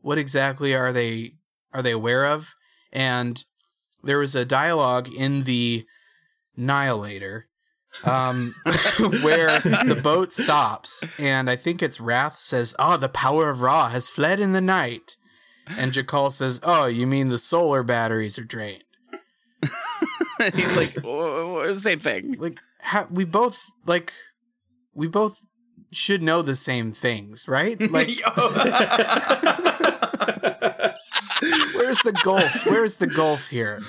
what 0.00 0.18
exactly 0.18 0.74
are 0.74 0.92
they 0.92 1.32
are 1.72 1.82
they 1.82 1.92
aware 1.92 2.24
of? 2.26 2.54
And 2.92 3.44
there 4.02 4.18
was 4.18 4.34
a 4.34 4.44
dialogue 4.44 5.08
in 5.16 5.44
the 5.44 5.84
Nihilator 6.58 7.42
um, 8.04 8.54
where 9.22 9.58
the 9.60 10.00
boat 10.02 10.32
stops, 10.32 11.04
and 11.18 11.50
I 11.50 11.56
think 11.56 11.82
it's 11.82 12.00
Rath 12.00 12.38
says, 12.38 12.74
"Oh, 12.78 12.96
the 12.96 13.08
power 13.08 13.50
of 13.50 13.62
Ra 13.62 13.88
has 13.88 14.08
fled 14.08 14.40
in 14.40 14.52
the 14.52 14.60
night." 14.60 15.16
And 15.66 15.92
Jakal 15.92 16.30
says, 16.30 16.60
"Oh, 16.62 16.86
you 16.86 17.06
mean 17.06 17.28
the 17.28 17.38
solar 17.38 17.82
batteries 17.82 18.38
are 18.38 18.44
drained?" 18.44 18.84
He's 20.54 20.76
like 20.76 21.04
"Wha- 21.04 21.46
wha- 21.46 21.74
same 21.74 22.00
thing. 22.00 22.36
Like, 22.38 22.60
we 23.10 23.24
both 23.24 23.60
like, 23.86 24.12
we 24.94 25.06
both 25.06 25.44
should 25.92 26.22
know 26.22 26.42
the 26.42 26.54
same 26.56 26.92
things, 26.92 27.46
right? 27.48 27.78
Like, 27.90 28.08
where's 32.02 32.14
the 32.14 32.22
gulf? 32.22 32.66
Where's 32.66 32.96
the 32.96 33.06
gulf 33.06 33.48
here? 33.48 33.80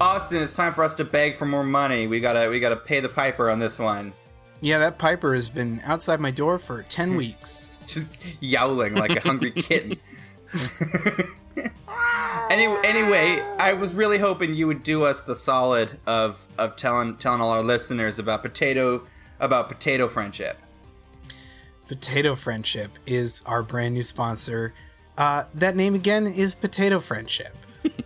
Austin, 0.00 0.42
it's 0.42 0.52
time 0.52 0.74
for 0.74 0.84
us 0.84 0.94
to 0.94 1.04
beg 1.04 1.36
for 1.36 1.44
more 1.44 1.64
money. 1.64 2.06
We 2.06 2.20
gotta 2.20 2.48
we 2.48 2.60
gotta 2.60 2.76
pay 2.76 3.00
the 3.00 3.08
piper 3.08 3.50
on 3.50 3.58
this 3.58 3.78
one. 3.78 4.12
Yeah, 4.60 4.78
that 4.78 4.98
Piper 4.98 5.34
has 5.34 5.50
been 5.50 5.80
outside 5.84 6.18
my 6.18 6.32
door 6.32 6.58
for 6.58 6.82
ten 6.82 7.10
hmm. 7.12 7.16
weeks. 7.18 7.72
Just 7.86 8.18
yowling 8.40 8.94
like 8.94 9.16
a 9.16 9.20
hungry 9.20 9.52
kitten. 9.52 9.98
anyway, 12.50 12.80
anyway, 12.84 13.40
I 13.58 13.74
was 13.74 13.94
really 13.94 14.18
hoping 14.18 14.54
you 14.54 14.66
would 14.66 14.82
do 14.82 15.04
us 15.04 15.22
the 15.22 15.36
solid 15.36 15.98
of 16.06 16.46
of 16.58 16.76
telling 16.76 17.16
telling 17.16 17.40
all 17.40 17.50
our 17.50 17.62
listeners 17.62 18.18
about 18.18 18.42
potato 18.42 19.04
about 19.40 19.68
potato 19.68 20.08
friendship. 20.08 20.58
Potato 21.88 22.34
Friendship 22.34 22.98
is 23.06 23.42
our 23.46 23.62
brand 23.62 23.94
new 23.94 24.02
sponsor. 24.02 24.74
Uh, 25.16 25.44
that 25.54 25.74
name 25.74 25.94
again 25.94 26.26
is 26.26 26.54
Potato 26.54 27.00
Friendship. 27.00 27.56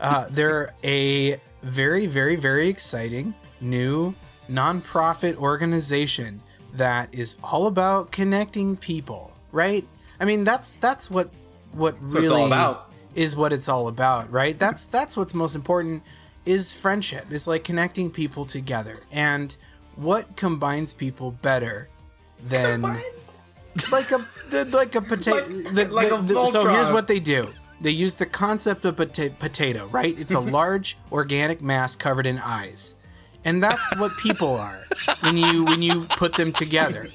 Uh, 0.01 0.27
they're 0.31 0.73
a 0.85 1.40
very, 1.63 2.06
very, 2.06 2.37
very 2.37 2.69
exciting 2.69 3.35
new 3.61 4.15
nonprofit 4.48 5.37
organization 5.37 6.40
that 6.75 7.13
is 7.13 7.37
all 7.42 7.67
about 7.67 8.13
connecting 8.13 8.77
people. 8.77 9.37
Right? 9.50 9.85
I 10.19 10.25
mean, 10.25 10.44
that's 10.44 10.79
that's 10.79 11.11
what 11.11 11.31
what 11.73 12.00
what 12.00 12.13
really 12.13 12.27
it's 12.27 12.33
all 12.33 12.46
about. 12.46 12.92
is 13.15 13.37
what 13.37 13.52
it's 13.52 13.69
all 13.69 13.88
about. 13.88 14.31
Right? 14.31 14.59
That's 14.59 14.87
that's 14.87 15.17
what's 15.17 15.35
most 15.35 15.56
important 15.56 16.02
is 16.46 16.73
friendship. 16.73 17.27
It's 17.31 17.46
like 17.46 17.65
connecting 17.65 18.11
people 18.11 18.44
together. 18.44 19.00
And 19.11 19.56
what 19.96 20.37
combines 20.37 20.92
people 20.94 21.33
better 21.33 21.88
than 22.42 23.00
like 23.90 24.10
a 24.10 24.18
the, 24.50 24.68
like 24.73 24.94
a 24.94 25.00
potato. 25.00 25.37
Like- 25.37 25.75
the, 25.75 25.88
like 25.90 26.08
the- 26.08 26.18
a 26.18 26.23
the- 26.23 26.46
so 26.46 26.68
here's 26.68 26.90
what 26.90 27.06
they 27.06 27.18
do. 27.20 27.48
They 27.81 27.90
use 27.90 28.14
the 28.14 28.27
concept 28.27 28.85
of 28.85 28.94
pota- 28.96 29.37
potato, 29.38 29.88
right? 29.88 30.18
It's 30.18 30.35
a 30.35 30.40
large 30.58 30.98
organic 31.10 31.60
mass 31.60 31.96
covered 31.96 32.27
in 32.27 32.38
eyes, 32.38 32.94
and 33.44 33.62
that's 33.62 33.94
what 33.96 34.16
people 34.18 34.54
are 34.54 34.85
when 35.20 35.37
you 35.37 35.64
when 35.64 35.83
you 35.83 36.06
put 36.16 36.35
them 36.37 36.52
together. 36.52 37.08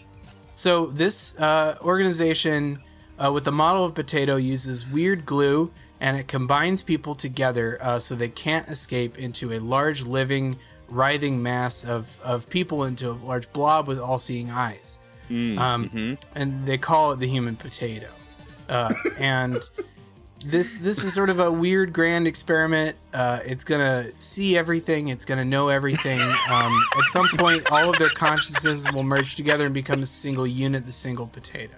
So 0.55 0.87
this 0.87 1.39
uh, 1.39 1.75
organization 1.81 2.79
uh, 3.19 3.31
with 3.31 3.43
the 3.45 3.51
model 3.51 3.85
of 3.85 3.93
potato 3.95 4.35
uses 4.37 4.87
weird 4.87 5.25
glue 5.25 5.71
and 5.99 6.17
it 6.17 6.27
combines 6.27 6.83
people 6.83 7.15
together 7.15 7.77
uh, 7.81 7.97
so 7.99 8.13
they 8.15 8.29
can't 8.29 8.67
escape 8.67 9.17
into 9.17 9.51
a 9.53 9.59
large 9.59 10.05
living 10.05 10.57
writhing 10.89 11.41
mass 11.41 11.83
of, 11.87 12.19
of 12.23 12.49
people 12.49 12.83
into 12.83 13.09
a 13.09 13.13
large 13.13 13.51
blob 13.53 13.87
with 13.87 13.99
all-seeing 13.99 14.49
eyes 14.49 14.99
um, 15.29 16.17
and 16.35 16.65
they 16.65 16.77
call 16.77 17.11
it 17.11 17.19
the 17.19 17.27
human 17.27 17.55
potato. 17.55 18.07
Uh, 18.69 18.93
and 19.19 19.61
this 20.45 20.77
this 20.77 21.03
is 21.03 21.13
sort 21.13 21.29
of 21.29 21.39
a 21.39 21.51
weird 21.51 21.93
grand 21.93 22.27
experiment. 22.27 22.95
Uh, 23.13 23.39
it's 23.45 23.63
gonna 23.63 24.05
see 24.19 24.57
everything. 24.57 25.07
It's 25.09 25.25
gonna 25.25 25.45
know 25.45 25.69
everything. 25.69 26.21
Um, 26.21 26.83
at 26.97 27.05
some 27.07 27.27
point 27.35 27.69
all 27.71 27.89
of 27.89 27.97
their 27.97 28.09
consciousnesses 28.09 28.87
will 28.93 29.03
merge 29.03 29.35
together 29.35 29.65
and 29.65 29.73
become 29.73 30.01
a 30.01 30.05
single 30.05 30.47
unit 30.47 30.85
the 30.85 30.91
single 30.91 31.27
potato 31.27 31.75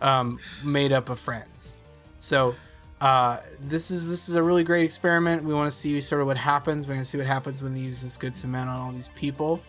um, 0.00 0.38
made 0.64 0.92
up 0.92 1.08
of 1.08 1.18
friends. 1.18 1.78
So 2.18 2.54
uh, 3.00 3.38
this 3.60 3.90
is 3.90 4.10
this 4.10 4.28
is 4.28 4.36
a 4.36 4.42
really 4.42 4.64
great 4.64 4.84
experiment. 4.84 5.44
We 5.44 5.52
want 5.52 5.70
to 5.70 5.76
see 5.76 6.00
sort 6.00 6.20
of 6.20 6.26
what 6.26 6.36
happens. 6.36 6.86
We're 6.88 6.94
gonna 6.94 7.04
see 7.04 7.18
what 7.18 7.26
happens 7.26 7.62
when 7.62 7.74
they 7.74 7.80
use 7.80 8.02
this 8.02 8.16
good 8.16 8.34
cement 8.34 8.68
on 8.70 8.80
all 8.80 8.92
these 8.92 9.10
people 9.10 9.62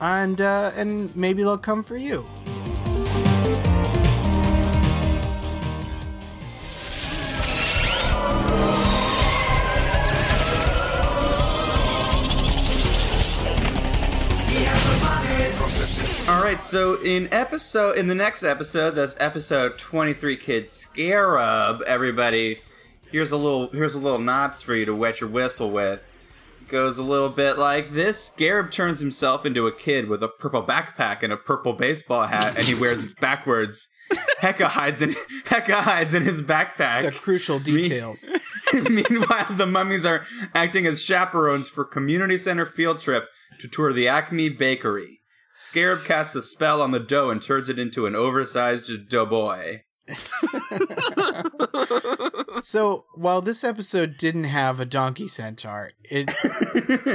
and 0.00 0.40
uh, 0.40 0.70
and 0.76 1.14
maybe 1.14 1.42
they'll 1.42 1.58
come 1.58 1.82
for 1.82 1.96
you 1.96 2.24
All 16.30 16.44
right, 16.44 16.62
so 16.62 16.94
in 17.02 17.28
episode 17.32 17.98
in 17.98 18.06
the 18.06 18.14
next 18.14 18.44
episode, 18.44 18.92
that's 18.92 19.16
episode 19.18 19.78
23 19.78 20.36
Kid 20.36 20.70
Scarab, 20.70 21.82
everybody. 21.88 22.60
Here's 23.10 23.32
a 23.32 23.36
little 23.36 23.68
here's 23.70 23.96
a 23.96 23.98
little 23.98 24.20
knobs 24.20 24.62
for 24.62 24.76
you 24.76 24.84
to 24.84 24.94
wet 24.94 25.20
your 25.20 25.28
whistle 25.28 25.72
with. 25.72 26.04
It 26.70 26.74
goes 26.74 26.98
a 26.98 27.02
little 27.02 27.30
bit 27.30 27.58
like 27.58 27.94
this. 27.94 28.22
Scarab 28.26 28.70
turns 28.70 29.00
himself 29.00 29.44
into 29.44 29.66
a 29.66 29.72
kid 29.72 30.08
with 30.08 30.22
a 30.22 30.28
purple 30.28 30.62
backpack 30.62 31.24
and 31.24 31.32
a 31.32 31.36
purple 31.36 31.72
baseball 31.72 32.28
hat 32.28 32.56
and 32.56 32.64
he 32.68 32.74
wears 32.80 33.04
backwards. 33.14 33.88
Heka 34.40 34.66
hides 34.66 35.02
in 35.02 35.10
Heka 35.46 35.80
hides 35.80 36.14
in 36.14 36.22
his 36.22 36.40
backpack. 36.40 37.06
the 37.06 37.10
crucial 37.10 37.58
details 37.58 38.30
Meanwhile, 38.72 39.48
the 39.50 39.66
mummies 39.66 40.06
are 40.06 40.24
acting 40.54 40.86
as 40.86 41.02
chaperones 41.02 41.68
for 41.68 41.84
community 41.84 42.38
center 42.38 42.66
field 42.66 43.00
trip 43.00 43.24
to 43.58 43.66
tour 43.66 43.92
the 43.92 44.06
Acme 44.06 44.48
Bakery. 44.48 45.22
Scarab 45.56 46.04
casts 46.04 46.36
a 46.36 46.42
spell 46.42 46.80
on 46.80 46.92
the 46.92 47.00
dough 47.00 47.30
and 47.30 47.42
turns 47.42 47.68
it 47.68 47.80
into 47.80 48.06
an 48.06 48.14
oversized 48.14 49.08
doughboy. 49.08 49.80
So 52.62 53.04
while 53.14 53.40
this 53.40 53.64
episode 53.64 54.16
didn't 54.18 54.44
have 54.44 54.80
a 54.80 54.84
donkey 54.84 55.28
centaur, 55.28 55.90
it 56.04 56.30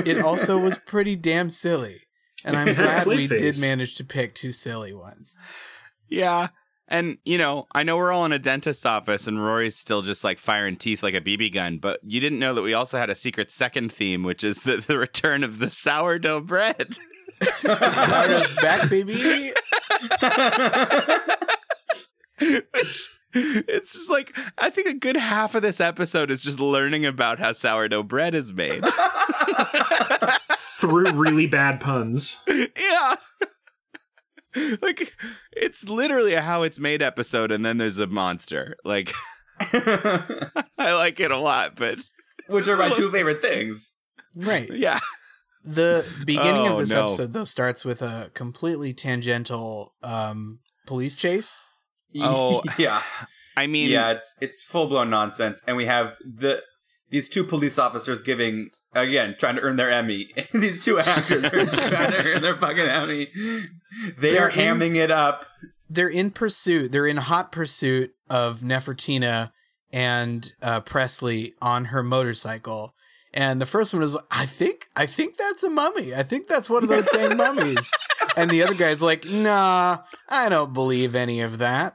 it 0.05 0.19
also 0.23 0.57
was 0.59 0.77
pretty 0.79 1.15
damn 1.15 1.49
silly. 1.49 2.01
And 2.43 2.55
I'm 2.55 2.75
glad 2.75 3.07
we 3.07 3.27
did 3.27 3.59
manage 3.59 3.95
to 3.95 4.03
pick 4.03 4.35
two 4.35 4.51
silly 4.51 4.93
ones. 4.93 5.39
Yeah. 6.09 6.49
And, 6.87 7.17
you 7.25 7.39
know, 7.39 7.65
I 7.73 7.81
know 7.81 7.97
we're 7.97 8.11
all 8.11 8.25
in 8.25 8.31
a 8.31 8.37
dentist's 8.37 8.85
office 8.85 9.25
and 9.25 9.43
Rory's 9.43 9.75
still 9.75 10.03
just 10.03 10.23
like 10.23 10.37
firing 10.37 10.75
teeth 10.75 11.01
like 11.01 11.15
a 11.15 11.21
BB 11.21 11.51
gun, 11.51 11.79
but 11.79 11.99
you 12.03 12.19
didn't 12.19 12.37
know 12.37 12.53
that 12.53 12.61
we 12.61 12.75
also 12.75 12.99
had 12.99 13.09
a 13.09 13.15
secret 13.15 13.49
second 13.49 13.91
theme, 13.91 14.21
which 14.21 14.43
is 14.43 14.61
the, 14.61 14.77
the 14.77 14.97
return 14.99 15.43
of 15.43 15.57
the 15.57 15.71
sourdough 15.71 16.41
bread. 16.41 16.95
Sarah's 17.41 18.55
back, 18.57 18.87
baby. 18.89 19.51
Which- 22.71 23.14
it's 23.35 23.93
just 23.93 24.09
like, 24.09 24.35
I 24.57 24.69
think 24.69 24.87
a 24.87 24.93
good 24.93 25.17
half 25.17 25.55
of 25.55 25.61
this 25.61 25.79
episode 25.81 26.31
is 26.31 26.41
just 26.41 26.59
learning 26.59 27.05
about 27.05 27.39
how 27.39 27.51
sourdough 27.51 28.03
bread 28.03 28.33
is 28.33 28.53
made. 28.53 28.83
Through 30.57 31.11
really 31.11 31.47
bad 31.47 31.79
puns. 31.81 32.39
yeah. 32.47 33.15
like, 34.81 35.13
it's 35.51 35.87
literally 35.89 36.33
a 36.33 36.41
how 36.41 36.63
it's 36.63 36.79
made 36.79 37.01
episode, 37.01 37.51
and 37.51 37.65
then 37.65 37.77
there's 37.77 37.99
a 37.99 38.07
monster. 38.07 38.75
Like, 38.85 39.13
I 39.59 40.61
like 40.77 41.19
it 41.19 41.31
a 41.31 41.37
lot, 41.37 41.75
but 41.75 41.99
Which 42.47 42.67
are 42.67 42.77
my 42.77 42.89
two 42.89 43.11
favorite 43.11 43.41
things. 43.41 43.95
Right. 44.35 44.69
yeah. 44.71 44.99
The 45.63 46.05
beginning 46.25 46.67
Oh, 46.67 46.73
of 46.73 46.79
this 46.79 46.93
no. 46.93 47.03
episode 47.05 47.33
though 47.33 47.43
starts 47.43 47.83
with 47.83 48.01
a 48.03 48.29
completely 48.35 48.93
tangential 48.93 49.93
um, 50.03 50.59
police 50.85 51.15
chase. 51.15 51.69
Oh, 52.21 52.63
yeah. 52.77 53.01
I 53.57 53.67
mean, 53.67 53.89
Yeah, 53.89 54.11
it's 54.11 54.33
it's 54.41 54.61
full 54.63 54.87
blown 54.87 55.09
nonsense. 55.09 55.63
And 55.67 55.77
we 55.77 55.85
have 55.85 56.17
the 56.23 56.61
these 57.09 57.29
two 57.29 57.43
police 57.43 57.77
officers 57.79 58.21
giving 58.21 58.69
again, 58.93 59.35
trying 59.39 59.55
to 59.55 59.61
earn 59.61 59.75
their 59.75 59.91
Emmy. 59.91 60.29
these 60.53 60.83
two 60.83 60.99
actors 60.99 61.43
are 61.43 61.49
trying 61.89 62.11
to 62.11 62.33
earn 62.35 62.41
their 62.41 62.57
fucking 62.57 62.87
Emmy. 62.87 63.27
They 64.17 64.31
They're 64.33 64.45
are 64.45 64.49
in- 64.49 64.55
hamming 64.79 64.95
it 64.95 65.11
up. 65.11 65.45
They're 65.89 66.09
in 66.09 66.31
pursuit. 66.31 66.91
They're 66.91 67.05
in 67.07 67.17
hot 67.17 67.51
pursuit 67.51 68.11
of 68.29 68.61
Nefertina 68.61 69.51
and 69.93 70.51
uh, 70.61 70.79
Presley 70.81 71.53
on 71.61 71.85
her 71.85 72.01
motorcycle. 72.01 72.93
And 73.33 73.61
the 73.61 73.65
first 73.65 73.93
one 73.93 74.01
is, 74.01 74.17
I 74.31 74.45
think, 74.45 74.85
I 74.95 75.05
think 75.05 75.35
that's 75.37 75.61
a 75.63 75.69
mummy. 75.69 76.15
I 76.15 76.23
think 76.23 76.47
that's 76.47 76.69
one 76.69 76.83
of 76.83 76.89
those 76.89 77.05
dang 77.07 77.37
mummies. 77.37 77.91
And 78.37 78.49
the 78.49 78.63
other 78.63 78.73
guy's 78.73 79.03
like, 79.03 79.25
Nah, 79.29 79.99
I 80.29 80.49
don't 80.49 80.73
believe 80.73 81.15
any 81.15 81.41
of 81.41 81.57
that. 81.59 81.94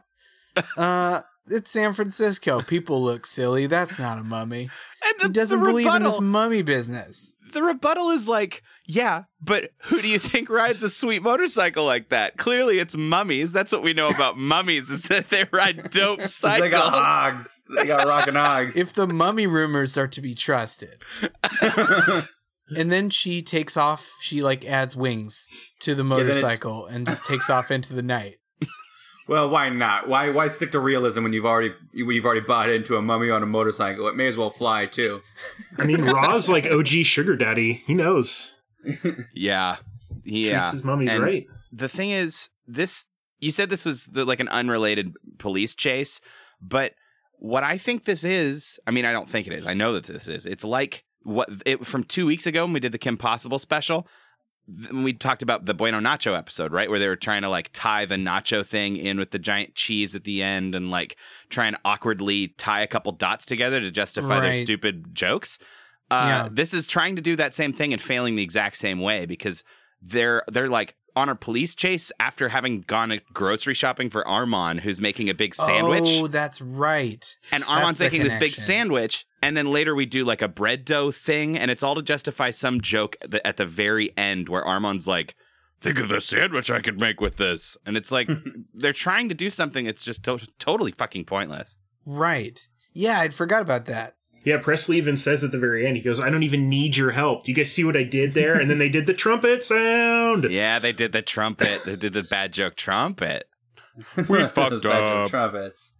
Uh, 0.77 1.21
it's 1.47 1.71
San 1.71 1.93
Francisco. 1.93 2.63
People 2.63 3.03
look 3.03 3.27
silly. 3.27 3.67
That's 3.67 3.99
not 3.99 4.19
a 4.19 4.23
mummy. 4.23 4.69
and 5.05 5.15
the, 5.21 5.27
He 5.27 5.33
doesn't 5.33 5.59
the 5.61 5.65
believe 5.65 5.93
in 5.95 6.03
this 6.03 6.21
mummy 6.21 6.63
business. 6.63 7.35
the 7.53 7.63
rebuttal 7.63 8.11
is 8.11 8.29
like, 8.29 8.63
yeah, 8.87 9.25
but 9.41 9.71
who 9.85 10.03
do 10.03 10.09
you 10.09 10.19
think 10.19 10.51
rides 10.51 10.83
a 10.83 10.91
sweet 10.91 11.23
motorcycle 11.23 11.85
like 11.85 12.09
that? 12.11 12.37
Clearly, 12.37 12.79
it's 12.79 12.97
mummies. 12.97 13.53
That's 13.53 13.71
what 13.73 13.83
we 13.83 13.93
know 13.93 14.09
about 14.09 14.37
mummies 14.53 14.91
is 14.91 15.03
that 15.05 15.31
they 15.31 15.45
ride 15.53 15.91
dope 15.91 16.23
cycles. 16.23 16.61
They 16.61 16.69
got 16.71 16.93
hogs. 16.93 17.63
They 17.75 17.85
got 17.85 18.07
rockin' 18.07 18.35
hogs. 18.35 18.77
if 18.77 18.93
the 18.93 19.07
mummy 19.07 19.47
rumors 19.47 19.97
are 19.97 20.09
to 20.09 20.21
be 20.21 20.35
trusted. 20.35 21.01
and 22.77 22.91
then 22.91 23.11
she 23.11 23.43
takes 23.43 23.77
off, 23.77 24.11
she 24.21 24.43
like 24.43 24.65
adds 24.65 24.97
wings 24.97 25.47
to 25.81 25.95
the 25.95 26.05
motorcycle 26.05 26.87
and 26.87 27.07
just 27.07 27.25
takes 27.25 27.49
off 27.49 27.71
into 27.71 27.95
the 27.95 28.03
night. 28.03 28.37
Well, 29.31 29.49
why 29.49 29.69
not? 29.69 30.09
Why 30.09 30.31
why 30.31 30.49
stick 30.49 30.73
to 30.73 30.81
realism 30.81 31.23
when 31.23 31.33
you've 31.33 31.47
already 31.47 31.73
when 31.95 32.17
you've 32.17 32.25
already 32.25 32.41
bought 32.41 32.69
into 32.69 32.97
a 32.97 33.03
mummy 33.03 33.31
on 33.31 33.45
a 33.45 33.47
motorcycle? 33.47 34.09
It 34.09 34.17
may 34.17 34.27
as 34.27 34.37
well 34.37 34.51
fly 34.51 34.87
too. 34.87 35.23
I 35.79 35.85
mean, 35.85 36.03
Ra's 36.03 36.49
like 36.49 36.67
OG 36.71 36.89
sugar 36.89 37.37
daddy. 37.37 37.75
He 37.75 37.95
knows. 37.95 38.57
Yeah, 39.33 39.77
yeah. 40.25 40.59
Treats 40.59 40.73
his 40.73 40.85
mummies 40.85 41.13
And 41.13 41.23
right. 41.23 41.47
The 41.73 41.89
thing 41.89 42.11
is, 42.11 42.49
this 42.67 43.07
you 43.39 43.53
said 43.53 43.71
this 43.71 43.85
was 43.85 44.07
the, 44.07 44.25
like 44.25 44.41
an 44.41 44.49
unrelated 44.49 45.15
police 45.39 45.77
chase, 45.77 46.21
but 46.61 46.95
what 47.39 47.63
I 47.63 47.79
think 47.79 48.07
this 48.07 48.25
is, 48.25 48.81
I 48.85 48.91
mean, 48.91 49.05
I 49.05 49.13
don't 49.13 49.29
think 49.29 49.47
it 49.47 49.53
is. 49.53 49.65
I 49.65 49.75
know 49.75 49.93
that 49.93 50.07
this 50.07 50.27
is. 50.27 50.45
It's 50.45 50.65
like 50.65 51.05
what 51.23 51.49
it 51.65 51.87
from 51.87 52.03
two 52.03 52.27
weeks 52.27 52.49
ago 52.49 52.65
when 52.65 52.73
we 52.73 52.81
did 52.81 52.91
the 52.91 52.99
Kim 52.99 53.17
Possible 53.17 53.61
special. 53.61 54.09
We 54.93 55.13
talked 55.13 55.43
about 55.43 55.65
the 55.65 55.75
Bueno 55.75 56.01
Nacho 56.01 56.37
episode, 56.37 56.73
right? 56.73 56.89
Where 56.91 56.99
they 56.99 57.09
were 57.09 57.17
trying 57.17 57.43
to 57.43 57.49
like 57.49 57.71
tie 57.73 58.05
the 58.07 58.17
nacho 58.17 58.65
thing 58.65 58.97
in 58.97 59.19
with 59.19 59.31
the 59.31 59.39
giant 59.39 59.75
cheese 59.75 60.15
at 60.15 60.25
the 60.25 60.43
end 60.43 60.75
and 60.75 60.91
like 60.91 61.17
try 61.49 61.67
and 61.67 61.77
awkwardly 61.85 62.49
tie 62.59 62.83
a 62.83 62.87
couple 62.87 63.13
dots 63.13 63.47
together 63.47 63.81
to 63.81 63.91
justify 63.91 64.41
their 64.41 64.63
stupid 64.65 65.15
jokes. 65.15 65.59
Uh, 66.11 66.25
Yeah. 66.27 66.49
This 66.51 66.73
is 66.75 66.87
trying 66.87 67.17
to 67.17 67.23
do 67.23 67.37
that 67.37 67.55
same 67.55 67.73
thing 67.73 67.93
and 67.93 68.01
failing 68.03 68.37
the 68.37 68.43
exact 68.43 68.77
same 68.77 69.01
way 69.01 69.27
because 69.27 69.65
they're 70.03 70.43
they're 70.51 70.69
like 70.69 70.95
on 71.17 71.29
a 71.29 71.35
police 71.35 71.75
chase 71.75 72.13
after 72.21 72.49
having 72.51 72.83
gone 72.83 73.21
grocery 73.35 73.75
shopping 73.75 74.09
for 74.11 74.23
Armon, 74.25 74.79
who's 74.81 75.01
making 75.01 75.29
a 75.29 75.35
big 75.35 75.55
sandwich, 75.57 76.05
Oh, 76.07 76.29
that's 76.29 76.61
right. 76.61 77.37
and 77.51 77.65
Armon's 77.65 77.99
making 77.99 78.23
this 78.23 78.35
big 78.39 78.51
sandwich, 78.53 79.27
and 79.43 79.57
then 79.57 79.67
later 79.71 79.95
we 79.95 80.07
do 80.07 80.25
like 80.25 80.43
a 80.43 80.49
bread 80.49 80.85
dough 80.85 81.11
thing, 81.11 81.57
and 81.59 81.71
it's 81.71 81.83
all 81.83 81.95
to 81.95 82.03
justify 82.03 82.51
some 82.51 82.81
joke 82.81 83.17
at 83.23 83.31
the, 83.31 83.47
at 83.47 83.57
the 83.57 83.67
very 83.67 84.17
end 84.17 84.49
where 84.49 84.65
Armon's 84.65 85.07
like. 85.07 85.35
Think 85.83 85.99
of 85.99 86.11
the 86.11 86.21
sandwich 86.21 86.71
I 86.71 86.83
could 86.83 87.01
make 87.01 87.23
with 87.23 87.37
this. 87.39 87.75
And 87.87 87.97
it's 87.97 88.13
like 88.13 88.29
they're 88.75 88.93
trying 88.93 89.31
to 89.31 89.35
do 89.35 89.49
something 89.49 89.87
that's 89.87 90.05
just 90.05 90.23
to- 90.25 90.47
totally 90.59 90.93
fucking 90.93 91.25
pointless. 91.25 91.79
Right. 92.05 92.69
Yeah, 92.93 93.21
I'd 93.21 93.33
forgot 93.33 93.63
about 93.63 93.87
that. 93.87 94.13
Yeah, 94.45 94.59
Presley 94.59 94.99
even 94.99 95.17
says 95.17 95.43
at 95.43 95.53
the 95.53 95.59
very 95.59 95.87
end, 95.87 95.97
he 95.97 96.03
goes, 96.03 96.21
I 96.21 96.29
don't 96.29 96.43
even 96.43 96.69
need 96.69 96.99
your 96.99 97.13
help. 97.13 97.45
Do 97.45 97.51
you 97.53 97.57
guys 97.57 97.73
see 97.73 97.83
what 97.85 97.97
I 97.97 98.03
did 98.03 98.35
there? 98.35 98.61
And 98.61 98.69
then 98.69 98.77
they 98.77 98.91
did 98.91 99.07
the 99.07 99.15
trumpet 99.15 99.65
sound. 99.65 100.45
Yeah, 100.51 100.79
they 100.81 100.93
did 100.93 101.13
the 101.13 101.23
trumpet. 101.23 101.83
They 101.87 101.97
did 101.97 102.13
the 102.13 102.25
bad 102.25 102.53
joke 102.53 102.77
trumpet. 102.77 103.49
We 104.17 104.23
Those 104.25 104.51
fucked 104.51 104.55
bad 104.55 104.83
joke 104.83 104.93
up. 104.93 105.31
trumpets. 105.31 105.97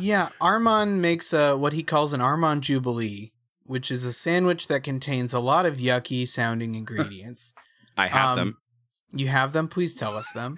Yeah, 0.00 0.28
Armon 0.40 0.98
makes 1.00 1.32
a 1.32 1.56
what 1.56 1.72
he 1.72 1.82
calls 1.82 2.12
an 2.12 2.20
Armon 2.20 2.60
Jubilee 2.60 3.32
which 3.64 3.90
is 3.90 4.06
a 4.06 4.12
sandwich 4.14 4.66
that 4.68 4.82
contains 4.82 5.34
a 5.34 5.38
lot 5.40 5.66
of 5.66 5.76
yucky 5.76 6.26
sounding 6.26 6.74
ingredients. 6.74 7.52
I 7.98 8.06
have 8.08 8.30
Um, 8.30 8.36
them. 8.38 8.56
You 9.12 9.28
have 9.28 9.52
them? 9.52 9.68
Please 9.68 9.92
tell 9.94 10.16
us 10.16 10.32
them. 10.32 10.56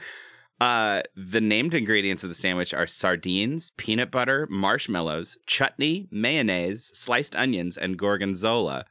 Uh, 0.61 1.03
the 1.17 1.41
named 1.41 1.75
ingredients 1.75 2.23
of 2.23 2.29
the 2.29 2.37
sandwich 2.37 2.73
are 2.73 2.87
sardines, 2.87 3.73
peanut 3.77 4.13
butter, 4.13 4.47
marshmallows, 4.49 5.39
chutney, 5.45 6.07
mayonnaise, 6.13 6.91
sliced 6.95 7.35
onions, 7.35 7.77
and 7.77 7.99
gorgonzola. 7.99 8.85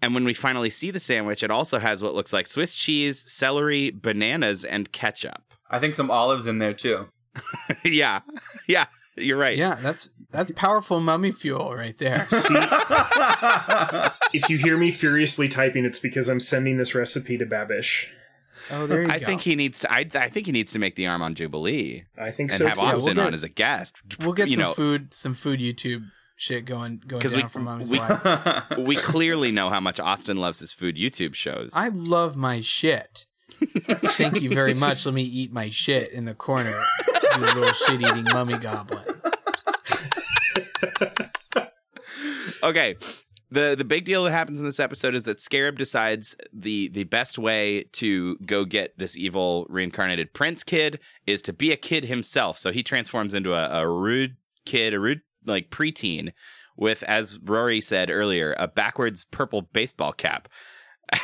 And 0.00 0.14
when 0.14 0.24
we 0.24 0.32
finally 0.32 0.70
see 0.70 0.90
the 0.90 0.98
sandwich, 0.98 1.42
it 1.42 1.50
also 1.50 1.78
has 1.78 2.02
what 2.02 2.14
looks 2.14 2.32
like 2.32 2.46
Swiss 2.46 2.72
cheese, 2.72 3.30
celery, 3.30 3.90
bananas, 3.90 4.64
and 4.64 4.90
ketchup. 4.92 5.42
I 5.70 5.78
think 5.78 5.94
some 5.94 6.10
olives 6.10 6.46
in 6.46 6.58
there 6.58 6.72
too. 6.72 7.08
yeah, 7.84 8.20
yeah, 8.66 8.86
you're 9.22 9.38
right. 9.38 9.56
Yeah, 9.56 9.76
that's 9.82 10.08
that's 10.30 10.50
powerful 10.52 11.00
mummy 11.00 11.32
fuel 11.32 11.74
right 11.74 11.96
there. 11.98 12.26
See, 12.28 12.54
if 14.32 14.48
you 14.48 14.58
hear 14.58 14.76
me 14.78 14.90
furiously 14.90 15.48
typing, 15.48 15.84
it's 15.84 15.98
because 15.98 16.28
I'm 16.28 16.40
sending 16.40 16.76
this 16.76 16.94
recipe 16.94 17.36
to 17.38 17.46
Babish. 17.46 18.06
Oh, 18.70 18.86
there 18.86 19.02
you 19.02 19.08
go. 19.08 19.14
I 19.14 19.18
go. 19.18 19.26
think 19.26 19.40
he 19.42 19.56
needs 19.56 19.80
to. 19.80 19.92
I, 19.92 20.08
I 20.14 20.28
think 20.28 20.46
he 20.46 20.52
needs 20.52 20.72
to 20.72 20.78
make 20.78 20.94
the 20.94 21.04
Armon 21.04 21.34
Jubilee 21.34 22.04
I 22.16 22.30
think 22.30 22.50
and 22.50 22.58
so 22.58 22.66
And 22.66 22.68
have 22.68 22.78
too. 22.78 22.82
we'll 22.84 22.96
Austin 22.96 23.14
get- 23.16 23.26
on 23.26 23.34
as 23.34 23.42
a 23.42 23.48
guest. 23.48 23.94
we'll 24.20 24.32
get 24.32 24.48
you 24.48 24.56
some 24.56 24.64
know, 24.64 24.72
food, 24.74 25.12
some 25.14 25.34
food 25.34 25.60
YouTube 25.60 26.04
shit 26.36 26.64
going 26.64 27.02
going 27.06 27.20
'Cause 27.22 27.32
down 27.32 27.42
we- 27.42 27.48
for 27.48 27.58
Mommy's 27.58 27.90
we- 27.90 27.98
life. 27.98 28.64
we 28.78 28.96
clearly 28.96 29.50
know 29.50 29.70
how 29.70 29.80
much 29.80 29.98
Austin 29.98 30.36
loves 30.36 30.60
his 30.60 30.72
food 30.72 30.96
YouTube 30.96 31.34
shows. 31.34 31.72
I 31.74 31.88
love 31.88 32.36
my 32.36 32.60
shit. 32.60 33.26
Thank 33.66 34.42
you 34.42 34.50
very 34.50 34.74
much. 34.74 35.06
Let 35.06 35.14
me 35.14 35.22
eat 35.22 35.52
my 35.52 35.70
shit 35.70 36.12
in 36.12 36.24
the 36.24 36.34
corner. 36.34 36.72
You 37.36 37.42
little 37.42 37.72
shit 37.72 38.00
eating 38.00 38.24
mummy 38.24 38.58
goblin. 38.58 39.04
okay. 42.62 42.96
The 43.52 43.74
the 43.76 43.84
big 43.84 44.04
deal 44.04 44.24
that 44.24 44.30
happens 44.30 44.60
in 44.60 44.66
this 44.66 44.78
episode 44.78 45.16
is 45.16 45.24
that 45.24 45.40
Scarab 45.40 45.76
decides 45.76 46.36
the 46.52 46.88
the 46.88 47.04
best 47.04 47.36
way 47.38 47.84
to 47.92 48.36
go 48.46 48.64
get 48.64 48.96
this 48.96 49.16
evil 49.16 49.66
reincarnated 49.68 50.32
prince 50.32 50.62
kid 50.62 51.00
is 51.26 51.42
to 51.42 51.52
be 51.52 51.72
a 51.72 51.76
kid 51.76 52.04
himself. 52.04 52.58
So 52.58 52.70
he 52.70 52.84
transforms 52.84 53.34
into 53.34 53.54
a, 53.54 53.82
a 53.82 53.88
rude 53.88 54.36
kid, 54.64 54.94
a 54.94 55.00
rude 55.00 55.22
like 55.44 55.70
preteen 55.70 56.32
with, 56.76 57.02
as 57.04 57.38
Rory 57.40 57.80
said 57.80 58.10
earlier, 58.10 58.54
a 58.58 58.68
backwards 58.68 59.24
purple 59.30 59.62
baseball 59.62 60.12
cap. 60.12 60.48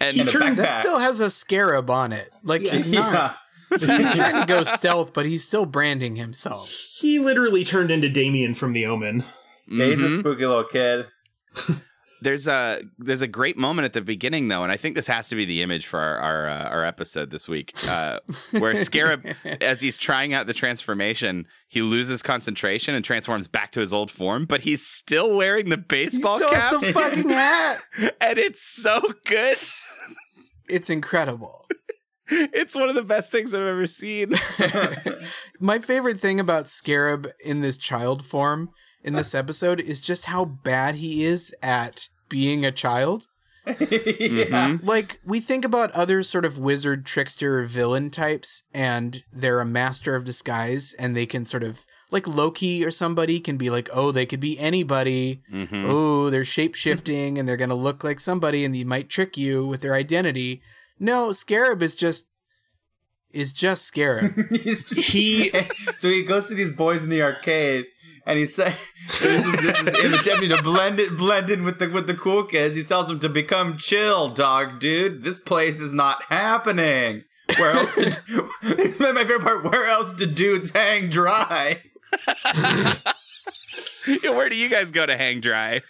and 0.00 0.14
He 0.14 0.20
And 0.20 0.30
turned- 0.30 0.58
That 0.58 0.74
still 0.74 0.98
has 0.98 1.20
a 1.20 1.30
scarab 1.30 1.90
on 1.90 2.12
it. 2.12 2.30
Like 2.42 2.62
he's 2.62 2.88
not. 2.90 3.36
Yeah. 3.70 3.96
He's 3.98 4.10
trying 4.14 4.40
to 4.40 4.46
go 4.46 4.62
stealth, 4.62 5.12
but 5.12 5.26
he's 5.26 5.44
still 5.44 5.66
branding 5.66 6.16
himself. 6.16 6.70
He 6.70 7.18
literally 7.18 7.64
turned 7.64 7.90
into 7.90 8.08
Damien 8.08 8.54
from 8.54 8.72
The 8.72 8.86
Omen. 8.86 9.24
Yeah, 9.66 9.86
he's 9.86 9.98
a 10.00 10.16
Mhm. 10.16 10.20
spooky 10.20 10.46
little 10.46 10.64
kid. 10.64 11.06
There's 12.20 12.48
a 12.48 12.82
there's 12.98 13.22
a 13.22 13.26
great 13.26 13.56
moment 13.56 13.84
at 13.84 13.92
the 13.92 14.00
beginning 14.00 14.48
though, 14.48 14.62
and 14.62 14.72
I 14.72 14.76
think 14.76 14.94
this 14.94 15.06
has 15.06 15.28
to 15.28 15.36
be 15.36 15.44
the 15.44 15.62
image 15.62 15.86
for 15.86 16.00
our 16.00 16.18
our, 16.18 16.48
uh, 16.48 16.68
our 16.68 16.84
episode 16.84 17.30
this 17.30 17.48
week, 17.48 17.72
uh, 17.88 18.20
where 18.58 18.74
Scarab, 18.76 19.24
as 19.60 19.80
he's 19.80 19.96
trying 19.96 20.34
out 20.34 20.46
the 20.46 20.54
transformation, 20.54 21.46
he 21.68 21.82
loses 21.82 22.22
concentration 22.22 22.94
and 22.94 23.04
transforms 23.04 23.46
back 23.46 23.72
to 23.72 23.80
his 23.80 23.92
old 23.92 24.10
form, 24.10 24.46
but 24.46 24.62
he's 24.62 24.84
still 24.84 25.36
wearing 25.36 25.68
the 25.68 25.76
He 25.76 25.82
baseball 25.82 26.38
still 26.38 26.50
cap, 26.50 26.72
has 26.72 26.80
the 26.80 26.92
fucking 26.92 27.28
hat. 27.28 27.82
and 28.20 28.38
it's 28.38 28.62
so 28.62 29.00
good. 29.26 29.58
It's 30.68 30.90
incredible. 30.90 31.66
It's 32.30 32.74
one 32.74 32.90
of 32.90 32.94
the 32.94 33.02
best 33.02 33.30
things 33.30 33.54
I've 33.54 33.62
ever 33.62 33.86
seen. 33.86 34.34
My 35.60 35.78
favorite 35.78 36.20
thing 36.20 36.38
about 36.38 36.68
Scarab 36.68 37.26
in 37.42 37.62
this 37.62 37.78
child 37.78 38.22
form 38.22 38.68
in 39.04 39.14
this 39.14 39.34
episode 39.34 39.80
is 39.80 40.00
just 40.00 40.26
how 40.26 40.44
bad 40.44 40.96
he 40.96 41.24
is 41.24 41.54
at 41.62 42.08
being 42.28 42.64
a 42.64 42.72
child. 42.72 43.26
yeah. 43.66 44.78
Like, 44.82 45.20
we 45.24 45.40
think 45.40 45.64
about 45.64 45.90
other 45.92 46.22
sort 46.22 46.44
of 46.44 46.58
wizard, 46.58 47.04
trickster, 47.04 47.62
villain 47.64 48.10
types, 48.10 48.62
and 48.72 49.22
they're 49.32 49.60
a 49.60 49.64
master 49.66 50.14
of 50.14 50.24
disguise, 50.24 50.94
and 50.98 51.14
they 51.16 51.26
can 51.26 51.44
sort 51.44 51.62
of, 51.62 51.84
like 52.10 52.26
Loki 52.26 52.82
or 52.84 52.90
somebody 52.90 53.38
can 53.40 53.56
be 53.58 53.68
like, 53.68 53.88
oh, 53.92 54.10
they 54.10 54.24
could 54.24 54.40
be 54.40 54.58
anybody. 54.58 55.42
Mhm. 55.52 55.84
Oh, 55.86 56.30
they're 56.30 56.44
shape 56.44 56.74
shifting 56.74 57.38
and 57.38 57.46
they're 57.46 57.58
going 57.58 57.68
to 57.68 57.74
look 57.74 58.02
like 58.02 58.18
somebody 58.20 58.64
and 58.64 58.74
they 58.74 58.84
might 58.84 59.10
trick 59.10 59.36
you 59.36 59.66
with 59.66 59.82
their 59.82 59.92
identity. 59.92 60.62
No, 60.98 61.32
Scarab 61.32 61.82
is 61.82 61.94
just, 61.94 62.28
is 63.30 63.52
just 63.52 63.84
Scarab. 63.84 64.32
He's 64.62 64.84
just, 64.84 65.10
He- 65.10 65.50
so 65.98 66.08
he 66.08 66.22
goes 66.22 66.48
to 66.48 66.54
these 66.54 66.72
boys 66.72 67.04
in 67.04 67.10
the 67.10 67.20
arcade 67.20 67.84
and 68.28 68.38
he 68.38 68.46
says 68.46 68.92
this 69.20 69.44
is 69.44 69.52
this 69.62 69.80
is 69.80 69.88
him 69.88 70.14
attempting 70.14 70.50
to 70.50 70.62
blend 70.62 71.00
it 71.00 71.16
blend 71.16 71.50
in 71.50 71.64
with 71.64 71.78
the 71.80 71.88
with 71.88 72.06
the 72.06 72.14
cool 72.14 72.44
kids. 72.44 72.76
He 72.76 72.82
tells 72.84 73.08
them 73.08 73.18
to 73.20 73.28
become 73.28 73.76
chill, 73.78 74.28
dog 74.28 74.78
dude. 74.78 75.24
This 75.24 75.40
place 75.40 75.80
is 75.80 75.92
not 75.92 76.22
happening. 76.24 77.24
Where 77.58 77.72
else 77.72 77.94
did 77.94 78.18
my 79.00 79.24
favorite 79.24 79.40
part, 79.40 79.64
where 79.64 79.86
else 79.86 80.12
did 80.12 80.34
dudes 80.34 80.70
hang 80.70 81.08
dry? 81.08 81.82
Where 84.22 84.48
do 84.48 84.54
you 84.54 84.70
guys 84.70 84.90
go 84.90 85.04
to 85.04 85.14
hang 85.16 85.40
dry? 85.40 85.82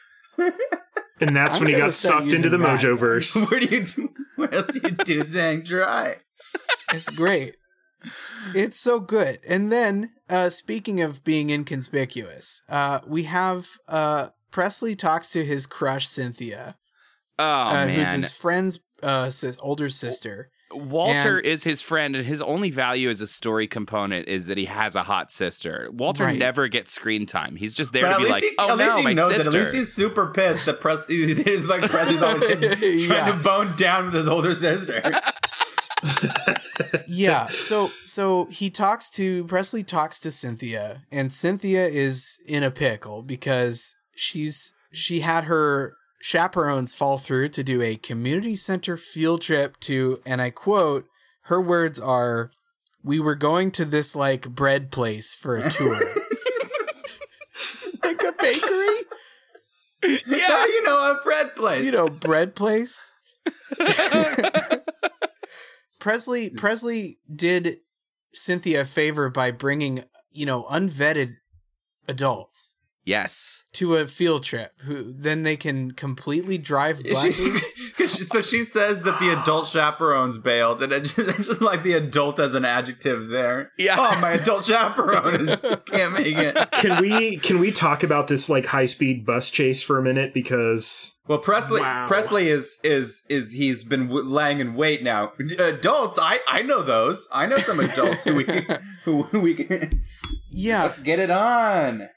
And 1.21 1.37
that's 1.37 1.57
I'm 1.57 1.65
when 1.65 1.73
he 1.73 1.79
got 1.79 1.95
sucked 1.95 2.33
into 2.33 2.49
the 2.49 2.59
that. 2.59 2.81
Mojo 2.81 2.99
verse. 2.99 3.37
Where 3.49 3.61
do 3.61 3.67
you 3.67 4.09
where 4.37 4.53
else 4.53 4.73
do 4.73 4.81
you 4.89 4.91
dudes 4.93 5.35
hang 5.35 5.63
dry? 5.63 6.17
It's 6.93 7.09
great. 7.11 7.57
It's 8.55 8.77
so 8.79 9.01
good. 9.01 9.39
And 9.49 9.71
then, 9.73 10.11
uh, 10.29 10.51
speaking 10.51 11.01
of 11.01 11.25
being 11.25 11.51
inconspicuous, 11.51 12.63
uh, 12.69 13.01
we 13.07 13.25
have 13.25 13.67
uh, 13.89 14.29
Presley 14.51 14.95
talks 14.97 15.31
to 15.31 15.45
his 15.45 15.67
crush 15.67 16.07
Cynthia, 16.07 16.77
Oh 17.39 17.45
uh, 17.45 17.73
man, 17.87 17.89
who's 17.91 18.13
his 18.13 18.33
friend's 18.33 18.81
uh, 19.03 19.31
sis- 19.31 19.59
older 19.61 19.89
sister. 19.89 20.51
Walter 20.71 21.39
And- 21.39 21.47
is 21.47 21.65
his 21.65 21.81
friend, 21.81 22.15
and 22.15 22.27
his 22.27 22.43
only 22.43 22.71
value 22.71 23.09
as 23.09 23.23
a 23.23 23.27
story 23.27 23.67
component 23.67 24.29
is 24.29 24.47
that 24.47 24.59
he 24.59 24.67
has 24.67 24.95
a 24.95 25.03
hot 25.05 25.31
sister. 25.31 25.89
Walter 25.93 26.25
Right. 26.25 26.37
never 26.39 26.69
gets 26.69 26.93
screen 26.93 27.25
time. 27.25 27.57
He's 27.57 27.75
just 27.75 27.93
there 27.95 28.03
But 28.03 28.09
to 28.09 28.15
at 28.17 28.19
be 28.19 28.25
least 28.25 28.35
like, 28.35 28.43
he, 28.43 28.55
"Oh 28.59 28.71
at 28.73 28.77
least 28.79 28.91
no, 28.91 28.97
he 28.99 29.03
my 29.05 29.13
knows 29.15 29.29
sister." 29.35 29.43
it. 29.51 29.55
At 29.55 29.61
least 29.61 29.75
he's 29.75 29.93
super 29.95 30.27
pissed 30.27 30.67
that 30.67 30.81
Press 30.83 31.07
he's 31.09 31.67
like 31.67 31.89
Presley's 31.91 32.21
always 32.23 32.43
trying 32.47 32.99
Yeah. 33.09 33.33
to 33.33 33.37
bone 33.39 33.77
down 33.77 34.07
with 34.07 34.15
his 34.15 34.29
older 34.29 34.55
sister. 34.55 35.01
yeah 37.09 37.47
so 37.49 37.91
so 38.05 38.47
he 38.47 38.71
talks 38.71 39.11
to 39.11 39.45
presley 39.45 39.83
talks 39.83 40.19
to 40.19 40.31
cynthia 40.31 41.03
and 41.11 41.33
cynthia 41.33 41.87
is 41.87 42.39
in 42.47 42.63
a 42.63 42.71
pickle 42.71 43.23
because 43.23 43.97
she's 44.15 44.73
she 44.93 45.21
had 45.21 45.45
her 45.45 45.95
chaperones 46.21 46.95
fall 46.95 47.19
through 47.19 47.49
to 47.49 47.63
do 47.65 47.83
a 47.83 47.97
community 47.97 48.57
center 48.57 48.97
field 48.97 49.41
trip 49.41 49.79
to 49.81 50.21
and 50.25 50.41
i 50.41 50.51
quote 50.51 51.05
her 51.43 51.61
words 51.61 51.99
are 51.99 52.51
we 53.03 53.19
were 53.19 53.35
going 53.35 53.71
to 53.73 53.85
this 53.85 54.15
like 54.15 54.49
bread 54.51 54.91
place 54.91 55.35
for 55.35 55.57
a 55.57 55.71
tour 55.71 55.99
like 58.05 58.23
a 58.23 58.33
bakery? 58.33 59.05
Yeah, 60.27 60.67
you 60.67 60.83
know, 60.85 61.13
a 61.13 61.21
bread 61.23 61.57
place. 61.57 61.85
you 61.85 61.93
know 61.93 62.09
bread 62.09 62.55
place 62.55 63.11
presley 65.99 66.51
presley 66.51 67.19
did 67.35 67.79
cynthia 68.33 68.83
a 68.83 68.85
favor 68.85 69.29
by 69.31 69.51
bringing 69.51 70.05
you 70.31 70.47
know 70.47 70.65
unvetted 70.65 71.37
adults. 72.07 72.77
Yes, 73.05 73.63
to 73.79 73.97
a 73.97 74.07
field 74.07 74.43
trip 74.45 74.73
who 74.83 75.13
then 75.13 75.43
they 75.43 75.57
can 75.57 75.91
completely 75.93 76.59
drive 76.59 77.03
buses 77.11 77.75
She- 77.99 78.07
so 78.25 78.41
she 78.41 78.63
says 78.65 79.03
that 79.03 79.19
the 79.21 79.31
adult 79.41 79.67
chaperones 79.69 80.39
bailed, 80.39 80.83
and 80.83 80.93
it 80.93 81.01
just, 81.01 81.19
it's 81.19 81.47
just 81.49 81.61
like 81.61 81.83
the 81.83 81.93
adult 81.95 82.39
as 82.41 82.55
an 82.55 82.65
adjective 82.65 83.29
there. 83.29 83.73
Yeah. 83.77 83.97
Oh, 83.99 84.19
my 84.21 84.31
adult 84.31 84.65
chaperone 84.65 85.49
is, 85.49 85.57
can't 85.87 86.13
make 86.15 86.27
it. 86.37 86.71
Can 86.73 87.01
we 87.03 87.37
can 87.39 87.59
we 87.59 87.71
talk 87.71 88.03
about 88.03 88.29
this 88.29 88.49
like 88.49 88.67
high 88.67 88.87
speed 88.87 89.27
bus 89.27 89.51
chase 89.51 89.83
for 89.83 89.99
a 89.99 90.03
minute? 90.03 90.33
Because 90.33 91.19
Well, 91.27 91.39
Presley, 91.39 91.81
Wow. 91.83 92.07
Presley 92.07 92.49
is 92.49 92.79
is 92.83 93.23
is 93.29 93.53
he's 93.53 93.85
been 93.85 94.07
w- 94.09 94.25
laying 94.27 94.61
in 94.61 94.75
wait 94.75 95.03
now. 95.03 95.33
Adults, 95.59 96.19
I 96.21 96.39
I 96.49 96.63
know 96.63 96.83
those. 96.83 97.29
I 97.33 97.47
know 97.47 97.59
some 97.59 97.81
adults 97.81 98.25
who 98.25 98.37
we 98.37 98.45
who, 99.05 99.25
who 99.25 99.41
we 99.41 99.55
can. 99.55 100.03
yeah 100.51 100.83
Let's 100.85 100.99
get 100.99 101.19
it 101.19 101.31
on. 101.31 102.09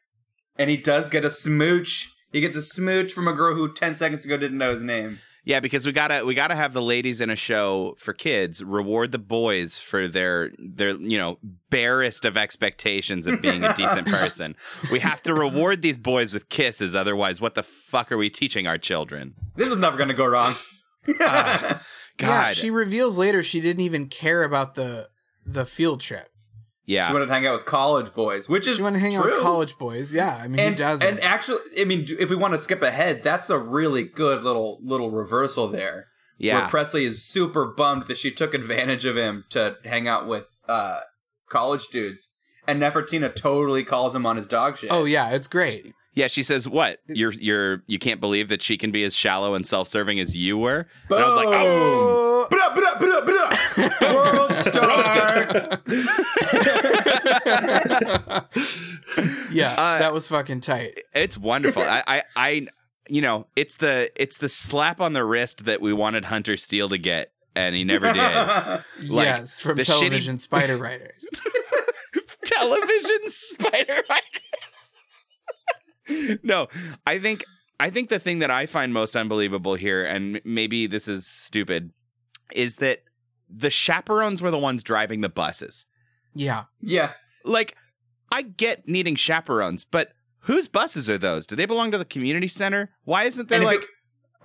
And 0.58 0.70
he 0.70 0.78
does 0.78 1.10
get 1.10 1.26
a 1.26 1.30
smooch. 1.30 2.14
He 2.32 2.42
gets 2.42 2.56
a 2.58 2.62
smooch 2.62 3.12
from 3.14 3.28
a 3.28 3.34
girl 3.34 3.56
who 3.56 3.72
ten 3.74 3.96
seconds 3.96 4.26
ago 4.26 4.38
didn't 4.38 4.58
know 4.58 4.72
his 4.72 4.84
name. 4.84 5.20
yeah, 5.44 5.60
because 5.60 5.86
we 5.86 5.92
gotta 5.92 6.24
we 6.26 6.34
gotta 6.34 6.56
have 6.56 6.74
the 6.74 6.82
ladies 6.82 7.20
in 7.20 7.30
a 7.30 7.36
show 7.36 7.96
for 7.98 8.14
kids 8.14 8.64
reward 8.64 9.12
the 9.12 9.18
boys 9.18 9.78
for 9.78 10.08
their 10.08 10.52
their 10.60 10.96
you 10.98 11.18
know 11.18 11.38
barest 11.70 12.26
of 12.26 12.38
expectations 12.38 13.28
of 13.28 13.42
being 13.42 13.64
a 13.64 13.74
decent 13.74 14.08
person. 14.20 14.56
We 14.92 15.00
have 15.00 15.24
to 15.24 15.34
reward 15.34 15.82
these 15.82 15.98
boys 15.98 16.32
with 16.34 16.50
kisses, 16.50 16.96
otherwise, 16.96 17.42
what 17.42 17.56
the 17.56 17.64
fuck 17.64 18.12
are 18.12 18.18
we 18.18 18.30
teaching 18.30 18.68
our 18.68 18.78
children? 18.78 19.34
This 19.56 19.68
is 19.70 19.78
never 19.78 19.98
gonna 19.98 20.14
go 20.14 20.26
wrong. 20.26 20.54
Ah, 21.20 21.82
God, 22.18 22.28
yeah 22.28 22.52
she 22.54 22.70
reveals 22.70 23.18
later 23.18 23.42
she 23.42 23.60
didn't 23.62 23.84
even 23.84 24.08
care 24.08 24.44
about 24.44 24.76
the 24.76 25.08
the 25.46 25.66
field 25.66 26.02
trip 26.02 26.28
Yeah. 26.92 27.08
She 27.08 27.14
wanted 27.14 27.28
to 27.28 27.34
hang 27.34 27.48
out 27.48 27.54
with 27.54 27.66
college 27.66 28.14
boys, 28.14 28.50
which 28.50 28.68
is 28.68 28.76
She 28.78 28.84
want 28.84 28.96
to 28.96 29.00
hang 29.00 29.16
out 29.16 29.24
true. 29.24 29.32
with 29.32 29.42
college 29.42 29.78
boys. 29.78 30.14
Yeah, 30.14 30.38
I 30.44 30.48
mean, 30.48 30.60
and, 30.60 30.70
who 30.78 30.84
doesn't? 30.84 31.08
and 31.08 31.20
actually, 31.22 31.60
I 31.80 31.86
mean, 31.86 32.06
if 32.20 32.30
we 32.30 32.36
want 32.36 32.54
to 32.54 32.58
skip 32.60 32.82
ahead, 32.82 33.24
that's 33.24 33.50
a 33.50 33.58
really 33.58 34.04
good 34.04 34.44
little 34.44 34.80
little 34.84 35.10
reversal 35.10 35.68
there. 35.68 36.08
Yeah. 36.38 36.62
where 36.62 36.70
Presley 36.70 37.06
is 37.06 37.24
super 37.24 37.66
bummed 37.66 38.08
that 38.08 38.18
she 38.18 38.32
took 38.32 38.54
advantage 38.56 39.06
of 39.06 39.16
him 39.16 39.46
to 39.52 39.78
hang 39.86 40.08
out 40.08 40.28
with 40.28 40.58
uh, 40.68 41.02
college 41.50 41.88
dudes, 41.90 42.32
and 42.68 42.82
Nefertina 42.82 43.34
totally 43.36 43.84
calls 43.84 44.16
him 44.16 44.26
on 44.26 44.38
his 44.38 44.48
dog 44.48 44.78
shit. 44.78 44.90
oh 44.92 45.06
yeah, 45.06 45.30
it's 45.32 45.48
great. 45.48 45.94
Yeah, 46.14 46.28
she 46.28 46.44
says, 46.44 46.68
"What? 46.68 46.98
You're 47.08 47.32
you're 47.34 47.84
you 47.88 48.00
can't 48.00 48.20
believe 48.20 48.50
that 48.50 48.62
she 48.62 48.76
can 48.78 48.92
be 48.92 49.04
as 49.06 49.16
shallow 49.16 49.54
and 49.54 49.66
self-serving 49.66 50.20
as 50.20 50.36
you 50.36 50.58
were." 50.58 50.88
And 51.10 51.20
I 51.20 51.26
was 51.28 51.36
like, 51.38 51.48
"Oh, 51.52 52.48
World 54.02 54.56
star. 54.56 55.80
Yeah, 59.52 59.74
Uh, 59.78 60.00
that 60.00 60.14
was 60.14 60.28
fucking 60.28 60.62
tight. 60.62 61.00
it's 61.14 61.38
wonderful." 61.38 61.82
I, 61.84 62.04
I 62.08 62.24
I 62.36 62.68
you 63.10 63.22
know, 63.22 63.48
it's 63.56 63.78
the 63.78 64.12
it's 64.16 64.38
the 64.38 64.50
slap 64.50 65.02
on 65.02 65.14
the 65.14 65.24
wrist 65.26 65.66
that 65.66 65.82
we 65.82 65.94
wanted 65.94 66.26
Hunter 66.26 66.58
Steele 66.58 66.90
to 66.90 66.98
get, 66.98 67.32
and 67.56 67.76
he 67.76 67.84
never 67.84 68.12
did. 68.14 68.22
Like, 69.10 69.26
yes, 69.26 69.60
from 69.60 69.78
the 69.78 69.84
shitty- 69.84 70.00
television 70.00 70.38
spider 70.38 70.78
writers. 70.78 71.30
television 72.44 73.30
spider 73.30 74.04
writers. 74.10 76.40
no 76.44 76.68
i 77.08 77.18
think 77.20 77.44
i 77.80 77.90
think 77.90 78.10
the 78.10 78.20
thing 78.20 78.40
that 78.40 78.52
i 78.52 78.66
find 78.66 78.94
most 78.94 79.16
unbelievable 79.16 79.76
here 79.76 80.04
and 80.04 80.42
maybe 80.44 80.88
this 80.88 81.08
is 81.08 81.26
stupid 81.26 81.92
is 82.54 82.78
that 82.78 83.00
the 83.54 83.70
chaperones 83.70 84.42
were 84.42 84.52
the 84.52 84.58
ones 84.58 84.82
driving 84.84 85.22
the 85.22 85.30
buses 85.30 85.86
Yeah, 86.34 86.66
yeah, 86.80 87.12
like 87.44 87.76
i 88.32 88.42
get 88.42 88.88
needing 88.88 89.16
chaperones 89.16 89.84
but 89.84 90.14
whose 90.46 90.68
buses 90.68 91.10
are 91.10 91.18
those 91.18 91.46
do 91.46 91.56
they 91.56 91.66
belong 91.66 91.92
to 91.92 91.98
the 91.98 92.06
community 92.06 92.48
center 92.48 92.90
why 93.04 93.26
isn't 93.26 93.50
there 93.50 93.58
and 93.58 93.66
like 93.66 93.82
it, 93.82 93.90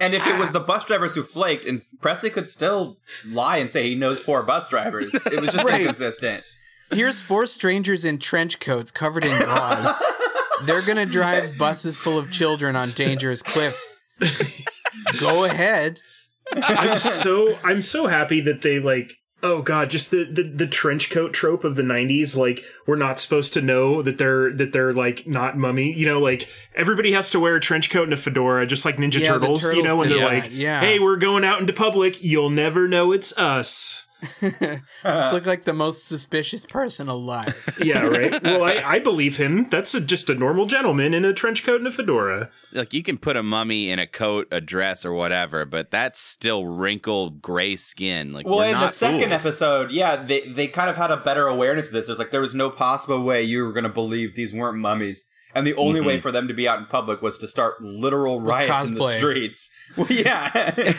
and 0.01 0.15
if 0.15 0.27
it 0.27 0.37
was 0.37 0.51
ah. 0.51 0.53
the 0.55 0.61
bus 0.61 0.85
drivers 0.85 1.15
who 1.15 1.23
flaked, 1.23 1.65
and 1.65 1.81
Presley 2.03 2.29
could 2.29 2.47
still 2.49 2.99
lie 3.25 3.57
and 3.57 3.73
say 3.73 3.89
he 3.89 3.95
knows 3.95 4.21
four 4.21 4.43
bus 4.43 4.69
drivers, 4.69 5.15
it 5.15 5.41
was 5.41 5.53
just 5.53 5.65
Right. 5.65 5.81
inconsistent. 5.81 6.45
here's 6.93 7.19
four 7.19 7.47
strangers 7.47 8.05
in 8.05 8.19
trench 8.19 8.61
coats 8.61 8.91
covered 8.91 9.25
in 9.25 9.39
gauze. 9.41 10.03
They're 10.65 10.83
gonna 10.83 11.07
drive 11.07 11.57
buses 11.57 11.97
full 11.97 12.19
of 12.19 12.31
children 12.31 12.77
on 12.77 12.91
dangerous 12.91 13.43
cliffs. 13.43 14.05
Go 15.21 15.45
ahead. 15.45 16.01
I'm 16.55 16.99
so 16.99 17.59
I'm 17.65 17.83
so 17.83 18.07
happy 18.07 18.41
that 18.43 18.63
they 18.63 18.79
like 18.79 19.13
oh 19.43 19.61
god 19.61 19.91
just 19.91 20.11
the, 20.11 20.25
the 20.25 20.43
the 20.43 20.67
trench 20.67 21.11
coat 21.11 21.33
trope 21.35 21.63
of 21.63 21.77
the 21.77 21.83
90s 21.83 22.37
like 22.37 22.65
we're 22.87 22.97
not 22.97 23.21
supposed 23.21 23.53
to 23.53 23.61
know 23.61 24.01
that 24.01 24.17
they're 24.17 24.51
that 24.53 24.73
they're 24.73 24.95
like 24.95 25.27
not 25.27 25.59
mummy 25.59 25.93
you 25.93 26.07
know 26.07 26.19
like 26.19 26.49
everybody 26.75 27.13
has 27.13 27.29
to 27.29 27.39
wear 27.39 27.57
a 27.57 27.61
trench 27.61 27.91
coat 27.91 28.05
and 28.05 28.15
a 28.15 28.17
fedora 28.17 28.67
just 28.67 28.85
like 28.87 28.97
ninja 28.97 29.21
Yeah, 29.21 29.35
the 29.35 29.41
turtles, 29.41 29.75
you 29.75 29.83
know 29.83 29.97
when 29.97 30.09
they're 30.09 30.19
that, 30.21 30.45
like 30.45 30.49
yeah. 30.53 30.81
hey 30.81 30.99
we're 30.99 31.17
going 31.17 31.45
out 31.45 31.61
into 31.61 31.73
public. 31.73 32.23
You'll 32.23 32.51
never 32.51 32.89
know 32.89 33.13
it's 33.13 33.37
us 33.37 34.06
It's 34.23 35.33
look 35.33 35.47
like 35.47 35.65
the 35.65 35.73
most 35.75 36.07
suspicious 36.09 36.65
person 36.65 37.09
alive. 37.09 37.55
yeah 37.83 38.01
right 38.01 38.43
well 38.43 38.65
I, 38.65 38.83
I 38.85 38.99
believe 39.11 39.37
him 39.37 39.69
that's 39.69 39.95
a, 39.95 40.01
just 40.01 40.31
a 40.31 40.35
normal 40.35 40.65
gentleman 40.65 41.13
in 41.15 41.25
a 41.25 41.33
trench 41.35 41.65
coat 41.65 41.77
and 41.81 41.87
a 41.87 41.91
fedora 41.91 42.51
like 42.73 42.93
you 42.95 43.03
can 43.03 43.19
put 43.19 43.37
a 43.37 43.43
mummy 43.43 43.91
in 43.91 43.99
a 43.99 44.07
coat 44.07 44.49
a 44.51 44.61
dress 44.61 45.05
or 45.05 45.13
whatever 45.13 45.65
but 45.67 45.91
that's 45.91 46.19
still 46.19 46.65
wrinkled 46.67 47.43
gray 47.43 47.77
skin 47.77 48.33
like 48.33 48.47
Well, 48.47 48.59
we're 48.59 48.67
in 48.73 48.79
the 48.79 48.89
second 48.89 49.21
fooled. 49.21 49.33
episode, 49.33 49.91
yeah, 49.91 50.17
they 50.17 50.41
they 50.41 50.67
kind 50.69 50.89
of 50.89 50.97
had 50.97 51.11
a 51.11 51.17
better 51.19 51.47
awareness 51.47 51.89
of 51.89 51.93
this. 51.93 52.07
There's 52.07 52.19
like 52.19 52.31
there 52.31 52.41
was 52.41 52.55
no 52.55 52.71
possible 52.71 53.23
way 53.23 53.43
you 53.43 53.65
were 53.65 53.73
going 53.73 53.85
to 53.85 53.91
believe 53.91 54.35
these 54.35 54.55
weren't 54.55 54.79
mummies, 54.79 55.27
and 55.55 55.67
the 55.67 55.75
only 55.77 56.01
way 56.01 56.19
for 56.21 56.31
them 56.33 56.49
to 56.49 56.55
be 56.55 56.67
out 56.69 56.79
in 56.79 56.87
public 56.87 57.23
was 57.23 57.37
to 57.39 57.49
start 57.49 57.81
literal 57.83 58.41
riots 58.41 58.89
in 58.89 58.95
the 58.95 59.09
streets. 59.11 59.71
Well, 59.97 60.07
yeah, 60.11 60.95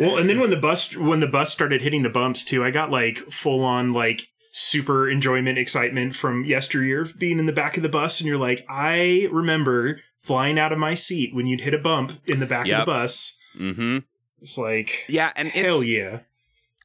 Well, 0.00 0.16
and 0.18 0.28
then 0.28 0.40
when 0.40 0.50
the 0.50 0.56
bus 0.56 0.96
when 0.96 1.20
the 1.20 1.26
bus 1.26 1.52
started 1.52 1.82
hitting 1.82 2.02
the 2.02 2.08
bumps 2.10 2.44
too, 2.44 2.64
I 2.64 2.70
got 2.70 2.90
like 2.90 3.18
full 3.18 3.62
on 3.64 3.92
like 3.92 4.28
super 4.52 5.08
enjoyment 5.08 5.58
excitement 5.58 6.14
from 6.16 6.44
yesteryear 6.44 7.02
of 7.02 7.18
being 7.18 7.38
in 7.38 7.46
the 7.46 7.52
back 7.52 7.76
of 7.76 7.82
the 7.84 7.88
bus 7.88 8.20
and 8.20 8.26
you're 8.26 8.36
like, 8.38 8.64
I 8.68 9.28
remember 9.30 10.00
flying 10.18 10.58
out 10.58 10.72
of 10.72 10.78
my 10.78 10.94
seat 10.94 11.34
when 11.34 11.46
you'd 11.46 11.60
hit 11.60 11.72
a 11.74 11.78
bump 11.78 12.12
in 12.26 12.40
the 12.40 12.46
back 12.46 12.66
Yep. 12.66 12.80
of 12.80 12.86
the 12.86 12.92
bus. 12.92 13.38
mm-hmm 13.58 13.98
It's 14.40 14.58
like 14.58 15.04
yeah 15.08 15.32
and 15.36 15.48
it's, 15.48 15.56
hell 15.56 15.82
yeah. 15.84 16.20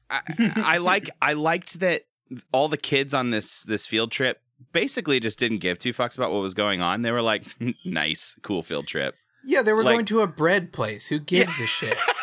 I, 0.08 0.20
I 0.56 0.78
like 0.78 1.10
I 1.20 1.32
liked 1.32 1.80
that 1.80 2.02
all 2.52 2.68
the 2.68 2.76
kids 2.76 3.12
on 3.14 3.30
this 3.30 3.62
this 3.64 3.86
field 3.86 4.12
trip 4.12 4.40
basically 4.72 5.18
just 5.20 5.38
didn't 5.38 5.58
give 5.58 5.78
two 5.78 5.92
fucks 5.92 6.16
about 6.16 6.32
what 6.32 6.42
was 6.42 6.54
going 6.54 6.80
on. 6.80 7.02
They 7.02 7.10
were 7.12 7.22
like, 7.22 7.44
"Nice, 7.84 8.36
cool 8.42 8.62
field 8.62 8.86
trip." 8.86 9.14
Yeah, 9.44 9.62
they 9.62 9.72
were 9.72 9.82
Like- 9.84 9.94
going 9.94 10.04
to 10.06 10.20
a 10.20 10.26
bread 10.26 10.72
place. 10.72 11.08
Who 11.08 11.18
gives 11.18 11.60
a 11.60 11.66
shit? 11.66 11.96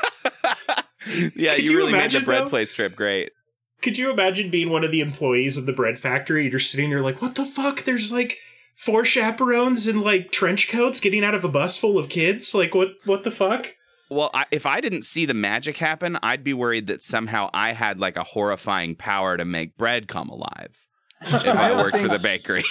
Yeah, 1.35 1.55
you, 1.55 1.71
you 1.71 1.77
really 1.77 1.91
made 1.91 1.99
imagine, 1.99 2.21
the 2.21 2.25
bread 2.25 2.45
though? 2.45 2.49
place 2.49 2.73
trip 2.73 2.95
great. 2.95 3.31
Could 3.81 3.97
you 3.97 4.11
imagine 4.11 4.49
being 4.49 4.69
one 4.69 4.83
of 4.83 4.91
the 4.91 5.01
employees 5.01 5.57
of 5.57 5.65
the 5.65 5.73
bread 5.73 5.99
factory? 5.99 6.49
You're 6.49 6.59
sitting 6.59 6.89
there 6.89 7.01
like, 7.01 7.21
what 7.21 7.35
the 7.35 7.45
fuck? 7.45 7.83
There's 7.83 8.13
like 8.13 8.37
four 8.75 9.05
chaperones 9.05 9.87
in 9.87 10.01
like 10.01 10.31
trench 10.31 10.69
coats 10.69 10.99
getting 10.99 11.23
out 11.23 11.35
of 11.35 11.43
a 11.43 11.49
bus 11.49 11.77
full 11.77 11.97
of 11.97 12.09
kids. 12.09 12.53
Like 12.55 12.73
what 12.73 12.91
what 13.05 13.23
the 13.23 13.31
fuck? 13.31 13.75
Well, 14.09 14.29
I, 14.33 14.45
if 14.51 14.65
I 14.65 14.79
didn't 14.79 15.03
see 15.05 15.25
the 15.25 15.33
magic 15.33 15.77
happen, 15.77 16.17
I'd 16.21 16.43
be 16.43 16.53
worried 16.53 16.87
that 16.87 17.01
somehow 17.01 17.49
I 17.53 17.73
had 17.73 17.99
like 17.99 18.15
a 18.15 18.23
horrifying 18.23 18.95
power 18.95 19.37
to 19.37 19.45
make 19.45 19.75
bread 19.77 20.07
come 20.07 20.29
alive. 20.29 20.77
If 21.25 21.45
I, 21.47 21.69
don't 21.69 21.77
worked 21.79 21.97
for 21.97 22.07
the 22.07 22.19
bakery, 22.19 22.63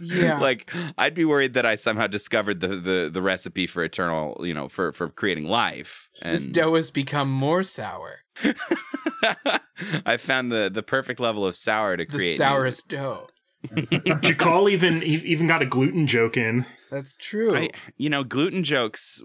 Yeah. 0.00 0.38
like 0.40 0.70
I'd 0.98 1.14
be 1.14 1.24
worried 1.24 1.54
that 1.54 1.66
I 1.66 1.74
somehow 1.74 2.06
discovered 2.06 2.60
the, 2.60 2.68
the, 2.68 3.10
the 3.12 3.22
recipe 3.22 3.66
for 3.66 3.82
eternal, 3.84 4.40
you 4.46 4.54
know, 4.54 4.68
for, 4.68 4.92
for 4.92 5.08
creating 5.08 5.44
life. 5.44 6.08
And 6.22 6.32
This 6.32 6.44
dough 6.46 6.74
has 6.74 6.90
become 6.90 7.30
more 7.30 7.62
sour. 7.64 8.20
I 10.06 10.16
found 10.16 10.50
the 10.52 10.70
the 10.72 10.82
perfect 10.82 11.20
level 11.20 11.46
of 11.46 11.56
sour 11.56 11.96
to 11.96 12.04
The 12.04 12.18
create. 12.18 12.36
sourest 12.36 12.88
dough. 12.88 13.28
Jakal 13.66 14.70
even 14.70 15.02
even 15.02 15.46
got 15.46 15.62
a 15.62 15.66
gluten 15.66 16.06
joke 16.06 16.36
in. 16.36 16.66
That's 16.90 17.16
true. 17.16 17.56
I, 17.56 17.70
you 17.96 18.10
know, 18.10 18.24
gluten 18.24 18.62
jokes. 18.64 19.22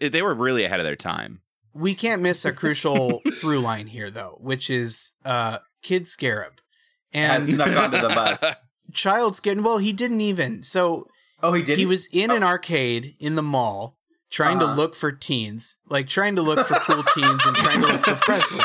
They 0.00 0.22
were 0.22 0.34
really 0.34 0.64
ahead 0.64 0.80
of 0.80 0.86
their 0.86 0.96
time. 0.96 1.40
We 1.72 1.94
can't 1.94 2.22
miss 2.22 2.44
a 2.44 2.52
crucial 2.52 3.20
through 3.40 3.60
line 3.60 3.88
here, 3.88 4.10
though, 4.10 4.38
which 4.40 4.70
is 4.70 5.12
uh, 5.24 5.58
Kid 5.82 6.06
Scarab. 6.06 6.60
And 7.14 7.42
And 7.42 7.44
snuck 7.44 7.76
onto 7.76 8.00
the 8.00 8.08
bus. 8.08 8.42
Child's 8.92 9.40
getting 9.40 9.62
well, 9.64 9.78
he 9.78 9.92
didn't 9.92 10.20
even. 10.20 10.62
So 10.62 11.06
Oh, 11.42 11.52
he 11.52 11.62
did. 11.62 11.78
he 11.78 11.86
was 11.86 12.08
in 12.12 12.30
an 12.30 12.42
arcade 12.42 13.14
in 13.20 13.34
the 13.36 13.42
mall 13.42 13.96
trying 14.30 14.58
Uh-huh. 14.58 14.74
to 14.74 14.80
look 14.80 14.94
for 14.96 15.12
teens, 15.12 15.76
like 15.88 16.06
trying 16.08 16.36
to 16.36 16.42
look 16.42 16.66
for 16.66 16.74
cool 16.80 17.02
teens 17.14 17.46
and 17.46 17.56
trying 17.56 17.80
to 17.82 17.86
look 17.88 18.02
for 18.04 18.14
Presley. 18.16 18.64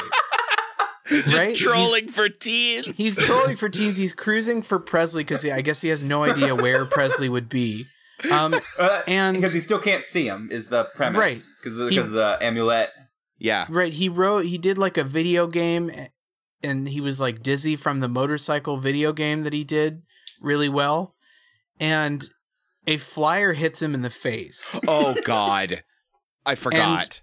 right? 1.33 1.57
He's, 1.57 2.11
for 2.11 2.29
teens. 2.29 2.91
he's 2.95 3.17
trolling 3.17 3.55
for 3.55 3.69
teens. 3.69 3.97
He's 3.97 4.13
cruising 4.13 4.61
for 4.61 4.79
Presley 4.79 5.23
because 5.23 5.43
I 5.45 5.61
guess 5.61 5.81
he 5.81 5.89
has 5.89 6.03
no 6.03 6.23
idea 6.23 6.55
where 6.55 6.85
Presley 6.85 7.29
would 7.29 7.49
be. 7.49 7.85
Um, 8.31 8.55
Uh, 8.77 9.01
and- 9.07 9.37
because 9.37 9.53
he 9.53 9.59
still 9.59 9.79
can't 9.79 10.03
see 10.03 10.25
him 10.25 10.49
is 10.51 10.67
the 10.67 10.85
premise. 10.95 11.17
Right. 11.17 11.41
Because 11.63 11.79
He- 11.79 11.89
because 11.95 12.11
the 12.11 12.37
amulet. 12.41 12.89
Yeah. 13.37 13.65
Right. 13.69 13.93
He 13.93 14.09
wrote, 14.09 14.45
he 14.45 14.57
did 14.57 14.77
like 14.77 14.97
a 14.97 15.03
video 15.03 15.47
game 15.47 15.89
and 16.63 16.87
he 16.89 17.01
was 17.01 17.19
like 17.21 17.41
dizzy 17.43 17.75
from 17.75 17.99
the 17.99 18.07
motorcycle 18.09 18.77
video 18.77 19.13
game 19.13 19.43
that 19.43 19.53
he 19.53 19.63
did 19.63 20.01
really 20.41 20.69
well. 20.69 21.15
And 21.79 22.27
a 22.87 22.97
flyer 22.97 23.53
hits 23.53 23.81
him 23.81 23.93
in 23.93 24.01
the 24.01 24.09
face. 24.09 24.79
Oh 24.87 25.15
God, 25.23 25.83
I 26.45 26.55
forgot. 26.55 27.21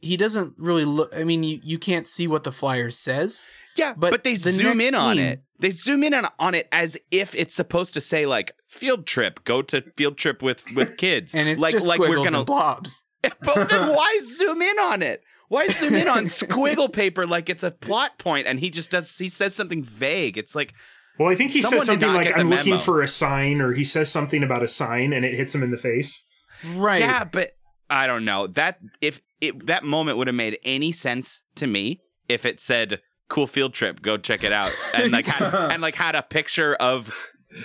He 0.00 0.16
doesn't 0.16 0.54
really 0.58 0.84
look, 0.84 1.10
I 1.16 1.24
mean, 1.24 1.42
you, 1.42 1.58
you 1.62 1.78
can't 1.78 2.06
see 2.06 2.28
what 2.28 2.44
the 2.44 2.52
flyer 2.52 2.90
says. 2.90 3.48
yeah, 3.76 3.94
but 3.96 4.10
but, 4.10 4.24
they 4.24 4.34
the 4.34 4.52
zoom 4.52 4.80
in 4.80 4.94
on 4.94 5.16
scene- 5.16 5.24
it. 5.24 5.42
They 5.58 5.70
zoom 5.70 6.04
in 6.04 6.12
on, 6.12 6.28
on 6.38 6.54
it 6.54 6.68
as 6.70 6.98
if 7.10 7.34
it's 7.34 7.54
supposed 7.54 7.94
to 7.94 8.00
say 8.02 8.26
like 8.26 8.52
field 8.68 9.06
trip. 9.06 9.42
Go 9.44 9.62
to 9.62 9.80
field 9.96 10.18
trip 10.18 10.42
with 10.42 10.62
with 10.74 10.98
kids. 10.98 11.34
And 11.34 11.48
it's 11.48 11.62
like 11.62 11.72
just 11.72 11.88
like 11.88 11.96
squiggles 11.96 12.18
we're 12.18 12.24
gonna. 12.26 12.38
and 12.38 12.46
blobs. 12.46 13.04
but 13.40 13.70
then 13.70 13.88
why 13.94 14.20
zoom 14.22 14.60
in 14.60 14.78
on 14.78 15.02
it? 15.02 15.22
Why 15.48 15.66
zoom 15.68 15.94
in 15.94 16.08
on 16.08 16.24
squiggle 16.26 16.92
paper 16.92 17.26
like 17.26 17.48
it's 17.48 17.62
a 17.62 17.70
plot 17.70 18.18
point? 18.18 18.46
And 18.46 18.58
he 18.60 18.70
just 18.70 18.90
does. 18.90 19.16
He 19.16 19.28
says 19.28 19.54
something 19.54 19.82
vague. 19.84 20.36
It's 20.38 20.54
like 20.54 20.72
Well, 21.18 21.28
I 21.30 21.34
think 21.36 21.52
he 21.52 21.62
says 21.62 21.86
something 21.86 22.12
like, 22.12 22.36
"I'm 22.36 22.50
looking 22.50 22.70
memo." 22.72 22.82
for 22.82 23.02
a 23.02 23.08
sign," 23.08 23.60
or 23.60 23.72
he 23.72 23.84
says 23.84 24.10
something 24.10 24.42
about 24.42 24.62
a 24.62 24.68
sign, 24.68 25.12
and 25.12 25.24
it 25.24 25.34
hits 25.34 25.54
him 25.54 25.62
in 25.62 25.70
the 25.70 25.78
face. 25.78 26.26
Right. 26.74 27.00
Yeah, 27.00 27.24
but 27.24 27.52
I 27.88 28.06
don't 28.06 28.24
know 28.24 28.46
that 28.48 28.78
if 29.00 29.20
it, 29.40 29.66
that 29.66 29.84
moment 29.84 30.18
would 30.18 30.26
have 30.26 30.34
made 30.36 30.58
any 30.64 30.90
sense 30.92 31.40
to 31.56 31.66
me 31.66 32.00
if 32.28 32.44
it 32.44 32.60
said 32.60 33.00
"cool 33.28 33.46
field 33.46 33.72
trip, 33.74 34.02
go 34.02 34.16
check 34.16 34.42
it 34.42 34.52
out," 34.52 34.72
and 34.96 35.12
like 35.12 35.26
had, 35.26 35.54
and 35.72 35.80
like 35.82 35.94
had 35.94 36.16
a 36.16 36.22
picture 36.22 36.74
of 36.74 37.14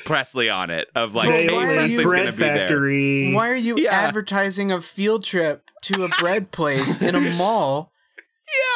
Presley 0.06 0.50
on 0.50 0.70
it 0.70 0.88
of 0.94 1.16
like, 1.16 1.26
So 1.26 1.32
hey, 1.32 1.48
why 1.52 1.66
are 1.66 1.86
you- 1.88 1.98
gonna 1.98 2.08
bread 2.10 2.26
be 2.32 2.38
there. 2.38 2.58
factory. 2.60 3.34
Why 3.34 3.50
are 3.50 3.56
you 3.56 3.78
Yeah. 3.80 3.90
advertising 3.96 4.72
a 4.72 4.80
field 4.80 5.24
trip 5.26 5.71
to 5.84 6.04
a 6.04 6.10
bread 6.20 6.52
place 6.52 7.02
in 7.02 7.16
a 7.16 7.20
mall 7.38 7.92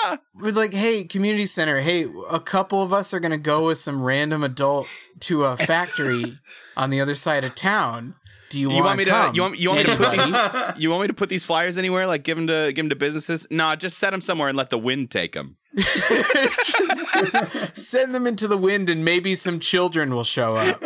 Yeah. 0.03 0.17
was 0.33 0.55
like, 0.55 0.73
"Hey, 0.73 1.03
community 1.03 1.45
center. 1.45 1.81
Hey, 1.81 2.05
a 2.31 2.39
couple 2.39 2.81
of 2.81 2.91
us 2.93 3.13
are 3.13 3.19
gonna 3.19 3.37
go 3.37 3.67
with 3.67 3.77
some 3.77 4.01
random 4.01 4.43
adults 4.43 5.11
to 5.21 5.43
a 5.43 5.57
factory 5.57 6.39
on 6.77 6.89
the 6.89 6.99
other 7.01 7.15
side 7.15 7.43
of 7.43 7.55
town. 7.55 8.15
Do 8.49 8.59
you, 8.61 8.69
You 8.69 8.75
want 8.75 8.85
want 8.85 8.97
me 8.99 9.03
to? 9.05 9.09
come? 9.11 9.35
You 9.35 9.41
want, 9.41 9.57
you 9.59 9.69
want 9.69 9.79
me 9.87 9.95
to 9.95 9.97
put 9.97 10.11
these? 10.11 10.73
You 10.81 10.89
want 10.89 11.01
me 11.01 11.07
to 11.07 11.13
put 11.13 11.29
these 11.29 11.43
flyers 11.43 11.77
anywhere? 11.77 12.05
Like 12.07 12.23
give 12.23 12.37
them 12.37 12.47
to 12.47 12.71
give 12.73 12.83
them 12.83 12.89
to 12.89 12.95
businesses? 12.95 13.47
No, 13.49 13.75
just 13.75 13.97
set 13.97 14.11
them 14.11 14.21
somewhere 14.21 14.47
and 14.49 14.57
let 14.57 14.69
the 14.69 14.77
wind 14.77 15.09
take 15.11 15.33
them. 15.33 15.57
just, 15.75 17.03
just 17.13 17.75
send 17.77 18.13
them 18.15 18.25
into 18.27 18.47
the 18.47 18.55
wind, 18.57 18.89
and 18.89 19.03
maybe 19.03 19.35
some 19.35 19.59
children 19.59 20.13
will 20.13 20.23
show 20.23 20.55
up. 20.55 20.81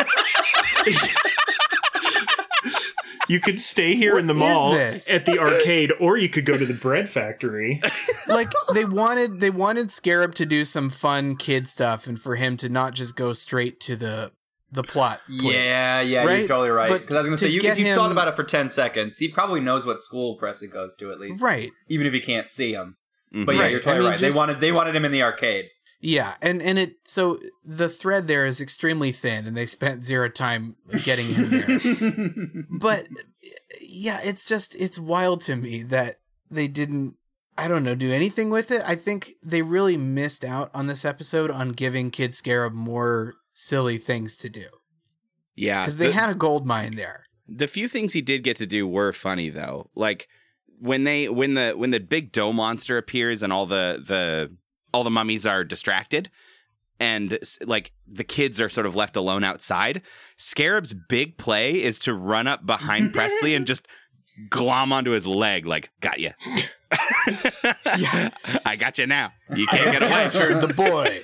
You 3.30 3.40
could 3.40 3.62
stay 3.62 3.96
here 3.96 4.18
in 4.18 4.28
the 4.28 4.34
mall 4.34 4.72
this? 4.72 5.14
at 5.14 5.26
the 5.26 5.38
arcade, 5.40 5.94
or 6.00 6.18
you 6.18 6.28
could 6.30 6.46
go 6.46 6.58
to 6.58 6.66
the 6.66 6.74
bread 6.74 7.08
factory. 7.08 7.80
like 8.28 8.48
they 8.74 8.86
wanted 8.86 9.40
they 9.40 9.52
wanted 9.52 9.92
Scarab 9.92 10.34
to 10.36 10.46
do 10.46 10.64
some 10.66 10.90
fun 10.90 11.36
kid 11.36 11.68
stuff 11.68 12.08
and 12.08 12.20
for 12.20 12.36
him 12.36 12.58
to 12.58 12.70
not 12.70 12.94
just 12.96 13.16
go 13.16 13.32
straight 13.34 13.80
to 13.82 13.96
the 13.96 14.32
the 14.72 14.84
plot. 14.84 15.22
Place, 15.28 15.70
Yeah, 15.72 16.02
yeah, 16.02 16.24
right? 16.26 16.40
you're 16.40 16.48
totally 16.48 16.70
right. 16.70 16.92
Because 16.92 17.16
I 17.16 17.20
was 17.22 17.28
gonna 17.28 17.38
say, 17.38 17.48
you, 17.50 17.62
if 17.64 17.78
you 17.80 17.86
him- 17.86 17.96
thought 17.96 18.12
about 18.12 18.28
it 18.28 18.36
for 18.36 18.44
ten 18.44 18.70
seconds, 18.70 19.18
he 19.20 19.28
probably 19.28 19.62
knows 19.62 19.86
what 19.86 20.00
school 20.00 20.36
Presley 20.36 20.68
goes 20.68 20.96
to 20.96 21.12
at 21.12 21.20
least, 21.20 21.42
right. 21.42 21.72
even 21.88 22.06
if 22.08 22.14
you 22.14 22.22
can't 22.22 22.48
see 22.48 22.74
him. 22.74 22.98
But 23.32 23.54
yeah, 23.56 23.62
Right. 23.62 23.72
you're 23.72 23.80
I 23.80 23.84
totally 23.84 24.00
mean, 24.02 24.10
right. 24.12 24.20
just- 24.20 24.36
they 24.36 24.40
wanted 24.40 24.60
they 24.60 24.72
wanted 24.72 24.96
him 24.96 25.06
in 25.06 25.12
the 25.12 25.22
arcade. 25.24 25.66
Yeah, 26.02 26.36
and 26.41 26.62
and 26.62 26.80
it 26.80 26.95
so 27.04 27.38
the 27.64 27.89
thread 27.89 28.28
there 28.28 28.45
is 28.45 28.62
extremely 28.62 29.12
thin, 29.12 29.45
and 29.45 29.56
they 29.58 29.66
spent 29.66 30.04
zero 30.04 30.30
time 30.30 30.76
getting 31.04 31.26
him 31.26 31.50
there. 31.50 32.64
but 32.80 33.08
yeah, 33.82 34.20
it's 34.24 34.45
just 34.47 34.76
it's 34.76 34.97
wild 34.97 35.41
to 35.41 35.56
me 35.56 35.84
that 35.84 36.16
they 36.50 36.68
didn't. 36.68 37.16
I 37.58 37.68
don't 37.68 37.84
know, 37.84 37.95
do 37.95 38.10
anything 38.14 38.50
with 38.50 38.72
it. 38.72 38.82
I 38.88 38.95
think 38.95 39.34
they 39.43 39.62
really 39.62 39.97
missed 39.97 40.45
out 40.45 40.72
on 40.74 40.88
this 40.88 41.04
episode 41.04 41.52
on 41.52 41.74
giving 41.74 42.10
Kid 42.12 42.34
Scarab 42.34 42.72
more 42.72 43.36
silly 43.54 43.97
things 43.97 44.38
to 44.38 44.50
do 44.50 44.68
Yeah, 45.56 45.82
because 45.82 45.97
they 45.97 46.08
the- 46.08 46.14
had 46.14 46.30
a 46.30 46.36
gold 46.36 46.66
mine 46.66 46.95
there. 46.95 47.26
The 47.50 47.68
few 47.68 47.89
things 47.89 48.14
he 48.14 48.22
did 48.22 48.45
get 48.45 48.56
to 48.58 48.66
do 48.66 48.88
were 48.88 49.12
funny 49.12 49.50
though. 49.50 49.89
Like 49.95 50.30
when 50.80 51.04
they 51.04 51.28
when 51.28 51.56
the 51.56 51.74
when 51.74 51.91
the 51.91 52.00
big 52.00 52.32
dough 52.32 52.54
monster 52.54 52.97
appears 52.97 53.43
and 53.43 53.52
all 53.52 53.66
the 53.66 54.02
the 54.08 54.56
all 54.94 55.04
the 55.04 55.10
mummies 55.10 55.46
are 55.46 55.64
distracted 55.64 56.30
and 57.00 57.40
like 57.66 57.94
the 58.08 58.24
kids 58.24 58.60
are 58.60 58.70
sort 58.70 58.86
of 58.86 58.96
left 58.96 59.16
alone 59.16 59.44
outside. 59.44 60.02
Scarab's 60.38 60.94
big 60.94 61.38
play 61.38 61.82
is 61.82 61.98
to 62.00 62.14
run 62.14 62.48
up 62.48 62.66
behind 62.66 63.14
Presley 63.16 63.56
and 63.56 63.66
just 63.66 63.88
glom 64.50 64.92
onto 64.94 65.12
his 65.12 65.26
leg 65.28 65.66
like 65.66 65.90
got 66.02 66.20
you. 66.20 66.32
I 68.66 68.76
got 68.78 68.98
you 68.98 69.08
now. 69.08 69.32
You 69.54 69.68
can't 69.68 69.92
get 69.92 70.02
away. 70.02 70.10
Captured 70.10 70.60
the 70.62 70.74
boy. 70.74 71.22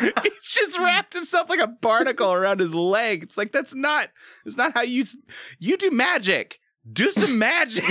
He's 0.22 0.50
just 0.50 0.78
wrapped 0.78 1.14
himself 1.14 1.48
like 1.48 1.60
a 1.60 1.66
barnacle 1.68 2.32
around 2.32 2.60
his 2.60 2.74
leg. 2.74 3.22
It's 3.22 3.36
like 3.36 3.52
that's 3.52 3.74
not. 3.74 4.08
It's 4.44 4.56
not 4.56 4.74
how 4.74 4.82
you. 4.82 5.04
You 5.58 5.76
do 5.76 5.90
magic. 5.90 6.58
Do 6.92 7.12
some 7.12 7.38
magic. 7.38 7.84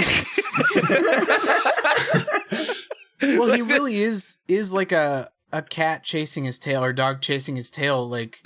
well, 3.22 3.54
he 3.54 3.62
really 3.62 3.96
is 3.96 4.38
is 4.48 4.74
like 4.74 4.92
a 4.92 5.30
a 5.52 5.62
cat 5.62 6.04
chasing 6.04 6.44
his 6.44 6.60
tail 6.60 6.84
or 6.84 6.94
dog 6.94 7.22
chasing 7.22 7.56
his 7.56 7.70
tail. 7.70 8.08
Like 8.08 8.40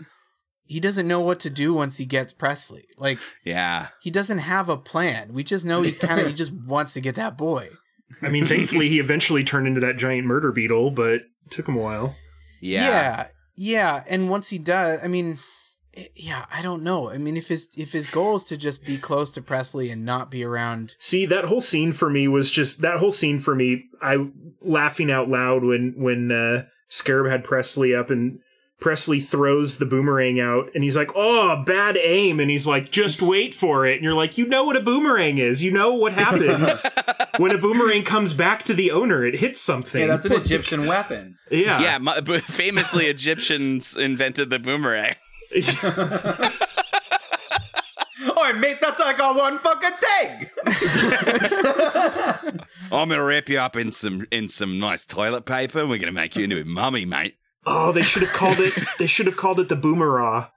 he 0.65 0.79
doesn't 0.79 1.07
know 1.07 1.21
what 1.21 1.39
to 1.39 1.49
do 1.49 1.73
once 1.73 1.97
he 1.97 2.05
gets 2.05 2.33
Presley. 2.33 2.85
Like 2.97 3.19
yeah. 3.43 3.87
he 4.01 4.11
doesn't 4.11 4.39
have 4.39 4.69
a 4.69 4.77
plan. 4.77 5.33
We 5.33 5.43
just 5.43 5.65
know 5.65 5.81
he 5.81 5.93
kind 5.93 6.19
of 6.19 6.27
he 6.27 6.33
just 6.33 6.53
wants 6.65 6.93
to 6.93 7.01
get 7.01 7.15
that 7.15 7.37
boy. 7.37 7.69
I 8.21 8.29
mean, 8.29 8.45
thankfully, 8.45 8.89
he 8.89 8.99
eventually 8.99 9.43
turned 9.43 9.67
into 9.67 9.81
that 9.81 9.97
giant 9.97 10.25
murder 10.25 10.51
beetle, 10.51 10.91
but 10.91 11.13
it 11.13 11.23
took 11.49 11.67
him 11.67 11.75
a 11.75 11.81
while. 11.81 12.15
Yeah. 12.61 12.87
yeah, 12.87 13.27
yeah. 13.55 14.03
And 14.09 14.29
once 14.29 14.49
he 14.49 14.57
does, 14.57 15.03
I 15.03 15.07
mean, 15.07 15.37
yeah, 16.15 16.45
I 16.53 16.61
don't 16.61 16.83
know. 16.83 17.09
I 17.09 17.17
mean, 17.17 17.37
if 17.37 17.47
his 17.47 17.73
if 17.77 17.91
his 17.91 18.05
goal 18.07 18.35
is 18.35 18.43
to 18.45 18.57
just 18.57 18.85
be 18.85 18.97
close 18.97 19.31
to 19.33 19.41
Presley 19.41 19.89
and 19.89 20.05
not 20.05 20.29
be 20.31 20.43
around, 20.43 20.95
See, 20.99 21.25
that 21.25 21.45
whole 21.45 21.61
scene 21.61 21.93
for 21.93 22.09
me 22.09 22.27
was 22.27 22.51
just 22.51 22.81
that 22.81 22.97
whole 22.97 23.11
scene 23.11 23.39
for 23.39 23.55
me. 23.55 23.85
I 24.01 24.27
laughing 24.61 25.11
out 25.11 25.29
loud 25.29 25.63
when 25.63 25.93
when 25.97 26.31
uh, 26.31 26.65
Scarab 26.87 27.31
had 27.31 27.43
Presley 27.43 27.95
up 27.95 28.09
and 28.09 28.39
Presley 28.79 29.19
throws 29.19 29.79
the 29.79 29.87
boomerang 29.87 30.39
out 30.39 30.69
and 30.75 30.83
he's 30.83 30.95
like, 30.95 31.09
"Oh, 31.15 31.63
bad 31.65 31.97
aim," 31.97 32.39
and 32.39 32.51
he's 32.51 32.67
like, 32.67 32.91
"Just 32.91 33.23
wait 33.23 33.55
for 33.55 33.87
it." 33.87 33.95
And 33.95 34.03
you're 34.03 34.13
like, 34.13 34.37
"You 34.37 34.45
know 34.45 34.63
what 34.65 34.77
a 34.77 34.81
boomerang 34.81 35.39
is? 35.39 35.63
You 35.63 35.71
know 35.71 35.93
what 35.95 36.13
happens 36.13 36.85
when 37.37 37.51
a 37.51 37.57
boomerang 37.57 38.03
comes 38.03 38.35
back 38.35 38.61
to 38.65 38.75
the 38.75 38.91
owner? 38.91 39.25
It 39.25 39.37
hits 39.39 39.59
something." 39.59 40.01
Yeah, 40.01 40.05
that's 40.07 40.27
an 40.27 40.33
Egyptian 40.33 40.85
weapon. 40.85 41.39
yeah, 41.49 41.79
Yeah. 41.81 41.97
mu- 41.97 42.21
but 42.21 42.43
famously, 42.43 43.07
Egyptians 43.07 43.97
invented 43.97 44.51
the 44.51 44.59
boomerang. 44.59 45.15
Oh, 48.39 48.53
mate, 48.53 48.77
that's 48.81 48.99
like 48.99 49.19
on 49.19 49.35
one 49.35 49.57
fucking 49.57 49.89
thing. 49.99 50.47
I'm 52.91 53.09
gonna 53.09 53.23
wrap 53.23 53.49
you 53.49 53.59
up 53.59 53.75
in 53.75 53.91
some 53.91 54.25
in 54.31 54.47
some 54.47 54.79
nice 54.79 55.05
toilet 55.05 55.45
paper. 55.45 55.81
and 55.81 55.89
We're 55.89 55.97
gonna 55.99 56.11
make 56.11 56.35
you 56.35 56.43
into 56.43 56.59
a 56.61 56.65
mummy, 56.65 57.05
mate. 57.05 57.35
Oh, 57.65 57.91
they 57.91 58.01
should 58.01 58.21
have 58.23 58.33
called 58.33 58.59
it. 58.59 58.73
They 58.99 59.07
should 59.07 59.25
have 59.25 59.35
called 59.37 59.59
it 59.59 59.69
the 59.69 59.75
boomerang. 59.75 60.47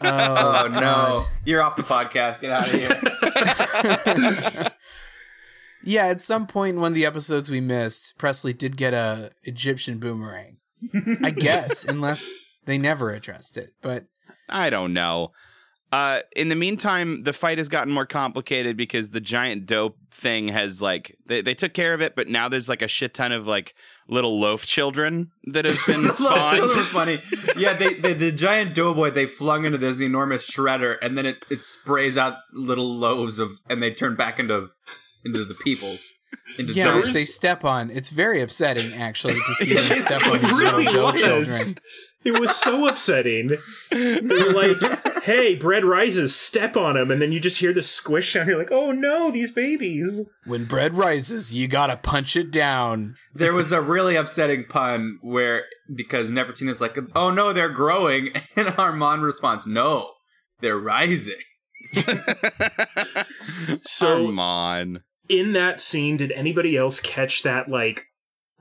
Oh, 0.00 0.64
oh 0.64 0.68
no, 0.68 1.24
you're 1.44 1.60
off 1.60 1.76
the 1.76 1.82
podcast. 1.82 2.40
Get 2.40 2.50
out 2.50 2.72
of 2.72 2.80
here. 4.58 4.68
yeah, 5.84 6.06
at 6.06 6.20
some 6.20 6.46
point 6.46 6.76
in 6.76 6.80
one 6.80 6.92
of 6.92 6.96
the 6.96 7.04
episodes 7.06 7.50
we 7.50 7.60
missed, 7.60 8.16
Presley 8.18 8.52
did 8.54 8.76
get 8.76 8.94
a 8.94 9.30
Egyptian 9.42 9.98
boomerang. 9.98 10.58
I 11.22 11.30
guess, 11.30 11.84
unless 11.84 12.40
they 12.64 12.78
never 12.78 13.12
addressed 13.12 13.56
it, 13.56 13.70
but. 13.80 14.06
I 14.48 14.70
don't 14.70 14.92
know. 14.92 15.32
Uh, 15.92 16.20
in 16.34 16.48
the 16.48 16.54
meantime, 16.54 17.22
the 17.24 17.32
fight 17.34 17.58
has 17.58 17.68
gotten 17.68 17.92
more 17.92 18.06
complicated 18.06 18.76
because 18.76 19.10
the 19.10 19.20
giant 19.20 19.66
dope 19.66 19.96
thing 20.10 20.48
has 20.48 20.80
like 20.80 21.16
they, 21.26 21.42
they 21.42 21.54
took 21.54 21.74
care 21.74 21.92
of 21.94 22.00
it, 22.00 22.14
but 22.16 22.28
now 22.28 22.48
there's 22.48 22.68
like 22.68 22.80
a 22.82 22.88
shit 22.88 23.12
ton 23.14 23.30
of 23.32 23.46
like 23.46 23.74
little 24.08 24.40
loaf 24.40 24.64
children 24.66 25.30
that 25.44 25.64
have 25.66 25.78
been 25.86 26.02
That 26.06 26.16
spawned. 26.16 26.60
was 26.60 26.88
funny. 26.88 27.20
Yeah, 27.56 27.74
they, 27.74 27.94
they 27.94 28.14
the 28.14 28.32
giant 28.32 28.74
doughboy 28.74 29.10
they 29.10 29.26
flung 29.26 29.64
into 29.66 29.76
this 29.78 30.00
enormous 30.00 30.50
shredder, 30.50 30.96
and 31.02 31.16
then 31.16 31.26
it, 31.26 31.36
it 31.50 31.62
sprays 31.62 32.16
out 32.16 32.38
little 32.54 32.88
loaves 32.90 33.38
of, 33.38 33.52
and 33.68 33.82
they 33.82 33.92
turn 33.92 34.16
back 34.16 34.38
into 34.40 34.68
into 35.24 35.44
the 35.44 35.54
peoples. 35.54 36.12
Into 36.58 36.72
Yeah, 36.72 36.84
giant- 36.84 37.04
which 37.04 37.12
they 37.14 37.22
step 37.24 37.64
on. 37.64 37.90
It's 37.90 38.08
very 38.10 38.40
upsetting, 38.40 38.92
actually, 38.94 39.34
to 39.34 39.54
see 39.54 39.74
them 39.74 39.84
step 39.96 40.26
on 40.26 40.40
these 40.40 40.58
really 40.58 40.84
little 40.86 41.12
dough 41.12 41.16
children. 41.18 41.60
It 42.24 42.38
was 42.38 42.54
so 42.54 42.86
upsetting. 42.86 43.56
They're 43.90 44.52
like, 44.52 45.22
"Hey, 45.24 45.56
bread 45.56 45.84
rises, 45.84 46.34
step 46.36 46.76
on 46.76 46.96
him," 46.96 47.10
and 47.10 47.20
then 47.20 47.32
you 47.32 47.40
just 47.40 47.58
hear 47.58 47.72
the 47.72 47.82
squish 47.82 48.32
sound. 48.32 48.48
You're 48.48 48.58
like, 48.58 48.70
"Oh 48.70 48.92
no, 48.92 49.30
these 49.30 49.52
babies!" 49.52 50.24
When 50.44 50.64
bread 50.64 50.94
rises, 50.96 51.52
you 51.52 51.66
gotta 51.68 51.96
punch 51.96 52.36
it 52.36 52.50
down. 52.50 53.16
There 53.34 53.52
was 53.54 53.72
a 53.72 53.80
really 53.80 54.14
upsetting 54.16 54.64
pun 54.68 55.18
where 55.22 55.64
because 55.94 56.30
Nefertina's 56.30 56.80
like, 56.80 56.96
"Oh 57.16 57.30
no, 57.30 57.52
they're 57.52 57.68
growing," 57.68 58.28
and 58.56 58.68
Armon 58.68 59.22
responds, 59.22 59.66
"No, 59.66 60.12
they're 60.60 60.78
rising." 60.78 61.34
So 63.82 64.26
Come 64.26 64.38
on. 64.38 65.00
in 65.28 65.52
that 65.52 65.80
scene, 65.80 66.16
did 66.16 66.32
anybody 66.32 66.76
else 66.76 67.00
catch 67.00 67.42
that 67.42 67.68
like 67.68 68.06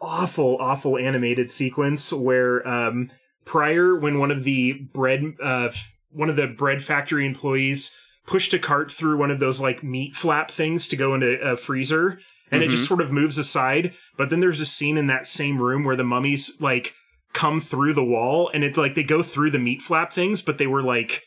awful, 0.01 0.57
awful 0.59 0.97
animated 0.97 1.49
sequence 1.51 2.11
where 2.11 2.67
um 2.67 3.09
prior 3.45 3.95
when 3.95 4.19
one 4.19 4.31
of 4.31 4.43
the 4.43 4.73
bread 4.93 5.33
uh 5.41 5.69
one 6.11 6.29
of 6.29 6.35
the 6.35 6.47
bread 6.47 6.83
factory 6.83 7.25
employees 7.25 7.97
pushed 8.25 8.53
a 8.53 8.59
cart 8.59 8.91
through 8.91 9.17
one 9.17 9.31
of 9.31 9.39
those 9.39 9.61
like 9.61 9.83
meat 9.83 10.15
flap 10.15 10.51
things 10.51 10.87
to 10.87 10.95
go 10.95 11.13
into 11.13 11.39
a 11.41 11.55
freezer 11.55 12.19
and 12.51 12.61
it 12.61 12.69
just 12.69 12.87
sort 12.87 13.01
of 13.01 13.11
moves 13.11 13.37
aside 13.37 13.93
but 14.17 14.29
then 14.29 14.39
there's 14.39 14.61
a 14.61 14.65
scene 14.65 14.97
in 14.97 15.07
that 15.07 15.25
same 15.25 15.61
room 15.61 15.83
where 15.83 15.95
the 15.95 16.03
mummies 16.03 16.57
like 16.59 16.93
come 17.33 17.59
through 17.59 17.93
the 17.93 18.03
wall 18.03 18.51
and 18.53 18.63
it 18.63 18.77
like 18.77 18.93
they 18.93 19.03
go 19.03 19.23
through 19.23 19.49
the 19.49 19.59
meat 19.59 19.81
flap 19.81 20.11
things 20.11 20.41
but 20.41 20.57
they 20.57 20.67
were 20.67 20.83
like 20.83 21.23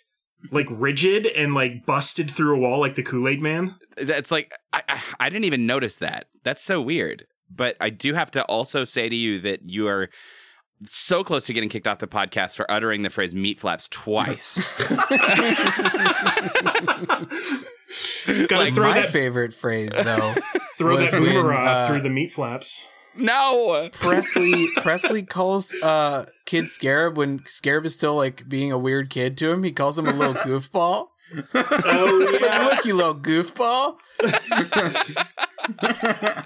like 0.51 0.67
rigid 0.71 1.27
and 1.27 1.55
like 1.55 1.87
busted 1.87 2.31
through 2.31 2.55
a 2.55 2.59
wall 2.59 2.79
like 2.79 2.95
the 2.95 3.03
kool-aid 3.03 3.41
man 3.41 3.75
That's 3.97 4.31
like 4.31 4.53
I, 4.73 4.83
I 4.89 5.01
I 5.21 5.29
didn't 5.29 5.45
even 5.45 5.67
notice 5.67 5.97
that. 5.97 6.27
That's 6.43 6.63
so 6.63 6.81
weird. 6.81 7.27
But 7.51 7.77
I 7.81 7.91
do 7.91 8.15
have 8.15 8.31
to 8.33 8.43
also 8.45 8.85
say 8.85 9.09
to 9.09 9.15
you 9.15 9.41
that 9.41 9.69
you 9.69 9.87
are 9.87 10.11
so 10.91 11.25
close 11.25 11.47
to 11.47 11.53
getting 11.53 11.69
kicked 11.69 11.87
off 11.87 11.99
the 11.99 12.07
podcast 12.07 12.57
for 12.57 12.71
uttering 12.71 13.03
the 13.03 13.11
phrase 13.11 13.35
meat 13.35 13.61
flaps 13.61 13.89
twice. 13.89 14.77
gotta 18.49 18.65
Like 18.65 18.75
throw 18.75 18.89
My 18.89 19.01
that 19.01 19.09
favorite 19.11 19.53
phrase, 19.55 19.97
though, 20.03 20.19
throw 20.79 20.97
was 20.99 21.11
that 21.11 21.21
when, 21.21 21.33
boomerang 21.33 21.67
uh, 21.67 21.89
through 21.89 22.01
the 22.03 22.11
meat 22.11 22.33
flaps. 22.33 22.87
no. 23.17 23.89
Presley 23.93 24.67
Presley 24.77 25.23
calls 25.23 25.75
uh 25.83 26.25
kid 26.47 26.69
Scarab 26.69 27.17
when 27.17 27.45
Scarab 27.47 27.85
is 27.87 27.95
still 27.95 28.17
like 28.17 28.49
being 28.49 28.73
a 28.73 28.79
weird 28.79 29.11
kid 29.11 29.37
to 29.39 29.51
him. 29.53 29.63
He 29.63 29.73
calls 29.73 29.99
him 29.99 30.07
a 30.07 30.13
little 30.13 30.35
goofball. 30.43 31.09
Oh, 31.55 32.27
He's 32.31 32.43
like, 32.43 32.71
look, 32.77 32.85
you 32.85 32.95
little 32.95 33.15
goofball. 33.15 33.97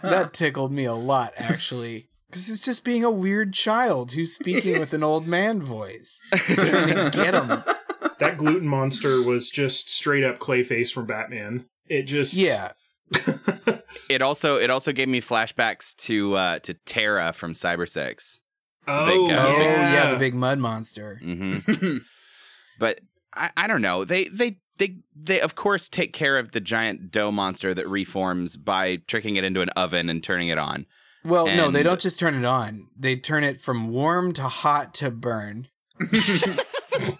that 0.03 0.31
tickled 0.33 0.73
me 0.73 0.85
a 0.85 0.95
lot, 0.95 1.31
actually. 1.37 2.08
Because 2.29 2.51
it's 2.51 2.65
just 2.65 2.85
being 2.85 3.05
a 3.05 3.11
weird 3.11 3.55
child 3.55 4.13
who's 4.13 4.35
speaking 4.35 4.79
with 4.79 4.93
an 4.93 5.03
old 5.03 5.27
man 5.27 5.63
voice. 5.63 6.23
He's 6.47 6.69
trying 6.69 6.89
to 6.89 7.11
get 7.13 7.35
him. 7.35 7.63
That 8.21 8.37
gluten 8.37 8.67
monster 8.67 9.23
was 9.23 9.49
just 9.49 9.91
straight 9.91 10.25
up 10.25 10.41
Clayface 10.41 10.93
from 10.93 11.07
Batman. 11.07 11.67
It 11.87 12.03
just 12.07 12.35
Yeah. 12.35 12.73
It 14.09 14.23
also 14.23 14.57
it 14.57 14.71
also 14.71 14.93
gave 14.93 15.09
me 15.09 15.21
flashbacks 15.21 15.95
to 15.97 16.35
uh 16.35 16.59
to 16.61 16.75
Terra 16.75 17.33
from 17.33 17.55
Cyber 17.55 17.89
Six. 17.89 18.41
Oh, 18.87 19.07
big 19.07 19.37
guy. 19.37 19.47
Oh 19.47 19.61
yeah. 19.61 19.93
yeah, 19.93 20.11
the 20.11 20.17
big 20.17 20.35
mud 20.35 20.59
monster. 20.59 21.21
hmm 21.23 21.59
but 22.79 23.01
I, 23.35 23.51
I 23.57 23.67
don't 23.67 23.83
know. 23.83 24.05
They 24.05 24.25
they 24.25 24.59
they 24.79 24.97
they 25.15 25.41
of 25.41 25.55
course 25.55 25.89
take 25.89 26.13
care 26.13 26.39
of 26.39 26.53
the 26.53 26.61
giant 26.61 27.11
dough 27.11 27.31
monster 27.31 27.75
that 27.75 27.89
reforms 27.89 28.57
by 28.57 28.97
tricking 29.07 29.37
it 29.37 29.45
into 29.45 29.61
an 29.61 29.69
oven 29.71 30.09
and 30.09 30.23
turning 30.25 30.49
it 30.49 30.59
on. 30.59 30.87
Well, 31.25 31.47
no, 31.47 31.71
they 31.71 31.83
don't 31.83 32.01
just 32.01 32.21
turn 32.21 32.35
it 32.35 32.45
on. 32.45 32.87
They 32.99 33.17
turn 33.17 33.45
it 33.45 33.61
from 33.61 33.89
warm 33.89 34.33
to 34.35 34.43
hot 34.43 34.95
to 34.95 35.11
burn. 35.11 35.69
the 35.99 37.19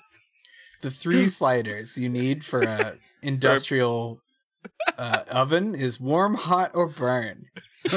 three 0.91 1.27
sliders 1.27 1.99
you 1.99 2.09
need 2.09 2.45
for 2.45 2.63
a 2.63 2.95
industrial 3.23 4.21
uh, 4.97 5.23
oven 5.31 5.75
is 5.75 6.01
warm, 6.01 6.35
hot, 6.35 6.71
or 6.75 6.89
burn. 6.89 7.47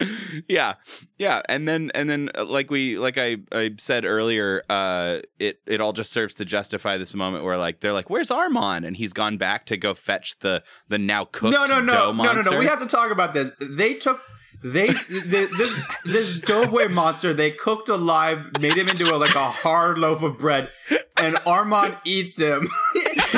yeah 0.48 0.74
yeah 1.18 1.42
and 1.48 1.66
then 1.68 1.90
and 1.94 2.08
then 2.08 2.30
uh, 2.34 2.44
like 2.44 2.70
we 2.70 2.98
like 2.98 3.18
i 3.18 3.36
i 3.52 3.70
said 3.78 4.04
earlier 4.04 4.62
uh 4.70 5.18
it 5.38 5.60
it 5.66 5.80
all 5.80 5.92
just 5.92 6.12
serves 6.12 6.34
to 6.34 6.44
justify 6.44 6.96
this 6.96 7.14
moment 7.14 7.44
where 7.44 7.56
like 7.56 7.80
they're 7.80 7.92
like 7.92 8.10
where's 8.10 8.30
armon 8.30 8.86
and 8.86 8.96
he's 8.96 9.12
gone 9.12 9.36
back 9.36 9.66
to 9.66 9.76
go 9.76 9.94
fetch 9.94 10.38
the 10.40 10.62
the 10.88 10.98
now 10.98 11.24
cooked 11.24 11.52
no, 11.52 11.66
no, 11.66 11.80
no, 11.80 12.12
no, 12.12 12.32
no, 12.32 12.42
no. 12.42 12.58
We 12.58 12.66
have 12.66 12.80
to 12.80 12.86
talk 12.86 13.10
about 13.10 13.34
this. 13.34 13.52
They 13.60 13.94
took 13.94 14.20
they 14.62 14.88
th 14.88 15.24
this 15.50 15.82
this 16.04 16.40
doughboy 16.40 16.88
monster. 16.88 17.34
They 17.34 17.50
cooked 17.50 17.88
alive, 17.88 18.60
made 18.60 18.74
him 18.76 18.88
into 18.88 19.12
a, 19.14 19.16
like 19.16 19.34
a 19.34 19.48
hard 19.48 19.98
loaf 19.98 20.22
of 20.22 20.38
bread, 20.38 20.70
and 21.18 21.36
Armon 21.36 21.98
eats 22.04 22.38
him. 22.38 22.68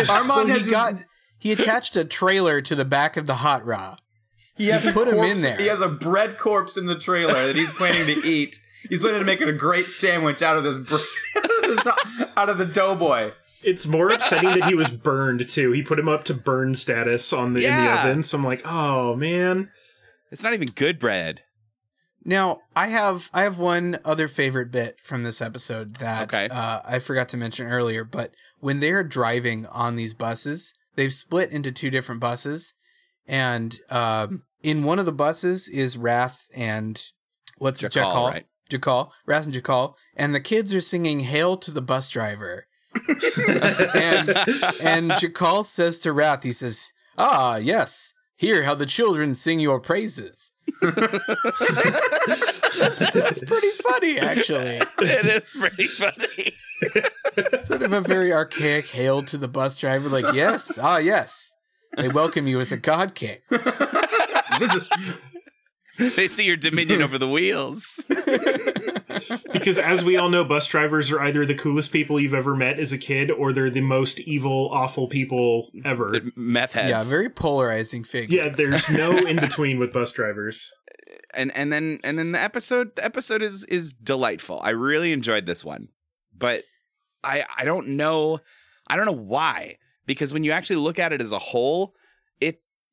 Armon 0.06 0.28
Well, 0.28 0.46
has 0.46 0.58
he 0.58 0.62
this- 0.64 0.70
got 0.72 0.94
he 1.38 1.52
attached 1.52 1.96
a 1.96 2.04
trailer 2.04 2.60
to 2.62 2.74
the 2.74 2.84
back 2.84 3.16
of 3.16 3.26
the 3.26 3.36
Hot 3.36 3.64
Ra. 3.64 3.96
He 4.56 4.68
has 4.68 4.84
he 4.84 4.90
a 4.90 4.92
put 4.92 5.08
him 5.08 5.18
in 5.18 5.40
there. 5.42 5.56
He 5.56 5.66
has 5.66 5.80
a 5.80 5.88
bread 5.88 6.38
corpse 6.38 6.76
in 6.76 6.86
the 6.86 6.98
trailer 6.98 7.46
that 7.46 7.56
he's 7.56 7.70
planning 7.70 8.06
to 8.06 8.26
eat. 8.26 8.58
He's 8.88 9.00
planning 9.00 9.20
to 9.20 9.24
make 9.26 9.40
a 9.40 9.52
great 9.52 9.86
sandwich 9.86 10.42
out 10.42 10.56
of 10.56 10.64
this, 10.64 10.76
bre- 10.78 11.40
this 11.62 11.86
out 12.36 12.48
of 12.48 12.58
the 12.58 12.66
doughboy. 12.66 13.32
It's 13.64 13.86
more 13.86 14.10
upsetting 14.10 14.50
that 14.60 14.64
he 14.68 14.74
was 14.74 14.90
burned 14.90 15.48
too. 15.48 15.72
He 15.72 15.82
put 15.82 15.98
him 15.98 16.08
up 16.08 16.24
to 16.24 16.34
burn 16.34 16.74
status 16.74 17.32
on 17.32 17.54
the 17.54 17.64
in 17.66 17.74
the 17.74 17.90
oven. 18.00 18.22
So 18.22 18.38
I'm 18.38 18.44
like, 18.44 18.62
oh 18.64 19.16
man. 19.16 19.70
it's 20.30 20.42
not 20.42 20.52
even 20.54 20.68
good 20.76 20.98
bread 21.00 21.40
Now, 22.24 22.60
I 22.76 22.88
have 22.88 23.28
I 23.34 23.42
have 23.42 23.58
one 23.58 23.98
other 24.04 24.28
favorite 24.28 24.70
bit 24.70 25.00
from 25.00 25.22
this 25.24 25.40
episode 25.42 25.96
that 25.96 26.32
Okay. 26.34 26.48
uh, 26.50 26.80
I 26.86 26.98
forgot 27.00 27.28
to 27.30 27.36
mention 27.36 27.66
earlier. 27.66 28.04
But 28.04 28.32
when 28.60 28.78
they're 28.80 29.02
driving 29.04 29.66
on 29.66 29.96
these 29.96 30.14
buses, 30.14 30.74
they've 30.94 31.12
split 31.12 31.50
into 31.50 31.72
two 31.72 31.90
different 31.90 32.20
buses, 32.20 32.74
and 33.26 33.74
um, 33.90 34.42
in 34.66 34.82
one 34.82 34.98
of 34.98 35.06
the 35.06 35.12
buses 35.12 35.68
is 35.68 35.96
Rath 35.96 36.48
and 36.54 37.00
what's 37.58 37.84
it, 37.84 37.92
Jakal, 37.92 38.10
Jakal? 38.10 38.30
right? 38.32 38.46
Jakal, 38.68 39.12
Rath 39.24 39.44
and 39.44 39.54
Jakal, 39.54 39.94
and 40.16 40.34
the 40.34 40.40
kids 40.40 40.74
are 40.74 40.80
singing 40.80 41.20
"Hail 41.20 41.56
to 41.58 41.70
the 41.70 41.80
Bus 41.80 42.10
Driver," 42.10 42.66
and 43.08 44.30
and 44.82 45.12
Jakal 45.12 45.64
says 45.64 46.00
to 46.00 46.12
Rath, 46.12 46.42
he 46.42 46.50
says, 46.50 46.92
"Ah, 47.16 47.56
yes." 47.56 48.12
Hear 48.38 48.64
how 48.64 48.74
the 48.74 48.84
children 48.84 49.34
sing 49.34 49.60
your 49.60 49.80
praises. 49.80 50.52
that's, 50.82 50.98
that's 52.98 53.42
pretty 53.42 53.70
funny, 53.70 54.18
actually. 54.18 54.78
it 54.98 55.24
is 55.24 55.56
pretty 55.58 55.86
funny 55.86 56.52
Sort 57.62 57.82
of 57.82 57.94
a 57.94 58.02
very 58.02 58.34
archaic 58.34 58.88
hail 58.88 59.22
to 59.22 59.38
the 59.38 59.48
bus 59.48 59.74
driver, 59.74 60.10
like, 60.10 60.34
yes, 60.34 60.78
ah, 60.78 60.98
yes. 60.98 61.54
They 61.96 62.10
welcome 62.10 62.46
you 62.46 62.60
as 62.60 62.72
a 62.72 62.76
god 62.76 63.14
king. 63.14 63.38
This 64.58 64.74
is 64.74 66.16
they 66.16 66.28
see 66.28 66.44
your 66.44 66.56
dominion 66.56 67.02
over 67.02 67.18
the 67.18 67.28
wheels 67.28 68.04
Because 69.52 69.78
as 69.78 70.04
we 70.04 70.16
all 70.16 70.28
know, 70.28 70.44
bus 70.44 70.66
drivers 70.66 71.10
are 71.10 71.20
either 71.20 71.46
the 71.46 71.54
coolest 71.54 71.92
people 71.92 72.20
you've 72.20 72.34
ever 72.34 72.54
met 72.54 72.78
as 72.78 72.92
a 72.92 72.98
kid, 72.98 73.30
or 73.30 73.52
they're 73.52 73.70
the 73.70 73.80
most 73.80 74.20
evil, 74.20 74.68
awful 74.72 75.08
people 75.08 75.70
ever. 75.84 76.20
meth 76.36 76.72
heads 76.72 76.90
Yeah, 76.90 77.02
very 77.04 77.28
polarizing 77.28 78.04
figure. 78.04 78.36
Yeah, 78.44 78.48
there's 78.50 78.90
no 78.90 79.16
in 79.26 79.36
between 79.36 79.78
with 79.78 79.92
bus 79.92 80.12
drivers. 80.12 80.72
and 81.34 81.54
and 81.56 81.72
then 81.72 82.00
and 82.04 82.18
then 82.18 82.32
the 82.32 82.40
episode 82.40 82.96
the 82.96 83.04
episode 83.04 83.42
is 83.42 83.64
is 83.64 83.92
delightful. 83.92 84.60
I 84.62 84.70
really 84.70 85.12
enjoyed 85.12 85.46
this 85.46 85.64
one. 85.64 85.88
But 86.36 86.62
I 87.24 87.44
I 87.56 87.64
don't 87.64 87.88
know 87.88 88.40
I 88.86 88.96
don't 88.96 89.06
know 89.06 89.12
why 89.12 89.78
because 90.04 90.32
when 90.32 90.44
you 90.44 90.52
actually 90.52 90.76
look 90.76 90.98
at 90.98 91.12
it 91.12 91.20
as 91.20 91.32
a 91.32 91.38
whole, 91.38 91.94
it 91.94 91.94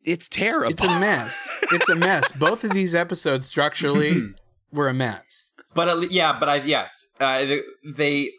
it's 0.05 0.27
terrible. 0.27 0.71
It's 0.71 0.83
a 0.83 0.99
mess. 0.99 1.49
It's 1.71 1.89
a 1.89 1.95
mess. 1.95 2.31
Both 2.47 2.63
of 2.63 2.71
these 2.71 2.93
episodes 2.95 3.45
structurally 3.45 4.33
were 4.71 4.89
a 4.89 4.93
mess. 4.93 5.53
But 5.73 5.87
at 5.89 5.97
le- 5.97 6.07
yeah, 6.07 6.37
but 6.39 6.49
I 6.49 6.55
yes, 6.57 7.05
uh, 7.19 7.45
they 7.95 8.31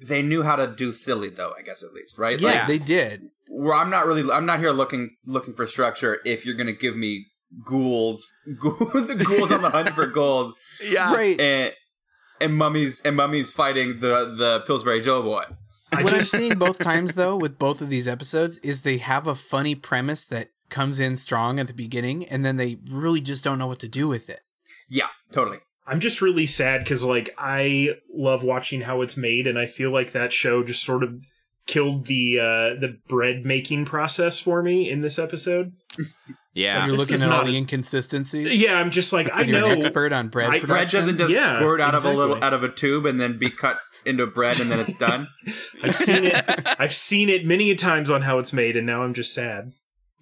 they 0.00 0.22
knew 0.22 0.42
how 0.42 0.56
to 0.56 0.66
do 0.66 0.92
silly 0.92 1.28
though. 1.30 1.52
I 1.58 1.62
guess 1.62 1.82
at 1.82 1.92
least 1.92 2.18
right. 2.18 2.40
Yeah, 2.40 2.48
Like, 2.60 2.66
they 2.66 2.78
did. 2.78 3.28
where 3.48 3.74
I'm 3.74 3.90
not 3.90 4.06
really 4.06 4.30
I'm 4.30 4.46
not 4.46 4.60
here 4.60 4.70
looking 4.72 5.16
looking 5.26 5.54
for 5.54 5.66
structure. 5.66 6.20
If 6.24 6.44
you're 6.46 6.54
gonna 6.56 6.72
give 6.72 6.96
me 6.96 7.26
ghouls, 7.64 8.26
ghouls, 8.60 9.06
the 9.06 9.14
ghouls 9.16 9.50
on 9.52 9.62
the 9.62 9.70
hunt 9.70 9.90
for 9.90 10.06
gold, 10.20 10.54
yeah. 10.84 11.12
Right. 11.12 11.38
and 11.40 11.72
and 12.40 12.56
mummies 12.56 13.00
and 13.04 13.16
mummies 13.16 13.50
fighting 13.50 14.00
the 14.00 14.34
the 14.36 14.60
Pillsbury 14.66 15.00
Doughboy. 15.00 15.44
what 15.90 16.14
I'm 16.14 16.22
seeing 16.22 16.58
both 16.58 16.78
times 16.78 17.14
though 17.16 17.36
with 17.36 17.58
both 17.58 17.80
of 17.80 17.88
these 17.88 18.06
episodes 18.08 18.58
is 18.58 18.82
they 18.82 18.98
have 18.98 19.26
a 19.26 19.34
funny 19.34 19.74
premise 19.74 20.24
that 20.26 20.48
comes 20.72 20.98
in 20.98 21.16
strong 21.16 21.60
at 21.60 21.68
the 21.68 21.74
beginning 21.74 22.24
and 22.26 22.44
then 22.44 22.56
they 22.56 22.78
really 22.90 23.20
just 23.20 23.44
don't 23.44 23.58
know 23.60 23.68
what 23.68 23.78
to 23.80 23.88
do 23.88 24.08
with 24.08 24.28
it. 24.28 24.40
Yeah, 24.88 25.06
totally. 25.32 25.58
I'm 25.86 26.00
just 26.00 26.20
really 26.20 26.46
sad 26.46 26.82
because 26.82 27.04
like 27.04 27.30
I 27.38 27.90
love 28.12 28.42
watching 28.42 28.80
how 28.82 29.02
it's 29.02 29.16
made, 29.16 29.46
and 29.46 29.58
I 29.58 29.66
feel 29.66 29.90
like 29.92 30.12
that 30.12 30.32
show 30.32 30.62
just 30.64 30.84
sort 30.84 31.02
of 31.02 31.14
killed 31.66 32.06
the 32.06 32.38
uh 32.40 32.80
the 32.80 32.98
bread 33.08 33.44
making 33.44 33.84
process 33.84 34.38
for 34.40 34.62
me 34.62 34.90
in 34.90 35.00
this 35.00 35.18
episode. 35.18 35.72
Yeah. 36.54 36.84
You're 36.84 36.98
This 36.98 37.10
looking 37.10 37.24
at 37.24 37.32
all 37.32 37.38
not- 37.38 37.46
the 37.46 37.56
inconsistencies. 37.56 38.62
Yeah, 38.62 38.74
I'm 38.78 38.90
just 38.90 39.10
like 39.10 39.28
I 39.30 39.36
Because 39.38 39.48
you're 39.48 39.60
know 39.60 39.66
an 39.68 39.78
expert 39.78 40.12
on 40.12 40.28
bread 40.28 40.50
I- 40.50 40.58
Bread 40.58 40.88
doesn't 40.90 41.16
just 41.16 41.32
Yeah, 41.32 41.56
squirt 41.56 41.80
out 41.80 41.94
of 41.94 42.04
a 42.04 42.12
little 42.12 42.44
out 42.44 42.52
of 42.52 42.62
a 42.62 42.68
tube 42.68 43.06
and 43.06 43.18
then 43.18 43.38
be 43.38 43.48
cut 43.48 43.78
into 44.04 44.26
bread 44.26 44.60
and 44.60 44.70
then 44.70 44.80
it's 44.80 44.98
done. 44.98 45.28
I've 45.82 45.94
seen 45.94 46.24
it. 46.24 46.44
I've 46.78 46.92
seen 46.92 47.30
it 47.30 47.46
many 47.46 47.70
a 47.70 47.74
times 47.74 48.10
on 48.10 48.20
how 48.20 48.36
it's 48.36 48.52
made, 48.52 48.76
and 48.76 48.86
now 48.86 49.02
I'm 49.02 49.14
just 49.14 49.32
sad. 49.32 49.72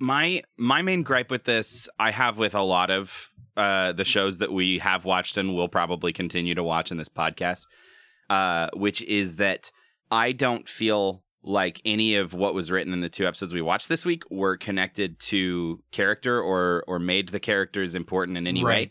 My 0.01 0.43
my 0.57 0.83
main 0.83 1.03
gripe 1.03 1.31
with 1.31 1.45
this 1.45 1.89
I 1.99 2.11
have 2.11 2.39
with 2.39 2.55
a 2.55 2.63
lot 2.63 2.91
of 2.91 3.31
uh, 3.57 3.93
the 3.93 4.05
shows 4.05 4.39
that 4.39 4.53
we 4.53 4.79
have 4.79 5.05
watched 5.05 5.37
and 5.37 5.55
will 5.55 5.69
probably 5.69 6.13
continue 6.13 6.55
to 6.55 6.63
watch 6.63 6.91
in 6.91 6.97
this 6.97 7.09
podcast, 7.09 7.67
uh, 8.31 8.71
which 8.75 9.03
is 9.03 9.37
that 9.37 9.71
I 10.11 10.33
don't 10.33 10.69
feel 10.69 11.23
like 11.43 11.81
any 11.85 12.15
of 12.17 12.35
what 12.35 12.53
was 12.55 12.71
written 12.71 12.93
in 12.93 13.01
the 13.01 13.09
two 13.09 13.27
episodes 13.27 13.53
we 13.55 13.63
watched 13.63 13.89
this 13.89 14.05
week 14.05 14.25
were 14.31 14.57
connected 14.57 15.19
to 15.21 15.83
character 15.91 16.41
or 16.41 16.85
or 16.87 16.99
made 16.99 17.29
the 17.29 17.41
characters 17.41 17.95
important 17.95 18.37
in 18.37 18.47
any 18.47 18.65
Right. 18.65 18.89
way. 18.89 18.91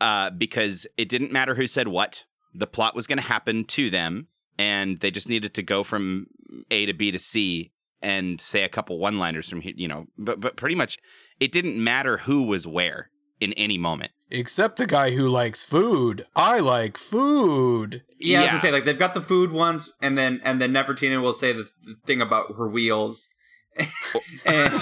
Uh, 0.00 0.30
because 0.30 0.86
it 0.98 1.08
didn't 1.08 1.32
matter 1.32 1.54
who 1.54 1.66
said 1.66 1.88
what, 1.88 2.24
the 2.54 2.66
plot 2.66 2.94
was 2.94 3.06
going 3.06 3.16
to 3.18 3.24
happen 3.24 3.64
to 3.64 3.88
them, 3.88 4.28
and 4.58 5.00
they 5.00 5.10
just 5.10 5.28
needed 5.28 5.54
to 5.54 5.62
go 5.62 5.82
from 5.82 6.26
A 6.70 6.84
to 6.86 6.92
B 6.92 7.10
to 7.10 7.18
C 7.18 7.72
and 8.06 8.40
say 8.40 8.62
a 8.62 8.68
couple 8.68 9.00
one 9.00 9.18
liners 9.18 9.48
from 9.48 9.60
here, 9.60 9.72
you 9.74 9.88
know, 9.88 10.06
but 10.16 10.40
but 10.40 10.56
pretty 10.56 10.76
much 10.76 10.96
it 11.40 11.50
didn't 11.50 11.82
matter 11.82 12.18
who 12.18 12.44
was 12.44 12.64
where 12.64 13.10
in 13.40 13.52
any 13.54 13.76
moment. 13.76 14.12
Except 14.30 14.76
the 14.76 14.86
guy 14.86 15.10
who 15.10 15.28
likes 15.28 15.64
food. 15.64 16.22
I 16.36 16.60
like 16.60 16.96
food. 16.96 18.04
Yeah, 18.20 18.38
I 18.38 18.42
was 18.42 18.48
gonna 18.50 18.60
say 18.60 18.70
like 18.70 18.84
they've 18.84 18.96
got 18.96 19.14
the 19.14 19.20
food 19.20 19.50
ones, 19.50 19.90
and 20.00 20.16
then 20.16 20.40
and 20.44 20.60
then 20.60 20.72
Nefertina 20.72 21.20
will 21.20 21.34
say 21.34 21.52
the, 21.52 21.68
the 21.84 21.96
thing 22.06 22.20
about 22.20 22.54
her 22.56 22.68
wheels, 22.68 23.28
and 24.46 24.72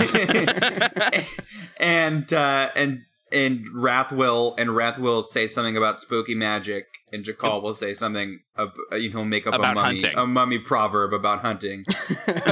and 1.81 2.31
uh, 2.31 2.71
and 2.77 3.01
and 3.33 3.67
Rath 3.75 4.13
will 4.13 4.55
and 4.59 4.75
Rath 4.77 4.99
will 4.99 5.23
say 5.23 5.49
something 5.49 5.77
about 5.77 6.01
spooky 6.01 6.35
magic, 6.35 6.85
and 7.13 7.25
Jakal 7.25 7.63
will 7.63 7.75
say 7.75 7.95
something 7.95 8.41
ab- 8.57 8.73
uh, 8.93 8.97
you 8.97 9.13
know 9.13 9.25
make 9.25 9.47
up 9.47 9.55
About 9.55 9.73
a 9.73 9.75
mummy 9.75 10.01
hunting. 10.03 10.19
a 10.19 10.27
mummy 10.27 10.59
proverb 10.59 11.13
about 11.13 11.41
hunting. 11.41 11.85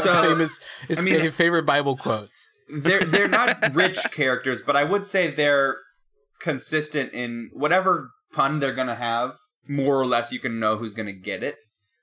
So- 0.02 0.22
famous 0.22 0.58
his 0.88 1.00
I 1.00 1.02
mean- 1.04 1.20
fa- 1.20 1.32
favorite 1.32 1.64
Bible 1.66 1.96
quotes. 1.96 2.48
they're 2.68 3.04
they're 3.04 3.28
not 3.28 3.56
rich 3.74 3.98
characters, 4.12 4.62
but 4.62 4.76
I 4.76 4.84
would 4.84 5.06
say 5.06 5.30
they're 5.30 5.76
consistent 6.40 7.12
in 7.12 7.50
whatever 7.52 8.10
pun 8.32 8.58
they're 8.58 8.74
gonna 8.74 8.94
have. 8.96 9.34
More 9.68 10.00
or 10.00 10.06
less, 10.06 10.32
you 10.32 10.40
can 10.40 10.58
know 10.58 10.76
who's 10.76 10.94
gonna 10.94 11.12
get 11.12 11.42
it. 11.44 11.56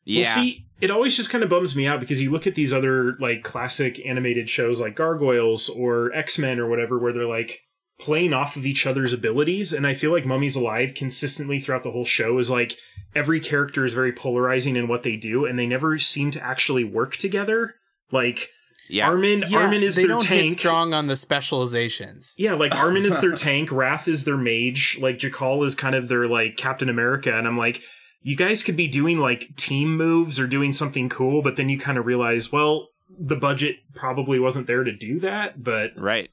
Yeah, 0.05 0.23
Well, 0.23 0.33
see, 0.35 0.65
it 0.79 0.89
always 0.91 1.15
just 1.17 1.29
kind 1.29 1.43
of 1.43 1.49
bums 1.49 1.75
me 1.75 1.85
out 1.85 1.99
because 1.99 2.21
you 2.21 2.31
look 2.31 2.47
at 2.47 2.55
these 2.55 2.73
other 2.73 3.17
like 3.19 3.43
classic 3.43 3.99
animated 4.05 4.49
shows 4.49 4.79
like 4.79 4.95
Gargoyles 4.95 5.67
or 5.69 6.11
X 6.13 6.39
Men 6.39 6.59
or 6.59 6.69
whatever, 6.69 6.97
where 6.97 7.11
they're 7.11 7.27
like 7.27 7.59
playing 7.99 8.33
off 8.33 8.55
of 8.55 8.65
each 8.65 8.87
other's 8.87 9.11
abilities. 9.13 9.73
And 9.73 9.85
I 9.85 9.93
feel 9.93 10.11
like 10.11 10.25
Mummies 10.25 10.55
Alive 10.55 10.93
consistently 10.95 11.59
throughout 11.59 11.83
the 11.83 11.91
whole 11.91 12.05
show 12.05 12.37
is 12.39 12.49
like 12.49 12.77
every 13.13 13.39
character 13.39 13.83
is 13.85 13.93
very 13.93 14.13
polarizing 14.13 14.75
in 14.75 14.87
what 14.87 15.03
they 15.03 15.15
do, 15.15 15.45
and 15.45 15.59
they 15.59 15.67
never 15.67 15.99
seem 15.99 16.31
to 16.31 16.43
actually 16.43 16.83
work 16.83 17.17
together. 17.17 17.75
Like 18.11 18.49
Yeah. 18.89 19.09
Armon, 19.09 19.43
Yeah, 19.49 19.69
Armon 19.69 19.81
is 19.81 19.95
they 19.95 20.03
their 20.03 20.09
don't 20.09 20.23
tank. 20.23 20.49
hit 20.49 20.51
strong 20.51 20.93
on 20.93 21.07
the 21.07 21.15
specializations. 21.15 22.35
Yeah, 22.37 22.53
like 22.53 22.71
Armon 22.85 23.05
is 23.05 23.19
their 23.19 23.33
tank, 23.33 23.71
Rath 23.71 24.07
is 24.07 24.23
their 24.23 24.37
mage, 24.37 24.97
like 25.01 25.17
Jakal 25.19 25.65
is 25.65 25.75
kind 25.75 25.95
of 25.95 26.07
their 26.07 26.27
like 26.27 26.57
Captain 26.57 26.89
America, 26.89 27.35
and 27.35 27.47
I'm 27.47 27.57
like, 27.57 27.81
you 28.21 28.35
guys 28.35 28.63
could 28.63 28.75
be 28.75 28.87
doing 28.87 29.19
like 29.19 29.55
team 29.55 29.95
moves 29.95 30.39
or 30.39 30.47
doing 30.47 30.73
something 30.73 31.09
cool, 31.09 31.41
but 31.41 31.55
then 31.55 31.69
you 31.69 31.77
kind 31.79 31.97
of 31.97 32.05
realize, 32.05 32.51
well, 32.51 32.89
the 33.17 33.35
budget 33.35 33.77
probably 33.95 34.39
wasn't 34.39 34.67
there 34.67 34.83
to 34.83 34.91
do 34.91 35.19
that, 35.19 35.63
but 35.63 35.91
Right. 35.97 36.29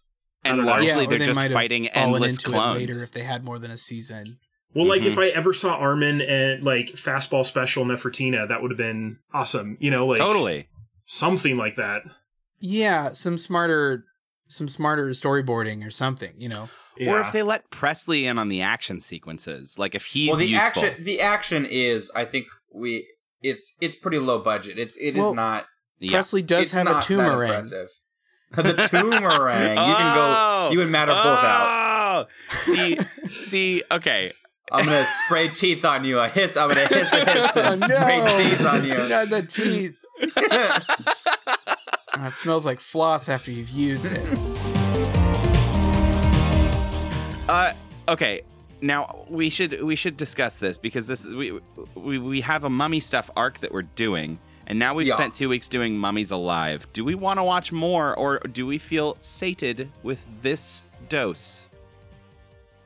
I 0.47 0.53
And 0.57 0.64
largely 0.66 0.86
yeah, 0.88 0.94
or 0.99 1.07
they're 1.07 1.18
they 1.18 1.26
just 1.26 1.36
might 1.36 1.44
have 1.51 1.53
fighting 1.53 1.88
endless 1.88 2.30
into 2.32 2.49
clones. 2.51 2.76
it 2.76 2.88
later 2.88 3.03
if 3.05 3.12
they 3.12 3.22
had 3.22 3.44
more 3.44 3.59
than 3.59 3.70
a 3.70 3.76
season. 3.76 4.38
well, 4.74 4.86
like 4.86 5.03
Mhm. 5.03 5.07
if 5.07 5.18
I 5.18 5.28
ever 5.28 5.53
saw 5.53 5.78
Armon 5.80 6.22
and 6.28 6.62
like 6.62 6.88
fastball 6.92 7.44
special 7.47 7.84
Nefertina, 7.84 8.47
that 8.49 8.61
would 8.62 8.70
have 8.70 8.78
been 8.78 9.18
awesome. 9.32 9.76
You 9.80 9.90
know, 9.90 10.07
like 10.07 10.18
totally. 10.18 10.68
something 11.07 11.57
like 11.57 11.76
that. 11.76 12.03
Yeah, 12.61 13.12
some 13.12 13.36
smarter, 13.38 14.05
some 14.49 14.68
smarter 14.68 15.09
storyboarding 15.09 15.86
or 15.86 15.90
something. 15.90 16.32
You 16.36 16.49
know, 16.49 16.68
Or 17.07 17.20
if 17.20 17.30
they 17.32 17.42
let 17.42 17.70
Presley 17.70 18.26
in 18.26 18.38
on 18.38 18.49
the 18.49 18.62
action 18.62 19.01
sequences, 19.01 19.78
like 19.78 19.94
if 19.94 20.07
he's 20.07 20.28
well, 20.28 20.36
the 20.38 20.47
useful. 20.47 20.84
action 20.84 21.05
the 21.05 21.20
action 21.20 21.66
is 21.66 22.11
I 22.14 22.24
think 22.24 22.47
we 22.72 23.07
it's 23.42 23.74
it's 23.80 23.97
pretty 23.97 24.18
low 24.18 24.38
budget. 24.38 24.78
It's 24.78 24.97
it 24.97 25.11
is 25.11 25.16
Well, 25.16 25.34
not. 25.34 25.66
Presley 26.09 26.42
does 26.42 26.72
have 26.72 26.86
a 26.86 27.01
tumor 27.01 27.47
that 27.47 27.64
tumorang. 28.55 28.59
impressive. 28.59 28.90
the 28.90 28.99
tumorang. 28.99 29.70
You 29.70 29.94
can 29.94 30.16
Oh! 30.18 30.68
go. 30.68 30.72
You 30.72 30.82
and 30.82 30.90
Matt 30.92 31.09
are 31.09 31.24
both 31.24 31.44
out. 31.44 32.26
Oh! 32.28 32.28
See, 32.49 32.99
see, 33.28 33.82
okay. 33.90 34.32
I'm 34.72 34.84
gonna 34.84 35.05
spray 35.24 35.49
teeth 35.49 35.84
on 35.84 36.05
you. 36.05 36.18
A 36.18 36.28
hiss. 36.28 36.57
I'm 36.57 36.68
gonna 36.68 36.86
hiss 36.88 37.12
a 37.12 37.24
hiss 37.30 37.57
and 37.57 37.66
Oh, 37.82 37.86
spray 37.86 38.44
teeth 38.44 38.66
on 38.66 38.84
you. 38.84 38.94
God, 39.09 39.28
the 39.30 39.42
teeth. 39.42 39.99
Oh, 42.18 42.26
it 42.28 42.34
smells 42.34 42.64
like 42.64 42.78
floss 42.80 43.28
after 43.28 43.53
you've 43.53 43.68
used 43.68 44.11
it. 44.11 44.26
Uh, 47.47 47.72
okay. 48.09 48.40
Now 48.80 49.26
we 49.28 49.51
should 49.51 49.82
we 49.82 49.97
should 49.97 50.16
discuss 50.16 50.59
this 50.59 50.78
because 50.78 51.07
this 51.07 51.24
we 51.26 51.61
we, 51.94 52.18
we 52.18 52.40
have 52.40 52.64
a 52.64 52.70
mummy 52.70 53.01
stuff 53.01 53.30
arc 53.36 53.59
that 53.59 53.70
we're 53.72 53.82
doing, 53.82 54.38
and 54.66 54.78
now 54.78 54.94
we've 54.94 55.06
Yeah. 55.06 55.14
spent 55.14 55.34
two 55.34 55.48
weeks 55.48 55.68
doing 55.68 55.96
mummies 55.98 56.30
alive. 56.30 56.86
Do 56.92 57.04
we 57.04 57.14
want 57.14 57.38
to 57.38 57.44
watch 57.44 57.72
more, 57.72 58.14
or 58.14 58.38
do 58.40 58.66
we 58.66 58.78
feel 58.78 59.16
sated 59.20 59.90
with 60.02 60.24
this 60.42 60.82
dose? 61.08 61.66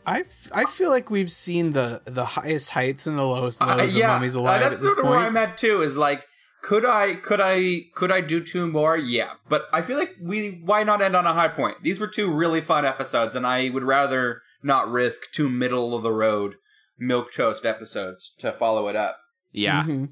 I, 0.07 0.21
f- 0.21 0.51
I 0.55 0.65
feel 0.65 0.91
like 0.91 1.11
we've 1.11 1.31
seen 1.31 1.73
the 1.75 2.01
the 2.05 2.25
highest 2.25 2.71
heights 2.71 3.07
and 3.07 3.19
the 3.19 3.25
lowest 3.25 3.61
Uh, 3.63 3.77
lows 3.77 3.95
yeah, 3.95 4.07
of 4.07 4.15
mummies 4.21 4.37
uh, 4.37 4.41
alive 4.41 4.61
that's 4.61 4.75
at 4.77 4.81
this 4.81 4.91
sort 4.91 5.05
of 5.05 5.11
where 5.11 5.19
I'm 5.19 5.37
at 5.37 5.59
too. 5.59 5.83
Is 5.83 5.97
like, 5.97 6.25
could 6.63 6.85
I, 6.85 7.15
could 7.17 7.41
I, 7.41 7.83
could 7.95 8.11
I 8.11 8.21
do 8.21 8.41
two 8.43 8.67
more? 8.67 8.97
Yeah, 8.97 9.35
but 9.49 9.67
I 9.73 9.83
feel 9.83 9.99
like 9.99 10.13
we, 10.21 10.61
why 10.65 10.85
not 10.85 11.01
end 11.03 11.15
on 11.17 11.27
a 11.27 11.33
high 11.35 11.49
point? 11.49 11.83
These 11.83 12.01
were 12.01 12.07
two 12.07 12.31
really 12.31 12.61
fun 12.61 12.85
episodes, 12.85 13.35
and 13.37 13.47
I 13.47 13.69
would 13.71 13.85
rather 13.85 14.41
not 14.63 14.91
risk 14.91 15.31
two 15.33 15.49
middle 15.49 15.95
of 15.97 16.03
the 16.03 16.13
road 16.13 16.55
milk 16.99 17.33
toast 17.33 17.65
episodes 17.65 18.35
to 18.39 18.53
follow 18.53 18.89
it 18.89 18.97
up. 18.97 19.19
Yeah, 19.53 19.85
Mhm. 19.85 20.11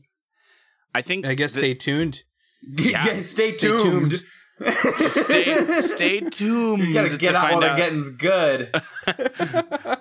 I 0.98 1.02
think. 1.02 1.26
I 1.26 1.34
guess 1.34 1.54
th- 1.54 1.62
stay 1.64 1.74
tuned. 1.74 2.22
Yeah. 2.62 3.20
stay, 3.22 3.52
Stay 3.52 3.52
tuned. 3.52 4.10
tuned. 4.10 4.24
stay 4.72 5.80
stay 5.80 6.20
tuned. 6.30 6.82
You 6.82 6.92
gotta 6.92 7.10
to 7.10 7.16
get 7.16 7.36
out 7.36 7.48
find 7.50 7.60
while 7.60 7.76
the 7.76 7.80
getting's 7.82 8.10
good. 8.10 8.70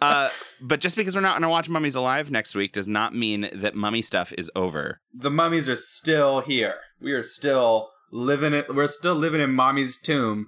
Uh, 0.02 0.30
but 0.62 0.80
just 0.80 0.96
because 0.96 1.16
we're 1.16 1.22
not 1.22 1.34
going 1.34 1.42
to 1.44 1.50
watch 1.50 1.70
Mummies 1.70 1.96
Alive 1.96 2.30
next 2.30 2.54
week 2.56 2.72
does 2.74 2.88
not 2.88 3.16
mean 3.16 3.50
that 3.54 3.74
mummy 3.74 4.02
stuff 4.02 4.32
is 4.38 4.50
over. 4.56 5.00
the 5.14 5.32
mummies 5.32 5.68
are 5.68 5.76
still 5.76 6.42
here. 6.42 6.76
We 7.02 7.14
are 7.14 7.24
still 7.24 7.90
living 8.12 8.54
it. 8.54 8.74
We're 8.74 8.88
still 8.90 9.16
living 9.16 9.42
in 9.42 9.52
mommy's 9.54 9.98
tomb. 10.00 10.48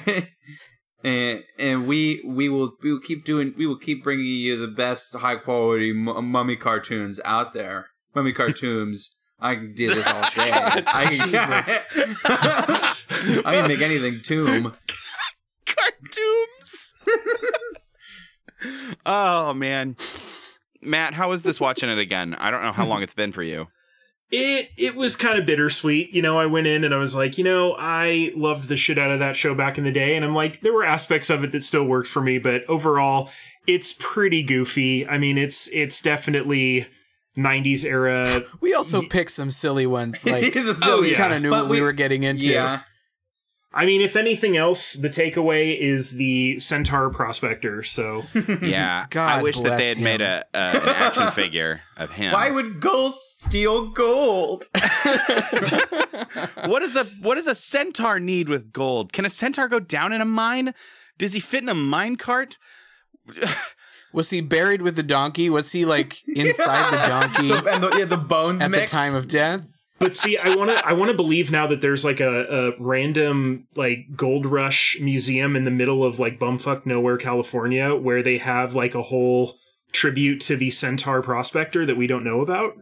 and 1.04 1.42
and 1.58 1.86
we 1.86 2.22
we 2.26 2.48
will 2.48 2.74
we 2.82 2.92
will 2.92 3.00
keep 3.00 3.24
doing 3.24 3.54
we 3.56 3.66
will 3.66 3.78
keep 3.78 4.04
bringing 4.04 4.26
you 4.26 4.56
the 4.56 4.68
best 4.68 5.14
high 5.16 5.36
quality 5.36 5.92
mu- 5.92 6.22
mummy 6.22 6.56
cartoons 6.56 7.20
out 7.24 7.52
there. 7.52 7.86
Mummy 8.14 8.32
cartoons. 8.32 9.16
I 9.40 9.56
can 9.56 9.74
do 9.74 9.88
this 9.88 10.06
all 10.06 10.22
day. 10.44 10.50
I 10.52 11.06
can, 11.10 11.22
I 13.44 13.54
can 13.54 13.68
make 13.68 13.80
anything 13.80 14.20
tomb. 14.20 14.72
Cartoons. 15.66 16.94
oh 19.06 19.52
man, 19.54 19.96
Matt, 20.80 21.14
how 21.14 21.32
is 21.32 21.42
this 21.42 21.58
watching 21.58 21.88
it 21.88 21.98
again? 21.98 22.34
I 22.34 22.50
don't 22.50 22.62
know 22.62 22.72
how 22.72 22.86
long 22.86 23.02
it's 23.02 23.14
been 23.14 23.32
for 23.32 23.42
you. 23.42 23.68
It 24.30 24.70
it 24.78 24.94
was 24.94 25.16
kind 25.16 25.38
of 25.38 25.44
bittersweet. 25.44 26.14
You 26.14 26.22
know, 26.22 26.38
I 26.38 26.46
went 26.46 26.66
in 26.66 26.84
and 26.84 26.94
I 26.94 26.98
was 26.98 27.16
like, 27.16 27.36
you 27.36 27.44
know, 27.44 27.74
I 27.78 28.32
loved 28.36 28.68
the 28.68 28.76
shit 28.76 28.98
out 28.98 29.10
of 29.10 29.18
that 29.18 29.36
show 29.36 29.54
back 29.54 29.76
in 29.76 29.84
the 29.84 29.92
day, 29.92 30.14
and 30.14 30.24
I'm 30.24 30.34
like, 30.34 30.60
there 30.60 30.72
were 30.72 30.84
aspects 30.84 31.30
of 31.30 31.44
it 31.44 31.52
that 31.52 31.62
still 31.62 31.84
worked 31.84 32.08
for 32.08 32.22
me, 32.22 32.38
but 32.38 32.64
overall, 32.66 33.30
it's 33.66 33.94
pretty 33.98 34.42
goofy. 34.42 35.06
I 35.06 35.18
mean, 35.18 35.36
it's 35.36 35.68
it's 35.72 36.00
definitely 36.00 36.86
90s 37.36 37.84
era. 37.84 38.42
We 38.60 38.74
also 38.74 39.02
picked 39.02 39.30
some 39.30 39.50
silly 39.50 39.86
ones. 39.86 40.24
Like 40.30 40.44
It's 40.44 40.56
a 40.56 40.68
we 40.68 40.74
silly- 40.74 41.10
yeah. 41.12 41.16
kind 41.16 41.32
of 41.34 41.42
knew 41.42 41.50
But 41.50 41.62
what 41.64 41.70
we, 41.70 41.76
we- 41.78 41.82
were 41.82 41.92
getting 41.92 42.22
into. 42.24 42.48
Yeah. 42.48 42.80
I 43.74 43.86
mean, 43.86 44.02
if 44.02 44.16
anything 44.16 44.54
else, 44.54 44.92
the 44.92 45.08
takeaway 45.08 45.74
is 45.78 46.10
the 46.18 46.58
Centaur 46.58 47.08
Prospector. 47.08 47.82
So 47.84 48.24
Yeah, 48.62 49.06
God 49.08 49.38
I 49.38 49.42
wish 49.42 49.58
that 49.62 49.78
they 49.80 49.88
had 49.88 49.98
made 49.98 50.20
a, 50.20 50.44
a 50.52 50.58
an 50.58 50.88
action 50.90 51.30
figure 51.32 51.80
of 51.96 52.10
him. 52.10 52.32
Why 52.34 52.50
would 52.50 52.80
ghosts 52.80 53.46
steal 53.46 53.88
gold? 53.88 54.64
what 56.66 56.80
does 56.80 56.96
a 56.96 57.04
what 57.22 57.36
does 57.36 57.46
a 57.46 57.54
centaur 57.54 58.20
need 58.20 58.50
with 58.50 58.72
gold? 58.72 59.14
Can 59.14 59.24
a 59.24 59.30
centaur 59.30 59.68
go 59.68 59.80
down 59.80 60.12
in 60.12 60.20
a 60.20 60.26
mine? 60.26 60.74
Does 61.16 61.32
he 61.32 61.40
fit 61.40 61.62
in 61.62 61.70
a 61.70 61.74
mine 61.74 62.16
cart? 62.16 62.58
Was 64.12 64.30
he 64.30 64.40
buried 64.40 64.82
with 64.82 64.96
the 64.96 65.02
donkey? 65.02 65.48
Was 65.48 65.72
he 65.72 65.84
like 65.84 66.16
inside 66.28 66.90
the 66.92 67.08
donkey 67.08 67.52
and 67.52 67.82
the, 67.82 67.96
yeah, 67.98 68.04
the 68.04 68.16
bones 68.16 68.62
at 68.62 68.70
the 68.70 68.84
time 68.84 69.14
of 69.14 69.28
death? 69.28 69.72
But 69.98 70.16
see, 70.16 70.36
I 70.36 70.56
want 70.56 70.70
to 70.70 70.86
I 70.86 70.94
want 70.94 71.12
to 71.12 71.16
believe 71.16 71.52
now 71.52 71.68
that 71.68 71.80
there's 71.80 72.04
like 72.04 72.18
a, 72.18 72.44
a 72.44 72.82
random 72.82 73.68
like 73.76 74.06
gold 74.16 74.46
rush 74.46 74.98
museum 75.00 75.54
in 75.54 75.64
the 75.64 75.70
middle 75.70 76.04
of 76.04 76.18
like 76.18 76.40
bumfuck 76.40 76.84
nowhere, 76.84 77.16
California, 77.16 77.94
where 77.94 78.22
they 78.22 78.38
have 78.38 78.74
like 78.74 78.96
a 78.96 79.02
whole 79.02 79.54
tribute 79.92 80.40
to 80.40 80.56
the 80.56 80.70
Centaur 80.70 81.22
Prospector 81.22 81.86
that 81.86 81.96
we 81.96 82.08
don't 82.08 82.24
know 82.24 82.40
about. 82.40 82.72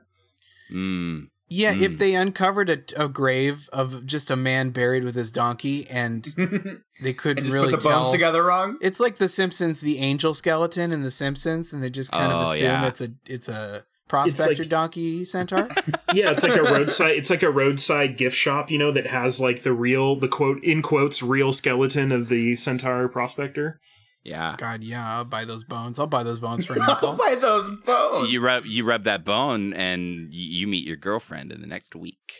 Mm. 0.72 1.28
Yeah, 1.52 1.74
Hmm. 1.74 1.82
if 1.82 1.98
they 1.98 2.14
uncovered 2.14 2.70
a, 2.70 2.78
a 3.04 3.08
grave 3.08 3.68
of 3.72 4.06
just 4.06 4.30
a 4.30 4.36
man 4.36 4.70
buried 4.70 5.02
with 5.04 5.16
his 5.16 5.30
donkey 5.32 5.86
and 5.90 6.24
they 7.02 7.12
couldn't 7.12 7.44
and 7.46 7.52
really 7.52 7.72
put 7.72 7.80
the 7.82 7.88
bones 7.88 8.04
tell. 8.06 8.12
together 8.12 8.44
wrong. 8.44 8.76
It's 8.80 9.00
like 9.00 9.16
the 9.16 9.26
Simpsons, 9.28 9.80
the 9.80 9.98
angel 9.98 10.32
skeleton 10.32 10.92
in 10.92 11.02
the 11.02 11.10
Simpsons, 11.10 11.72
and 11.72 11.82
they 11.82 11.90
just 11.90 12.12
kind 12.12 12.32
of 12.32 12.46
Oh, 12.46 12.52
assume 12.52 12.66
yeah. 12.68 12.86
it's 12.86 13.00
a 13.00 13.08
it's 13.26 13.48
a 13.48 13.84
prospector 14.08 14.62
like- 14.62 14.68
donkey 14.70 15.24
centaur. 15.24 15.68
Yeah, 16.12 16.32
it's 16.32 16.42
like 16.42 16.56
a 16.56 16.62
roadside 16.74 17.16
it's 17.16 17.30
like 17.30 17.42
a 17.44 17.50
roadside 17.50 18.16
gift 18.16 18.36
shop, 18.36 18.70
you 18.70 18.78
know, 18.78 18.90
that 18.92 19.06
has 19.08 19.40
like 19.40 19.62
the 19.62 19.72
real 19.72 20.16
the 20.16 20.28
quote 20.28 20.62
in 20.64 20.82
quotes 20.82 21.22
real 21.22 21.52
skeleton 21.52 22.10
of 22.12 22.28
the 22.28 22.54
Centaur 22.56 23.08
Prospector. 23.08 23.80
Yeah. 24.22 24.54
God, 24.58 24.84
yeah, 24.84 25.16
I'll 25.16 25.24
buy 25.24 25.44
those 25.44 25.64
bones. 25.64 25.98
I'll 25.98 26.06
buy 26.06 26.22
those 26.22 26.40
bones 26.40 26.64
for 26.66 26.74
a 26.74 26.80
I'll 26.82 27.16
buy 27.16 27.36
those 27.40 27.70
bones. 27.84 28.30
You 28.30 28.40
rub 28.40 28.66
you 28.66 28.84
rub 28.84 29.04
that 29.04 29.24
bone 29.24 29.72
and 29.72 30.32
you, 30.32 30.60
you 30.60 30.66
meet 30.66 30.86
your 30.86 30.96
girlfriend 30.96 31.52
in 31.52 31.60
the 31.60 31.66
next 31.66 31.94
week. 31.96 32.34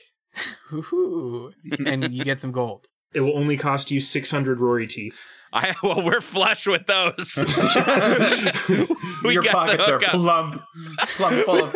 Hoo-hoo. 0.69 1.53
and 1.87 2.13
you 2.13 2.25
get 2.25 2.39
some 2.39 2.53
gold. 2.53 2.87
It 3.13 3.23
will 3.23 3.37
only 3.37 3.57
cost 3.57 3.91
you 3.91 4.01
600 4.01 4.61
Rory 4.61 4.87
teeth. 4.87 5.27
I 5.53 5.75
well, 5.83 6.01
we're 6.01 6.21
flush 6.21 6.69
with 6.69 6.87
those. 6.87 7.37
We 9.25 9.35
Your 9.35 9.43
got 9.43 9.53
pockets 9.53 9.89
are 9.89 9.99
hookup. 9.99 10.11
plump, 10.13 10.63
plump 11.17 11.35
full 11.45 11.65
of. 11.65 11.75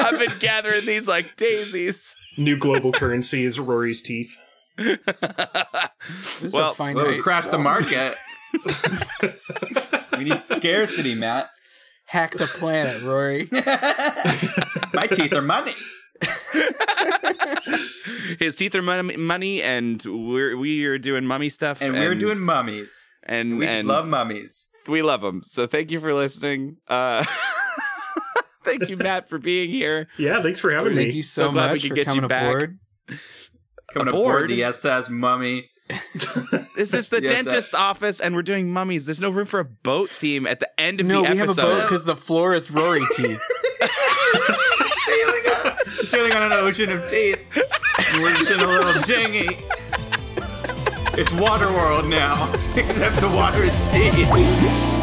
I've 0.00 0.18
been 0.18 0.36
gathering 0.40 0.86
these 0.86 1.06
like 1.06 1.36
daisies. 1.36 2.12
New 2.36 2.56
global 2.56 2.90
currency 2.90 3.44
is 3.44 3.60
Rory's 3.60 4.02
teeth. 4.02 4.36
This 4.76 4.98
is 6.42 6.52
Well, 6.52 6.72
a 6.72 6.74
fine 6.74 6.96
Well, 6.96 7.06
we 7.06 7.20
crashed 7.20 7.52
the 7.52 7.56
oh. 7.56 7.62
market. 7.62 8.16
We 10.18 10.24
need 10.24 10.42
scarcity, 10.42 11.14
Matt. 11.14 11.50
Hack 12.06 12.32
the 12.32 12.46
planet, 12.46 13.02
Rory. 13.02 13.48
My 14.94 15.06
teeth 15.06 15.32
are 15.32 15.42
money. 15.42 15.72
His 18.38 18.54
teeth 18.54 18.74
are 18.74 18.82
money, 18.82 19.16
money 19.16 19.62
and 19.62 20.02
we're 20.06 20.56
we 20.56 20.84
are 20.86 20.98
doing 20.98 21.24
mummy 21.26 21.48
stuff, 21.48 21.80
And, 21.80 21.94
we're 21.94 22.14
doing 22.14 22.40
mummies. 22.40 23.08
and 23.24 23.58
We 23.58 23.66
just 23.66 23.78
and 23.78 23.88
love 23.88 24.06
mummies. 24.06 24.68
we 24.88 25.02
love 25.02 25.20
them. 25.20 25.42
So 25.44 25.66
thank 25.66 25.90
you 25.90 26.00
for 26.00 26.12
listening. 26.14 26.76
Uh, 26.88 27.24
thank 28.64 28.88
you, 28.88 28.96
Matt, 28.96 29.28
for 29.28 29.38
being 29.38 29.70
here. 29.70 30.08
Yeah, 30.18 30.42
thanks 30.42 30.60
for 30.60 30.70
having 30.70 30.86
Thank 30.94 30.96
me. 30.96 31.04
Thank 31.06 31.14
you 31.16 31.22
so, 31.22 31.46
So 31.48 31.52
much 31.52 31.82
could 31.82 31.88
for 31.90 31.94
get 31.94 32.06
you 32.06 32.14
coming 32.14 32.28
back. 32.28 32.42
aboard. 32.44 32.78
Coming 33.92 34.08
Aboard? 34.08 34.44
aboard 34.44 34.50
the 34.50 34.62
SS 34.64 35.08
Mummy. 35.10 35.68
This 36.76 36.94
is 36.94 37.10
the 37.10 37.20
Yes, 37.22 37.46
uh, 37.46 37.50
dentist's 37.50 37.74
office, 37.74 38.20
and 38.20 38.34
we're 38.34 38.42
doing 38.42 38.70
mummies. 38.70 39.04
There's 39.04 39.20
no 39.20 39.28
room 39.28 39.46
for 39.46 39.60
a 39.60 39.64
boat 39.64 40.08
theme 40.08 40.46
at 40.46 40.60
the 40.60 40.80
end 40.80 41.00
of 41.00 41.06
No, 41.06 41.20
the 41.22 41.28
episode. 41.28 41.36
No, 41.38 41.42
we 41.44 41.48
have 41.48 41.58
a 41.58 41.62
boat 41.62 41.82
because 41.82 42.04
the 42.06 42.16
floor 42.16 42.54
is 42.54 42.70
Rory 42.70 43.02
teeth. 43.16 43.38
sailing, 45.04 45.44
on, 45.46 45.76
sailing 46.06 46.32
on 46.32 46.42
an 46.44 46.52
ocean 46.52 46.90
of 46.90 47.06
teeth. 47.08 47.38
We're 48.20 48.32
just 48.36 48.50
in 48.50 48.60
a 48.60 48.66
little 48.66 49.02
dinghy. 49.02 49.58
It's 51.20 51.32
Waterworld 51.32 52.08
now, 52.08 52.50
except 52.76 53.16
the 53.16 53.28
water 53.28 53.62
is 53.62 53.92
teeth. 53.92 54.99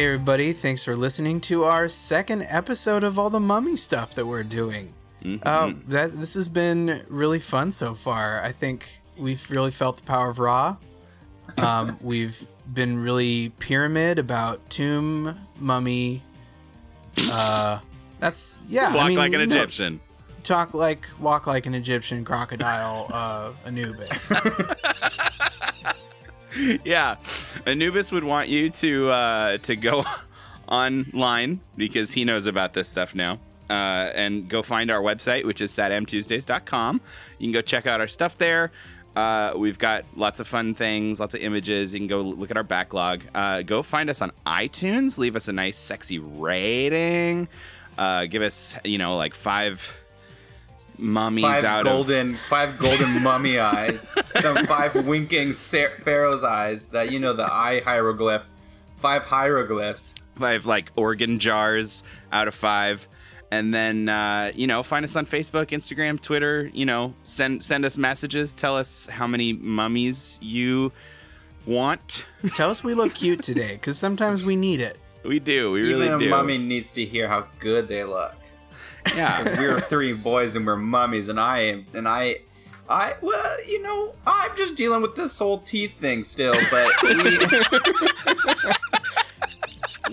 Hey 0.00 0.06
everybody, 0.06 0.54
thanks 0.54 0.82
for 0.82 0.96
listening 0.96 1.42
to 1.42 1.64
our 1.64 1.86
second 1.86 2.46
episode 2.48 3.04
of 3.04 3.18
all 3.18 3.28
the 3.28 3.38
mummy 3.38 3.76
stuff 3.76 4.14
that 4.14 4.24
we're 4.24 4.42
doing. 4.42 4.94
Uh, 5.42 5.74
that 5.88 6.12
this 6.12 6.32
has 6.32 6.48
been 6.48 7.04
really 7.10 7.38
fun 7.38 7.70
so 7.70 7.92
far. 7.92 8.42
I 8.42 8.50
think 8.50 9.02
we've 9.18 9.50
really 9.50 9.70
felt 9.70 9.98
the 9.98 10.02
power 10.04 10.30
of 10.30 10.38
Ra. 10.38 10.78
Um, 11.58 11.98
we've 12.02 12.48
been 12.72 13.02
really 13.02 13.50
pyramid 13.58 14.18
about 14.18 14.70
tomb, 14.70 15.38
mummy. 15.58 16.22
Uh, 17.30 17.80
that's 18.20 18.62
yeah. 18.70 18.94
Walk 18.94 19.04
I 19.04 19.08
mean, 19.08 19.18
like 19.18 19.34
an 19.34 19.40
you 19.40 19.46
know, 19.48 19.56
Egyptian. 19.56 20.00
talk 20.44 20.72
like 20.72 21.10
walk 21.18 21.46
like 21.46 21.66
an 21.66 21.74
Egyptian 21.74 22.24
crocodile, 22.24 23.06
uh, 23.12 23.52
Anubis. 23.66 24.32
yeah, 26.84 27.16
Anubis 27.66 28.12
would 28.12 28.24
want 28.24 28.48
you 28.48 28.70
to 28.70 29.08
uh, 29.10 29.58
to 29.58 29.76
go 29.76 30.04
online 30.68 31.60
because 31.76 32.12
he 32.12 32.24
knows 32.24 32.46
about 32.46 32.72
this 32.72 32.88
stuff 32.88 33.14
now. 33.14 33.38
Uh, 33.68 34.10
and 34.16 34.48
go 34.48 34.62
find 34.62 34.90
our 34.90 35.00
website, 35.00 35.44
which 35.44 35.60
is 35.60 35.70
sadamtuesdays.com. 35.70 37.00
You 37.38 37.46
can 37.46 37.52
go 37.52 37.60
check 37.62 37.86
out 37.86 38.00
our 38.00 38.08
stuff 38.08 38.36
there. 38.36 38.72
Uh, 39.14 39.52
we've 39.56 39.78
got 39.78 40.04
lots 40.16 40.40
of 40.40 40.48
fun 40.48 40.74
things, 40.74 41.20
lots 41.20 41.36
of 41.36 41.40
images. 41.40 41.94
You 41.94 42.00
can 42.00 42.08
go 42.08 42.20
look 42.20 42.50
at 42.50 42.56
our 42.56 42.64
backlog. 42.64 43.22
Uh, 43.32 43.62
go 43.62 43.82
find 43.84 44.10
us 44.10 44.22
on 44.22 44.32
iTunes. 44.44 45.18
Leave 45.18 45.36
us 45.36 45.46
a 45.46 45.52
nice, 45.52 45.76
sexy 45.76 46.18
rating. 46.18 47.46
Uh, 47.96 48.26
give 48.26 48.42
us, 48.42 48.74
you 48.84 48.98
know, 48.98 49.16
like 49.16 49.34
five 49.34 49.92
mummies 51.00 51.44
Five 51.44 51.64
out 51.64 51.84
golden, 51.84 52.34
five 52.34 52.78
golden 52.78 53.22
mummy 53.22 53.58
eyes. 53.58 54.10
Some 54.40 54.64
five 54.66 55.06
winking 55.06 55.52
sa- 55.52 55.96
pharaoh's 55.98 56.44
eyes. 56.44 56.88
That 56.88 57.10
you 57.12 57.18
know 57.18 57.32
the 57.32 57.50
eye 57.50 57.80
hieroglyph. 57.80 58.46
Five 58.96 59.24
hieroglyphs. 59.26 60.14
five 60.36 60.66
like 60.66 60.90
organ 60.96 61.38
jars 61.38 62.02
out 62.32 62.48
of 62.48 62.54
five. 62.54 63.06
And 63.52 63.74
then 63.74 64.08
uh, 64.08 64.52
you 64.54 64.66
know, 64.66 64.82
find 64.82 65.04
us 65.04 65.16
on 65.16 65.26
Facebook, 65.26 65.66
Instagram, 65.66 66.20
Twitter. 66.20 66.70
You 66.72 66.86
know, 66.86 67.14
send 67.24 67.62
send 67.64 67.84
us 67.84 67.96
messages. 67.96 68.52
Tell 68.52 68.76
us 68.76 69.06
how 69.06 69.26
many 69.26 69.52
mummies 69.54 70.38
you 70.40 70.92
want. 71.66 72.24
Tell 72.54 72.70
us 72.70 72.84
we 72.84 72.94
look 72.94 73.14
cute 73.14 73.42
today, 73.42 73.72
because 73.74 73.98
sometimes 73.98 74.46
we 74.46 74.56
need 74.56 74.80
it. 74.80 74.98
We 75.24 75.38
do. 75.38 75.72
We 75.72 75.80
really 75.82 75.92
do. 75.92 76.02
Even 76.04 76.14
a 76.14 76.18
do. 76.18 76.30
mummy 76.30 76.58
needs 76.58 76.92
to 76.92 77.04
hear 77.04 77.28
how 77.28 77.46
good 77.58 77.88
they 77.88 78.04
look. 78.04 78.34
Yeah. 79.16 79.42
we're 79.58 79.80
three 79.80 80.12
boys 80.12 80.56
and 80.56 80.66
we're 80.66 80.76
mummies, 80.76 81.28
and 81.28 81.38
I 81.40 81.60
am, 81.60 81.86
and 81.94 82.08
I, 82.08 82.40
I, 82.88 83.14
well, 83.20 83.64
you 83.66 83.82
know, 83.82 84.14
I'm 84.26 84.56
just 84.56 84.74
dealing 84.74 85.02
with 85.02 85.14
this 85.14 85.38
whole 85.38 85.58
teeth 85.58 85.96
thing 85.98 86.24
still, 86.24 86.54
but 86.70 86.90
we, 87.02 87.38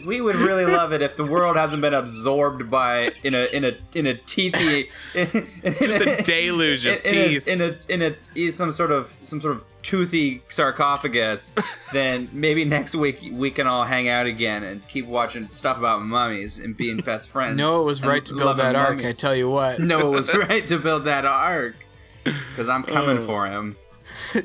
we 0.08 0.22
would 0.22 0.38
really 0.38 0.66
love 0.66 0.94
it 0.94 1.02
if 1.02 1.18
the 1.18 1.26
world 1.26 1.58
hasn't 1.58 1.82
been 1.82 1.94
absorbed 1.94 2.72
by 2.72 3.12
in 3.24 3.36
a 3.36 3.46
in 3.48 3.66
a 3.66 3.74
in 3.94 4.08
a 4.08 4.14
teethy, 4.14 4.90
in, 5.14 5.28
in 5.64 5.74
Just 5.74 6.22
a 6.22 6.24
deluge 6.24 6.86
of 6.86 7.06
in, 7.06 7.14
in 7.14 7.30
teeth. 7.30 7.48
a, 7.48 7.52
in 7.52 7.62
a 7.62 7.78
in 7.90 8.02
a 8.02 8.16
in 8.34 8.54
some 8.54 8.72
sort 8.72 8.92
of 8.94 9.14
some 9.22 9.42
sort 9.42 9.58
of 9.58 9.66
toothy 9.82 10.42
sarcophagus, 10.48 11.54
then 11.94 12.30
maybe 12.32 12.64
next 12.64 12.96
week 12.96 13.20
we 13.34 13.52
can 13.52 13.68
all 13.68 13.84
hang 13.84 14.08
out 14.08 14.26
again 14.26 14.64
and 14.64 14.88
keep 14.88 15.06
watching 15.06 15.50
stuff 15.50 15.78
about 15.78 16.02
mummies 16.02 16.58
and 16.58 16.78
being 16.78 16.98
best 16.98 17.28
friends. 17.34 17.58
No, 17.58 17.82
it 17.82 17.86
was 17.86 18.02
right 18.02 18.24
to 18.26 18.34
build 18.34 18.58
loving 18.58 18.64
that 18.64 18.76
ark. 18.78 19.04
I 19.04 19.12
tell 19.12 19.36
you 19.36 19.50
what. 19.50 19.80
No, 19.80 20.14
it 20.14 20.16
was 20.16 20.34
right 20.34 20.66
to 20.68 20.80
build 20.80 21.04
that 21.04 21.26
ark 21.26 21.76
because 22.24 22.70
I'm 22.70 22.84
coming 22.84 23.18
oh. 23.18 23.26
for 23.26 23.46
him. 23.48 23.76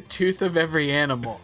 Tooth 0.09 0.43
of 0.43 0.57
every 0.57 0.91
animal. 0.91 1.41